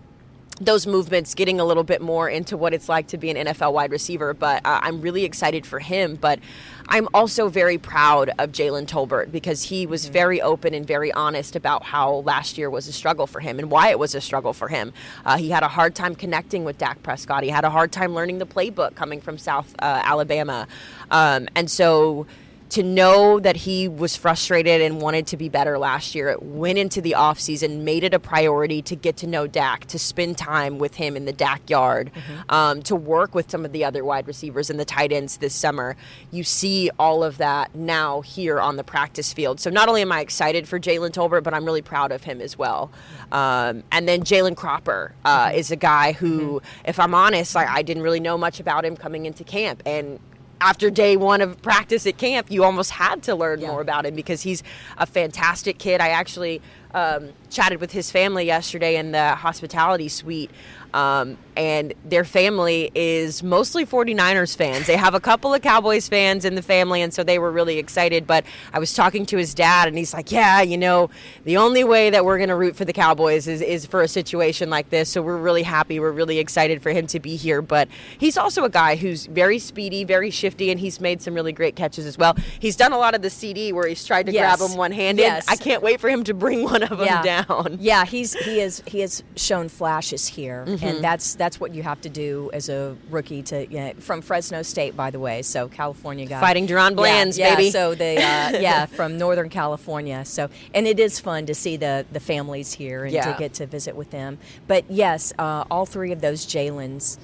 those 0.61 0.87
movements 0.87 1.33
getting 1.33 1.59
a 1.59 1.65
little 1.65 1.83
bit 1.83 2.01
more 2.01 2.29
into 2.29 2.55
what 2.55 2.73
it's 2.73 2.87
like 2.87 3.07
to 3.07 3.17
be 3.17 3.29
an 3.29 3.47
NFL 3.47 3.73
wide 3.73 3.91
receiver. 3.91 4.33
But 4.33 4.65
uh, 4.65 4.79
I'm 4.81 5.01
really 5.01 5.25
excited 5.25 5.65
for 5.65 5.79
him. 5.79 6.15
But 6.15 6.39
I'm 6.87 7.07
also 7.13 7.49
very 7.49 7.77
proud 7.77 8.31
of 8.39 8.51
Jalen 8.51 8.85
Tolbert 8.85 9.31
because 9.31 9.63
he 9.63 9.85
was 9.85 10.05
mm-hmm. 10.05 10.13
very 10.13 10.41
open 10.41 10.73
and 10.73 10.85
very 10.85 11.11
honest 11.11 11.55
about 11.55 11.83
how 11.83 12.15
last 12.17 12.57
year 12.57 12.69
was 12.69 12.87
a 12.87 12.93
struggle 12.93 13.27
for 13.27 13.39
him 13.39 13.59
and 13.59 13.69
why 13.69 13.89
it 13.89 13.99
was 13.99 14.15
a 14.15 14.21
struggle 14.21 14.53
for 14.53 14.67
him. 14.67 14.93
Uh, 15.25 15.37
he 15.37 15.49
had 15.49 15.63
a 15.63 15.67
hard 15.67 15.95
time 15.95 16.15
connecting 16.15 16.63
with 16.63 16.77
Dak 16.77 17.01
Prescott. 17.03 17.43
He 17.43 17.49
had 17.49 17.65
a 17.65 17.69
hard 17.69 17.91
time 17.91 18.13
learning 18.13 18.37
the 18.37 18.45
playbook 18.45 18.95
coming 18.95 19.19
from 19.19 19.37
South 19.37 19.75
uh, 19.79 20.01
Alabama. 20.03 20.67
Um, 21.11 21.47
and 21.55 21.69
so 21.69 22.27
to 22.69 22.83
know 22.83 23.39
that 23.39 23.55
he 23.55 23.87
was 23.87 24.15
frustrated 24.15 24.81
and 24.81 24.99
wanted 24.99 25.27
to 25.27 25.37
be 25.37 25.49
better 25.49 25.77
last 25.77 26.15
year, 26.15 26.35
went 26.41 26.77
into 26.77 26.99
the 26.99 27.11
offseason, 27.11 27.81
made 27.81 28.03
it 28.03 28.13
a 28.13 28.19
priority 28.19 28.81
to 28.81 28.95
get 28.95 29.17
to 29.17 29.27
know 29.27 29.47
Dak, 29.47 29.85
to 29.85 29.99
spend 29.99 30.37
time 30.37 30.79
with 30.79 30.95
him 30.95 31.15
in 31.15 31.25
the 31.25 31.31
Dak 31.31 31.69
yard, 31.69 32.11
mm-hmm. 32.13 32.51
um, 32.53 32.81
to 32.83 32.95
work 32.95 33.35
with 33.35 33.49
some 33.51 33.65
of 33.65 33.71
the 33.71 33.85
other 33.85 34.03
wide 34.03 34.27
receivers 34.27 34.69
and 34.69 34.79
the 34.79 34.85
tight 34.85 35.11
ends 35.11 35.37
this 35.37 35.53
summer. 35.53 35.95
You 36.31 36.43
see 36.43 36.89
all 36.97 37.23
of 37.23 37.37
that 37.37 37.75
now 37.75 38.21
here 38.21 38.59
on 38.59 38.77
the 38.77 38.83
practice 38.83 39.31
field. 39.31 39.59
So 39.59 39.69
not 39.69 39.87
only 39.87 40.01
am 40.01 40.11
I 40.11 40.21
excited 40.21 40.67
for 40.67 40.79
Jalen 40.79 41.11
Tolbert, 41.11 41.43
but 41.43 41.53
I'm 41.53 41.65
really 41.65 41.83
proud 41.83 42.11
of 42.11 42.23
him 42.23 42.41
as 42.41 42.57
well. 42.57 42.91
Um, 43.31 43.83
and 43.91 44.07
then 44.07 44.21
Jalen 44.21 44.55
Cropper 44.55 45.13
uh, 45.23 45.47
mm-hmm. 45.47 45.57
is 45.57 45.71
a 45.71 45.75
guy 45.75 46.13
who, 46.13 46.59
mm-hmm. 46.59 46.89
if 46.89 46.99
I'm 46.99 47.13
honest, 47.13 47.53
like, 47.53 47.67
I 47.67 47.83
didn't 47.83 48.03
really 48.03 48.19
know 48.19 48.37
much 48.37 48.59
about 48.59 48.85
him 48.85 48.97
coming 48.97 49.25
into 49.25 49.43
camp. 49.43 49.83
And 49.85 50.19
after 50.65 50.89
day 50.89 51.15
one 51.15 51.41
of 51.41 51.61
practice 51.61 52.07
at 52.07 52.17
camp, 52.17 52.49
you 52.49 52.63
almost 52.63 52.89
had 52.89 53.21
to 53.23 53.35
learn 53.35 53.61
yeah. 53.61 53.67
more 53.67 53.81
about 53.81 54.03
him 54.03 54.15
because 54.15 54.41
he's 54.41 54.63
a 54.97 55.05
fantastic 55.05 55.77
kid. 55.77 56.01
I 56.01 56.09
actually 56.09 56.59
um, 56.95 57.33
chatted 57.49 57.81
with 57.81 57.91
his 57.91 58.09
family 58.09 58.45
yesterday 58.45 58.95
in 58.95 59.11
the 59.11 59.35
hospitality 59.35 60.07
suite. 60.07 60.49
Um, 60.93 61.37
and 61.57 61.93
their 62.05 62.23
family 62.23 62.89
is 62.95 63.43
mostly 63.43 63.85
49ers 63.85 64.55
fans. 64.55 64.87
They 64.87 64.95
have 64.95 65.13
a 65.13 65.19
couple 65.19 65.53
of 65.53 65.61
Cowboys 65.61 66.07
fans 66.07 66.45
in 66.45 66.55
the 66.55 66.61
family, 66.61 67.01
and 67.01 67.13
so 67.13 67.21
they 67.21 67.37
were 67.37 67.51
really 67.51 67.79
excited. 67.79 68.25
But 68.25 68.45
I 68.71 68.79
was 68.79 68.93
talking 68.93 69.25
to 69.25 69.37
his 69.37 69.53
dad, 69.53 69.89
and 69.89 69.97
he's 69.97 70.13
like, 70.13 70.31
Yeah, 70.31 70.61
you 70.61 70.77
know, 70.77 71.09
the 71.43 71.57
only 71.57 71.83
way 71.83 72.11
that 72.11 72.23
we're 72.23 72.37
going 72.37 72.47
to 72.47 72.55
root 72.55 72.77
for 72.77 72.85
the 72.85 72.93
Cowboys 72.93 73.45
is, 73.45 73.61
is 73.61 73.85
for 73.85 74.03
a 74.03 74.07
situation 74.07 74.69
like 74.69 74.89
this. 74.89 75.09
So 75.09 75.21
we're 75.21 75.35
really 75.35 75.63
happy. 75.63 75.99
We're 75.99 76.13
really 76.13 76.39
excited 76.39 76.81
for 76.81 76.91
him 76.91 77.07
to 77.07 77.19
be 77.19 77.35
here. 77.35 77.61
But 77.61 77.89
he's 78.17 78.37
also 78.37 78.63
a 78.63 78.69
guy 78.69 78.95
who's 78.95 79.25
very 79.25 79.59
speedy, 79.59 80.05
very 80.05 80.29
shifty, 80.29 80.71
and 80.71 80.79
he's 80.79 81.01
made 81.01 81.21
some 81.21 81.33
really 81.33 81.51
great 81.51 81.75
catches 81.75 82.05
as 82.05 82.17
well. 82.17 82.37
He's 82.59 82.77
done 82.77 82.93
a 82.93 82.97
lot 82.97 83.15
of 83.15 83.21
the 83.21 83.29
CD 83.29 83.73
where 83.73 83.85
he's 83.85 84.05
tried 84.05 84.27
to 84.27 84.31
yes. 84.31 84.57
grab 84.57 84.69
them 84.69 84.77
one 84.77 84.93
handed. 84.93 85.23
Yes. 85.23 85.45
I 85.49 85.57
can't 85.57 85.83
wait 85.83 85.99
for 85.99 86.09
him 86.09 86.23
to 86.23 86.33
bring 86.33 86.63
one 86.63 86.84
of 86.91 86.97
them 86.97 87.07
yeah. 87.07 87.43
down. 87.43 87.77
Yeah, 87.85 88.05
he's 88.05 88.33
he 88.33 88.61
is 88.61 88.81
he 88.87 89.01
has 89.01 89.21
shown 89.35 89.69
flashes 89.69 90.27
here, 90.27 90.65
mm-hmm. 90.67 90.83
and 90.83 91.03
that's 91.03 91.35
that's 91.35 91.59
what 91.59 91.73
you 91.73 91.83
have 91.83 92.01
to 92.01 92.09
do 92.09 92.49
as 92.53 92.69
a 92.69 92.95
rookie 93.09 93.43
to 93.43 93.67
you 93.67 93.77
know, 93.77 93.93
from 93.99 94.21
Fresno 94.21 94.63
State, 94.63 94.95
by 94.95 95.11
the 95.11 95.19
way. 95.19 95.41
So 95.41 95.67
California 95.67 96.25
guy 96.25 96.39
fighting 96.39 96.67
DaRon 96.67 96.95
Blands, 96.95 97.37
yeah, 97.37 97.55
baby. 97.55 97.69
So 97.69 97.93
the 97.93 98.15
uh, 98.15 98.17
yeah 98.59 98.85
from 98.85 99.17
Northern 99.17 99.49
California. 99.49 100.25
So 100.25 100.49
and 100.73 100.87
it 100.87 100.99
is 100.99 101.19
fun 101.19 101.45
to 101.45 101.53
see 101.55 101.77
the 101.77 102.05
the 102.11 102.19
families 102.19 102.73
here 102.73 103.03
and 103.03 103.13
yeah. 103.13 103.31
to 103.31 103.37
get 103.37 103.53
to 103.55 103.65
visit 103.65 103.95
with 103.95 104.11
them. 104.11 104.37
But 104.67 104.89
yes, 104.89 105.33
uh, 105.37 105.65
all 105.69 105.85
three 105.85 106.11
of 106.11 106.21
those 106.21 106.45
Jalen's, 106.45 107.19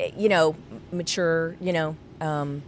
eh, 0.00 0.10
you 0.16 0.28
know, 0.28 0.54
mature, 0.92 1.56
you 1.60 1.72
know. 1.72 1.96
Um, 2.20 2.62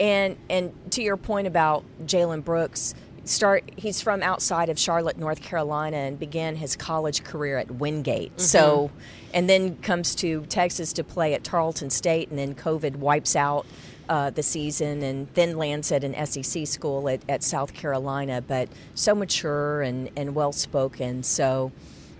and 0.00 0.36
and 0.50 0.72
to 0.92 1.02
your 1.02 1.16
point 1.16 1.46
about 1.46 1.84
Jalen 2.04 2.44
Brooks, 2.44 2.94
start 3.24 3.70
he's 3.76 4.00
from 4.00 4.22
outside 4.22 4.68
of 4.68 4.78
Charlotte, 4.78 5.18
North 5.18 5.42
Carolina 5.42 5.96
and 5.96 6.18
began 6.18 6.56
his 6.56 6.76
college 6.76 7.24
career 7.24 7.58
at 7.58 7.70
Wingate. 7.70 8.32
Mm-hmm. 8.32 8.40
So 8.40 8.90
and 9.32 9.48
then 9.48 9.76
comes 9.78 10.14
to 10.16 10.42
Texas 10.46 10.92
to 10.94 11.04
play 11.04 11.34
at 11.34 11.42
Tarleton 11.44 11.90
State 11.90 12.30
and 12.30 12.38
then 12.38 12.54
COVID 12.54 12.96
wipes 12.96 13.34
out 13.34 13.66
uh, 14.08 14.30
the 14.30 14.42
season, 14.42 15.02
and 15.02 15.28
then 15.34 15.56
lands 15.56 15.90
at 15.90 16.04
an 16.04 16.26
SEC 16.26 16.66
school 16.66 17.08
at, 17.08 17.22
at 17.28 17.42
South 17.42 17.72
Carolina. 17.72 18.42
But 18.46 18.68
so 18.94 19.14
mature 19.14 19.82
and, 19.82 20.10
and 20.16 20.34
well 20.34 20.52
spoken. 20.52 21.22
So 21.22 21.72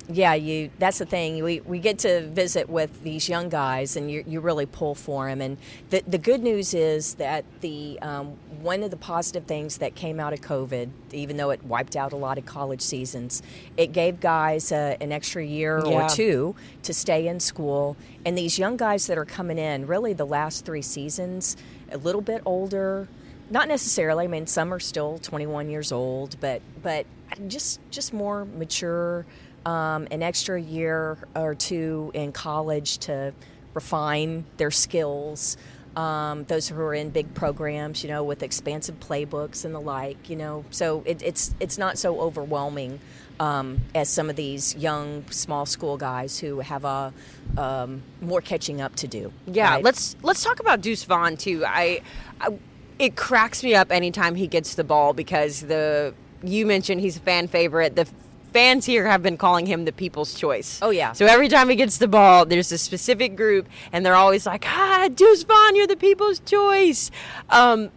yeah, 0.08 0.34
you. 0.34 0.70
That's 0.78 0.98
the 0.98 1.06
thing. 1.06 1.42
We, 1.42 1.60
we 1.60 1.78
get 1.78 1.98
to 2.00 2.26
visit 2.28 2.68
with 2.68 3.02
these 3.02 3.28
young 3.28 3.48
guys, 3.48 3.96
and 3.96 4.10
you, 4.10 4.22
you 4.26 4.40
really 4.40 4.66
pull 4.66 4.94
for 4.94 5.26
them. 5.28 5.40
And 5.40 5.56
the 5.90 6.02
the 6.06 6.18
good 6.18 6.42
news 6.42 6.74
is 6.74 7.14
that 7.14 7.44
the 7.62 7.98
um, 8.02 8.36
one 8.60 8.82
of 8.82 8.90
the 8.90 8.96
positive 8.98 9.44
things 9.46 9.78
that 9.78 9.94
came 9.94 10.20
out 10.20 10.32
of 10.34 10.40
COVID, 10.42 10.90
even 11.12 11.36
though 11.38 11.50
it 11.50 11.64
wiped 11.64 11.96
out 11.96 12.12
a 12.12 12.16
lot 12.16 12.36
of 12.36 12.44
college 12.44 12.82
seasons, 12.82 13.42
it 13.76 13.92
gave 13.92 14.20
guys 14.20 14.72
uh, 14.72 14.96
an 15.00 15.10
extra 15.12 15.44
year 15.44 15.82
Yeah. 15.84 16.04
or 16.04 16.08
two 16.10 16.54
to 16.82 16.92
stay 16.92 17.26
in 17.26 17.40
school. 17.40 17.96
And 18.26 18.36
these 18.36 18.58
young 18.58 18.76
guys 18.76 19.06
that 19.06 19.16
are 19.16 19.24
coming 19.24 19.58
in, 19.58 19.86
really 19.86 20.12
the 20.12 20.26
last 20.26 20.64
three 20.66 20.82
seasons, 20.82 21.56
a 21.90 21.96
little 21.98 22.22
bit 22.22 22.42
older. 22.44 23.08
Not 23.50 23.68
necessarily. 23.68 24.24
I 24.24 24.26
mean, 24.26 24.46
some 24.46 24.72
are 24.72 24.80
still 24.80 25.18
21 25.18 25.68
years 25.68 25.92
old, 25.92 26.36
but 26.40 26.62
but 26.82 27.06
just 27.48 27.78
just 27.90 28.12
more 28.12 28.44
mature 28.46 29.26
um, 29.66 30.06
an 30.10 30.22
extra 30.22 30.60
year 30.60 31.18
or 31.34 31.54
two 31.54 32.10
in 32.14 32.32
college 32.32 32.98
to 32.98 33.32
refine 33.74 34.44
their 34.56 34.70
skills. 34.70 35.56
Um, 35.96 36.44
those 36.44 36.68
who 36.68 36.80
are 36.80 36.94
in 36.94 37.10
big 37.10 37.34
programs, 37.34 38.02
you 38.02 38.10
know, 38.10 38.24
with 38.24 38.42
expansive 38.42 38.98
playbooks 38.98 39.64
and 39.64 39.74
the 39.74 39.80
like, 39.80 40.28
you 40.28 40.36
know, 40.36 40.64
so 40.70 41.02
it, 41.06 41.22
it's 41.22 41.54
it's 41.60 41.78
not 41.78 41.98
so 41.98 42.20
overwhelming 42.20 42.98
um, 43.40 43.80
as 43.94 44.08
some 44.08 44.30
of 44.30 44.36
these 44.36 44.74
young 44.76 45.24
small 45.30 45.66
school 45.66 45.96
guys 45.96 46.38
who 46.38 46.60
have 46.60 46.84
a 46.84 47.12
um, 47.56 48.02
more 48.20 48.40
catching 48.40 48.80
up 48.80 48.96
to 48.96 49.08
do. 49.08 49.32
Yeah, 49.46 49.74
right? 49.74 49.84
let's 49.84 50.16
let's 50.22 50.42
talk 50.42 50.60
about 50.60 50.80
Deuce 50.80 51.04
Vaughn 51.04 51.36
too. 51.36 51.64
I, 51.64 52.02
I 52.40 52.58
it 52.98 53.16
cracks 53.16 53.62
me 53.62 53.74
up 53.74 53.90
anytime 53.90 54.34
he 54.34 54.46
gets 54.46 54.74
the 54.74 54.84
ball 54.84 55.12
because 55.12 55.60
the 55.62 56.14
you 56.42 56.66
mentioned 56.66 57.00
he's 57.00 57.16
a 57.16 57.20
fan 57.20 57.48
favorite. 57.48 57.96
The 57.96 58.08
fans 58.54 58.86
here 58.86 59.04
have 59.06 59.22
been 59.22 59.36
calling 59.36 59.66
him 59.66 59.84
the 59.84 59.92
people's 59.92 60.32
choice. 60.32 60.78
Oh, 60.80 60.90
yeah. 60.90 61.12
So 61.12 61.26
every 61.26 61.48
time 61.48 61.68
he 61.68 61.76
gets 61.76 61.98
the 61.98 62.08
ball, 62.08 62.46
there's 62.46 62.70
a 62.72 62.78
specific 62.78 63.36
group, 63.36 63.68
and 63.92 64.06
they're 64.06 64.14
always 64.14 64.46
like, 64.46 64.64
"Ah, 64.66 65.08
Deuce 65.12 65.42
Vaughn, 65.42 65.76
you're 65.76 65.88
the 65.88 65.96
people's 65.96 66.38
choice." 66.38 67.10
Um, 67.50 67.90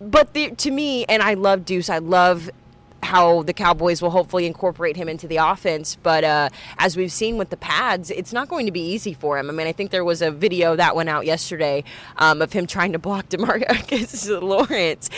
but 0.00 0.34
the, 0.34 0.50
to 0.50 0.70
me, 0.70 1.04
and 1.06 1.22
I 1.22 1.34
love 1.34 1.64
Deuce. 1.64 1.88
I 1.88 1.98
love 1.98 2.50
how 3.02 3.42
the 3.42 3.52
Cowboys 3.52 4.00
will 4.00 4.10
hopefully 4.10 4.46
incorporate 4.46 4.96
him 4.96 5.08
into 5.08 5.26
the 5.26 5.36
offense. 5.36 5.96
But 6.02 6.24
uh, 6.24 6.48
as 6.78 6.96
we've 6.96 7.10
seen 7.10 7.36
with 7.36 7.50
the 7.50 7.56
pads, 7.56 8.10
it's 8.10 8.32
not 8.32 8.48
going 8.48 8.66
to 8.66 8.72
be 8.72 8.80
easy 8.80 9.12
for 9.12 9.38
him. 9.38 9.50
I 9.50 9.52
mean, 9.52 9.66
I 9.66 9.72
think 9.72 9.90
there 9.90 10.04
was 10.04 10.22
a 10.22 10.30
video 10.30 10.76
that 10.76 10.94
went 10.94 11.08
out 11.08 11.26
yesterday 11.26 11.84
um, 12.16 12.40
of 12.42 12.52
him 12.52 12.66
trying 12.66 12.92
to 12.92 12.98
block 12.98 13.28
DeMarcus 13.28 14.40
Lawrence. 14.42 15.10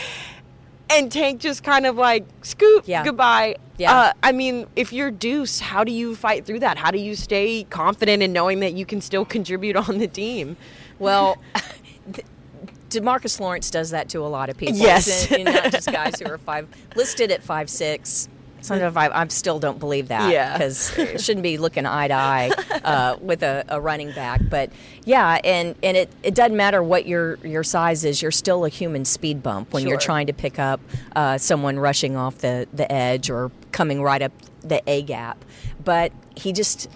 And 0.99 1.11
Tank 1.13 1.41
just 1.41 1.63
kind 1.63 1.87
of 1.87 1.97
like 1.97 2.25
scoop 2.43 2.85
Yeah. 2.87 3.05
goodbye. 3.05 3.57
Yeah. 3.77 3.93
Uh, 3.95 4.13
I 4.23 4.33
mean, 4.33 4.67
if 4.77 4.93
you're 4.93 5.11
Deuce, 5.11 5.59
how 5.61 5.83
do 5.85 5.91
you 5.93 6.15
fight 6.15 6.45
through 6.47 6.61
that? 6.61 6.79
How 6.79 6.91
do 6.91 6.99
you 6.99 7.15
stay 7.17 7.65
confident 7.71 8.23
in 8.23 8.33
knowing 8.33 8.61
that 8.61 8.75
you 8.75 8.87
can 8.87 9.01
still 9.01 9.25
contribute 9.25 9.75
on 9.77 9.99
the 9.99 10.07
team? 10.07 10.57
Well, 10.99 11.39
DeMarcus 12.91 13.41
Lawrence 13.41 13.71
does 13.71 13.91
that 13.91 14.09
to 14.11 14.21
a 14.21 14.29
lot 14.29 14.49
of 14.49 14.57
people. 14.57 14.77
Yes. 14.77 15.31
and, 15.33 15.49
and 15.49 15.55
not 15.57 15.73
just 15.73 15.91
guys 15.91 16.21
who 16.21 16.27
are 16.31 16.39
five 16.51 16.69
listed 16.95 17.31
at 17.33 17.43
five 17.43 17.69
six. 17.69 18.29
Sometimes 18.65 18.95
five. 18.95 19.13
I 19.15 19.27
still 19.29 19.59
don't 19.59 19.79
believe 19.79 20.09
that. 20.09 20.33
Yeah. 20.33 20.53
because 20.55 20.97
it 20.99 21.21
shouldn't 21.21 21.43
be 21.43 21.59
looking 21.59 21.85
eye 21.87 22.09
to 22.09 22.15
eye 22.15 22.51
uh, 22.85 23.17
with 23.21 23.43
a, 23.43 23.65
a 23.69 23.81
running 23.81 24.13
back. 24.13 24.41
But 24.49 24.71
yeah, 25.05 25.39
and 25.45 25.75
and 25.83 25.97
it, 25.97 26.11
it 26.23 26.35
doesn't 26.35 26.57
matter 26.57 26.83
what 26.83 27.07
your 27.07 27.37
your 27.45 27.63
size 27.63 28.05
is. 28.05 28.23
You're 28.23 28.31
still 28.31 28.65
a 28.65 28.69
human 28.69 29.05
speed 29.05 29.43
bump 29.43 29.73
when 29.73 29.87
you're 29.87 29.99
trying 29.99 30.27
to 30.29 30.33
pick 30.33 30.59
up 30.59 30.81
uh, 31.15 31.39
someone 31.39 31.79
rushing 31.79 32.17
off 32.17 32.39
the 32.39 32.67
the 32.73 32.91
edge 32.91 33.29
or 33.31 33.51
coming 33.73 34.03
right 34.03 34.23
up 34.23 34.33
the 34.63 34.83
A 34.89 35.03
gap. 35.03 35.45
But 35.85 36.13
he 36.37 36.53
just. 36.53 36.89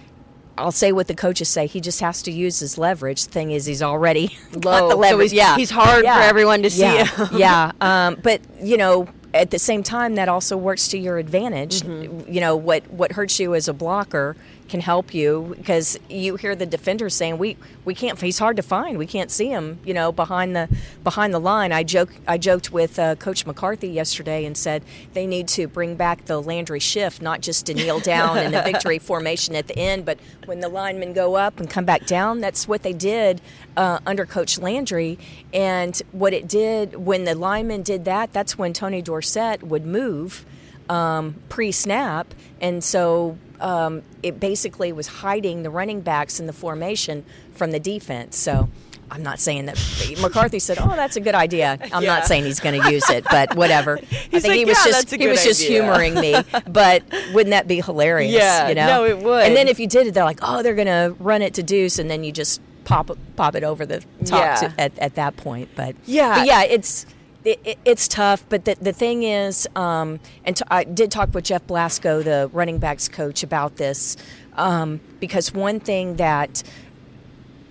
I'll 0.57 0.73
say 0.73 0.91
what 0.91 1.07
the 1.07 1.15
coaches 1.15 1.47
say. 1.47 1.67
He 1.67 1.79
just 1.79 2.01
has 2.01 2.21
to 2.23 2.31
use 2.31 2.59
his 2.59 2.77
leverage. 2.77 3.23
The 3.27 3.31
thing 3.31 3.51
is, 3.51 3.65
he's 3.65 3.81
already 3.81 4.37
Low, 4.53 4.89
the 4.89 4.95
so 4.95 4.97
leverage. 4.97 5.31
he's- 5.31 5.33
yeah, 5.33 5.55
he's 5.55 5.69
hard 5.69 6.03
for 6.03 6.11
everyone 6.11 6.63
to 6.63 6.69
see 6.69 6.81
Yeah, 6.81 7.05
him. 7.05 7.37
yeah. 7.37 7.71
Um, 7.79 8.17
but 8.21 8.41
you 8.61 8.75
know, 8.75 9.07
at 9.33 9.51
the 9.51 9.59
same 9.59 9.83
time, 9.83 10.15
that 10.15 10.27
also 10.29 10.57
works 10.57 10.87
to 10.89 10.97
your 10.97 11.17
advantage. 11.17 11.81
Mm-hmm. 11.81 12.31
You 12.31 12.41
know, 12.41 12.55
what 12.55 12.89
what 12.91 13.13
hurts 13.13 13.39
you 13.39 13.55
as 13.55 13.67
a 13.67 13.73
blocker 13.73 14.35
can 14.69 14.79
help 14.79 15.13
you 15.13 15.55
because 15.57 15.99
you 16.09 16.35
hear 16.35 16.55
the 16.55 16.65
defenders 16.65 17.13
saying, 17.15 17.37
"We 17.37 17.57
we 17.85 17.93
can't. 17.95 18.19
He's 18.19 18.39
hard 18.39 18.55
to 18.57 18.63
find. 18.63 18.97
We 18.97 19.07
can't 19.07 19.31
see 19.31 19.49
him." 19.49 19.79
You 19.83 19.93
know, 19.93 20.11
behind 20.11 20.55
the 20.55 20.69
behind 21.03 21.33
the 21.33 21.39
line. 21.39 21.71
I 21.71 21.83
joke. 21.83 22.11
I 22.27 22.37
joked 22.37 22.71
with 22.71 22.97
uh, 22.97 23.15
Coach 23.15 23.45
McCarthy 23.45 23.89
yesterday 23.89 24.45
and 24.45 24.55
said 24.55 24.83
they 25.13 25.27
need 25.27 25.47
to 25.49 25.67
bring 25.67 25.95
back 25.95 26.25
the 26.25 26.41
Landry 26.41 26.79
shift, 26.79 27.21
not 27.21 27.41
just 27.41 27.65
to 27.65 27.73
kneel 27.73 27.99
down 27.99 28.37
in 28.37 28.51
the 28.51 28.61
victory 28.61 28.99
formation 29.09 29.55
at 29.55 29.67
the 29.67 29.77
end, 29.77 30.05
but 30.05 30.19
when 30.45 30.59
the 30.59 30.69
linemen 30.69 31.13
go 31.13 31.35
up 31.35 31.59
and 31.59 31.69
come 31.69 31.85
back 31.85 32.05
down. 32.05 32.39
That's 32.39 32.67
what 32.67 32.83
they 32.83 32.93
did 32.93 33.41
uh, 33.75 33.99
under 34.05 34.25
Coach 34.25 34.59
Landry. 34.59 35.17
And 35.53 36.01
what 36.11 36.33
it 36.33 36.47
did 36.47 36.95
when 36.95 37.23
the 37.23 37.35
linemen 37.35 37.81
did 37.81 38.05
that, 38.05 38.33
that's 38.33 38.57
when 38.57 38.73
Tony 38.73 39.01
Dorsett 39.01 39.63
would 39.63 39.85
move 39.85 40.45
um, 40.89 41.35
pre 41.49 41.71
snap. 41.71 42.33
And 42.61 42.83
so 42.83 43.37
um, 43.61 44.03
it 44.23 44.39
basically 44.39 44.91
was 44.91 45.07
hiding 45.07 45.63
the 45.63 45.69
running 45.69 46.01
backs 46.01 46.39
in 46.39 46.47
the 46.47 46.53
formation 46.53 47.23
from 47.53 47.71
the 47.71 47.79
defense. 47.79 48.37
So 48.37 48.69
I'm 49.11 49.23
not 49.23 49.39
saying 49.39 49.65
that 49.67 49.75
McCarthy 50.21 50.59
said, 50.59 50.77
"Oh, 50.79 50.89
that's 50.95 51.15
a 51.15 51.19
good 51.21 51.35
idea." 51.35 51.77
I'm 51.93 52.03
Yeah. 52.03 52.15
not 52.15 52.25
saying 52.25 52.43
he's 52.45 52.59
going 52.59 52.79
to 52.81 52.91
use 52.91 53.09
it, 53.09 53.23
but 53.31 53.55
whatever. 53.61 53.97
I 53.97 54.01
think 54.05 54.43
like, 54.45 54.53
he 54.57 54.65
was 54.65 54.77
"Yeah, 54.85 54.91
just 54.91 55.11
he 55.15 55.27
was 55.27 55.43
just 55.43 55.61
humoring 55.63 56.13
me. 56.15 56.35
But 56.67 57.03
wouldn't 57.33 57.51
that 57.51 57.67
be 57.67 57.81
hilarious? 57.81 58.33
Yeah, 58.33 58.69
you 58.69 58.75
know. 58.75 58.87
no, 58.87 59.05
it 59.05 59.17
would. 59.19 59.45
And 59.45 59.55
then 59.55 59.67
if 59.67 59.79
you 59.79 59.87
did 59.87 60.07
it, 60.07 60.13
they're 60.13 60.23
like, 60.25 60.39
"Oh, 60.41 60.61
they're 60.63 60.75
going 60.75 60.87
to 60.87 61.15
run 61.19 61.41
it 61.41 61.53
to 61.55 61.63
Deuce," 61.63 61.97
and 61.99 62.09
then 62.09 62.23
you 62.23 62.31
just 62.31 62.61
pop 62.83 63.09
it, 63.09 63.17
pop 63.35 63.55
it 63.55 63.63
over 63.63 63.85
the 63.85 63.99
top 64.25 64.39
Yeah. 64.43 64.55
to, 64.55 64.73
at, 64.81 64.97
at 64.99 65.15
that 65.15 65.37
point. 65.37 65.69
But 65.75 65.95
Yeah. 66.05 66.39
but 66.39 66.47
yeah, 66.47 66.63
it's. 66.63 67.05
It, 67.45 67.59
it- 67.63 67.79
it's 67.85 68.07
tough, 68.07 68.43
but 68.49 68.65
the, 68.65 68.75
the 68.81 68.91
thing 68.93 69.23
is, 69.23 69.67
um, 69.75 70.19
and 70.45 70.57
t- 70.57 70.63
I 70.69 70.83
did 70.83 71.09
talk 71.11 71.33
with 71.33 71.45
Jeff 71.45 71.65
Blasco, 71.67 72.21
the 72.21 72.49
running 72.51 72.79
backs 72.79 73.07
coach, 73.07 73.43
about 73.43 73.77
this 73.77 74.17
um, 74.55 74.99
because 75.21 75.53
one 75.53 75.79
thing 75.79 76.17
that 76.17 76.63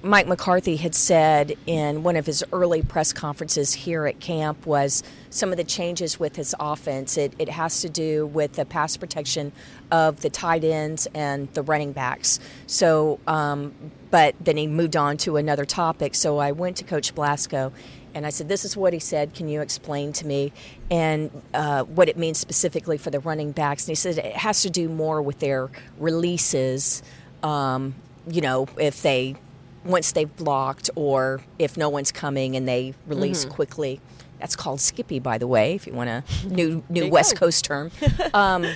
Mike 0.03 0.27
McCarthy 0.29 0.77
had 0.77 0.95
said 0.95 1.55
in 1.67 2.03
one 2.05 2.17
of 2.17 2.25
his 2.25 2.43
early 2.53 2.83
press 2.83 3.13
conferences 3.13 3.75
here 3.75 4.07
at 4.07 4.21
camp 4.21 4.65
was 4.65 5.03
some 5.29 5.51
of 5.51 5.57
the 5.59 5.65
changes 5.65 6.19
with 6.21 6.37
his 6.37 6.55
offense. 6.59 7.19
It, 7.19 7.35
it 7.39 7.49
has 7.51 7.81
to 7.83 7.89
do 7.91 8.27
with 8.27 8.53
the 8.55 8.65
pass 8.65 8.97
protection 8.97 9.53
of 9.91 10.21
the 10.21 10.31
tight 10.31 10.63
ends 10.65 11.09
and 11.15 11.53
the 11.53 11.63
running 11.63 11.93
backs. 11.93 12.39
So, 12.69 13.19
um, 13.27 13.75
but 14.11 14.35
then 14.41 14.57
he 14.57 14.67
moved 14.69 14.97
on 14.97 15.17
to 15.19 15.37
another 15.37 15.65
topic. 15.65 16.15
So 16.15 16.39
I 16.39 16.53
went 16.53 16.77
to 16.79 16.85
Coach 16.85 17.15
Blasco 17.15 17.73
and 18.19 18.27
I 18.27 18.31
said, 18.31 18.49
This 18.49 18.65
is 18.65 18.77
what 18.77 18.93
he 18.93 18.99
said. 18.99 19.33
Can 19.33 19.49
you 19.49 19.63
explain 19.63 20.13
to 20.15 20.27
me? 20.27 20.53
And 20.91 21.31
uh, 21.55 21.85
what 21.85 22.09
it 22.09 22.17
means 22.19 22.37
specifically 22.39 22.99
for 22.99 23.11
the 23.11 23.21
running 23.21 23.53
backs. 23.53 23.85
And 23.85 23.93
he 23.93 23.95
said 23.95 24.19
it 24.19 24.37
has 24.37 24.61
to 24.63 24.71
do 24.71 24.89
more 24.89 25.23
with 25.23 25.39
their 25.39 25.71
releases. 25.99 27.03
Um, 27.43 27.95
you 28.27 28.41
know, 28.41 28.67
if 28.77 29.01
they 29.03 29.37
once 29.85 30.13
they've 30.13 30.37
blocked 30.37 30.91
or 30.97 31.41
if 31.59 31.77
no 31.77 31.89
one's 31.89 32.13
coming 32.13 32.57
and 32.57 32.69
they 32.69 32.93
release 33.07 33.45
Mm-hmm. 33.45 33.55
quickly. 33.55 34.01
That's 34.41 34.55
called 34.55 34.81
skippy, 34.81 35.19
by 35.19 35.39
the 35.39 35.47
way, 35.47 35.75
if 35.75 35.87
you 35.87 35.93
want 35.95 36.11
a 36.11 36.23
new 36.47 36.83
new 36.89 37.09
West 37.09 37.37
Coast 37.37 37.65
term. 37.65 37.91
um, 38.35 38.67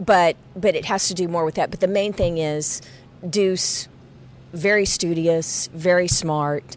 but 0.00 0.36
but 0.54 0.74
it 0.74 0.84
has 0.86 1.08
to 1.08 1.14
do 1.14 1.28
more 1.28 1.44
with 1.44 1.56
that. 1.56 1.70
But 1.70 1.80
the 1.80 1.88
main 1.88 2.12
thing 2.12 2.38
is 2.38 2.82
Deuce, 3.28 3.88
very 4.52 4.84
studious, 4.84 5.68
very 5.72 6.08
smart, 6.08 6.76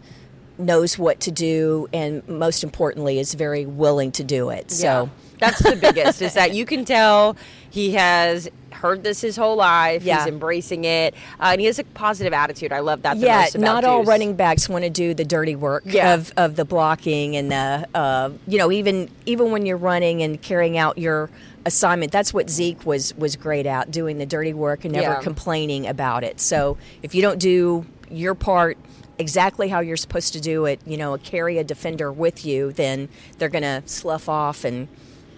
knows 0.60 0.98
what 0.98 1.20
to 1.20 1.30
do, 1.30 1.88
and 1.92 2.26
most 2.28 2.62
importantly, 2.64 3.18
is 3.18 3.34
very 3.34 3.66
willing 3.66 4.12
to 4.12 4.24
do 4.24 4.50
it. 4.50 4.70
So. 4.70 5.10
that's 5.38 5.62
the 5.62 5.74
biggest 5.74 6.20
is 6.20 6.34
that 6.34 6.52
you 6.52 6.66
can 6.66 6.84
tell 6.84 7.34
he 7.70 7.92
has 7.92 8.46
heard 8.72 9.02
this 9.02 9.22
his 9.22 9.36
whole 9.36 9.56
life. 9.56 10.02
Yeah. 10.02 10.18
He's 10.18 10.26
embracing 10.26 10.84
it, 10.84 11.14
uh, 11.40 11.44
and 11.52 11.60
he 11.62 11.66
has 11.66 11.78
a 11.78 11.84
positive 11.84 12.34
attitude. 12.34 12.72
I 12.72 12.80
love 12.80 13.00
that. 13.02 13.18
The 13.18 13.24
yeah, 13.26 13.40
most 13.40 13.54
about 13.54 13.64
not 13.64 13.84
all 13.84 14.00
Deuce. 14.00 14.08
running 14.08 14.34
backs 14.34 14.68
want 14.68 14.84
to 14.84 14.90
do 14.90 15.14
the 15.14 15.24
dirty 15.24 15.56
work 15.56 15.84
Yeah. 15.86 16.12
of, 16.12 16.32
of 16.36 16.56
the 16.56 16.66
blocking 16.66 17.36
and 17.36 17.50
the 17.50 17.88
uh, 17.94 18.30
you 18.46 18.58
know 18.58 18.70
even 18.70 19.08
even 19.24 19.50
when 19.50 19.64
you're 19.64 19.78
running 19.78 20.22
and 20.22 20.40
carrying 20.42 20.76
out 20.76 20.98
your 20.98 21.30
assignment. 21.64 22.12
That's 22.12 22.34
what 22.34 22.50
Zeke 22.50 22.84
was 22.84 23.14
was 23.16 23.36
great 23.36 23.64
at 23.64 23.90
doing 23.90 24.18
the 24.18 24.26
dirty 24.26 24.52
work 24.52 24.84
and 24.84 24.92
never 24.92 25.14
Yeah. 25.14 25.20
complaining 25.20 25.86
about 25.86 26.22
it. 26.22 26.38
So 26.38 26.76
if 27.02 27.14
you 27.14 27.22
don't 27.22 27.38
do 27.38 27.86
your 28.10 28.34
part 28.34 28.76
exactly 29.20 29.68
how 29.68 29.80
you're 29.80 29.96
supposed 29.96 30.32
to 30.32 30.40
do 30.40 30.64
it, 30.64 30.80
you 30.86 30.96
know, 30.96 31.16
carry 31.18 31.58
a 31.58 31.64
defender 31.64 32.10
with 32.10 32.44
you, 32.44 32.72
then 32.72 33.08
they're 33.38 33.48
going 33.50 33.62
to 33.62 33.82
slough 33.86 34.28
off 34.28 34.64
and 34.64 34.88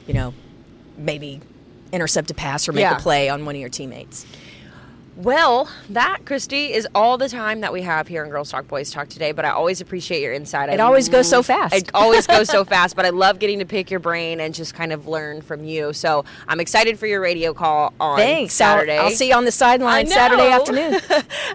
you 0.07 0.15
know 0.15 0.33
maybe 0.97 1.41
intercept 1.93 2.31
a 2.31 2.35
pass 2.35 2.69
or 2.69 2.73
make 2.73 2.83
Yeah. 2.83 2.97
a 2.97 3.01
play 3.01 3.29
on 3.29 3.45
one 3.45 3.55
of 3.55 3.61
your 3.61 3.69
teammates. 3.71 4.25
Well, 5.17 5.69
that, 5.91 6.21
Kristi, 6.25 6.71
is 6.71 6.89
all 6.95 7.19
the 7.19 7.29
time 7.29 7.61
that 7.61 7.71
we 7.71 7.83
have 7.83 8.09
here 8.09 8.25
in 8.25 8.31
Girls 8.31 8.51
Talk 8.51 8.67
Boys 8.67 8.91
Talk 8.91 9.09
today, 9.11 9.33
but 9.33 9.45
I 9.45 9.51
always 9.51 9.83
appreciate 9.83 10.23
your 10.23 10.33
insight. 10.33 10.71
It 10.71 10.81
I 10.81 10.85
always 10.85 11.11
goes 11.11 11.29
so 11.29 11.43
mm, 11.43 11.45
fast. 11.45 11.75
It 11.75 11.91
always 11.93 12.27
goes 12.27 12.49
so 12.49 12.65
fast, 12.67 12.97
but 12.97 13.05
I 13.05 13.11
love 13.11 13.39
getting 13.39 13.59
to 13.59 13.67
pick 13.67 13.91
your 13.91 14.01
brain 14.01 14.41
and 14.41 14.55
just 14.55 14.75
kind 14.75 14.91
of 14.91 15.07
learn 15.07 15.43
from 15.43 15.65
you. 15.65 15.93
So 15.93 16.25
I'm 16.49 16.61
excited 16.61 16.99
for 16.99 17.07
your 17.07 17.21
radio 17.21 17.53
call 17.53 17.93
on 18.01 18.17
Thanks. 18.17 18.59
I'll- 18.59 18.77
Saturday. 18.77 18.97
I'll 18.97 19.11
see 19.11 19.29
you 19.29 19.35
on 19.35 19.45
the 19.45 19.53
sideline 19.53 20.07
Saturday 20.07 20.51
afternoon. 20.51 20.95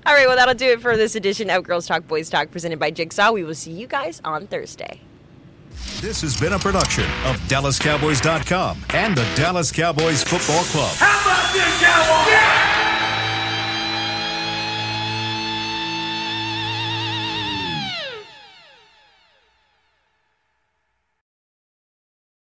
all 0.05 0.13
right, 0.13 0.27
well, 0.27 0.35
that'll 0.35 0.53
do 0.53 0.67
it 0.67 0.79
for 0.81 0.95
this 0.95 1.15
edition 1.15 1.49
of 1.49 1.63
Girls 1.63 1.87
Talk 1.87 2.07
Boys 2.07 2.29
Talk 2.29 2.51
presented 2.51 2.77
by 2.77 2.91
Jigsaw. 2.91 3.31
We 3.31 3.43
will 3.43 3.55
see 3.55 3.71
you 3.71 3.87
guys 3.87 4.21
on 4.23 4.45
Thursday. 4.45 5.01
This 5.99 6.21
has 6.21 6.39
been 6.39 6.53
a 6.53 6.59
production 6.59 7.05
of 7.25 7.37
DallasCowboys.com 7.47 8.85
and 8.93 9.17
the 9.17 9.27
Dallas 9.35 9.71
Cowboys 9.71 10.23
Football 10.23 10.63
Club. 10.65 10.95
How 10.97 11.21
about 11.21 11.53
this, 11.53 11.81
Cowboys? 11.81 12.86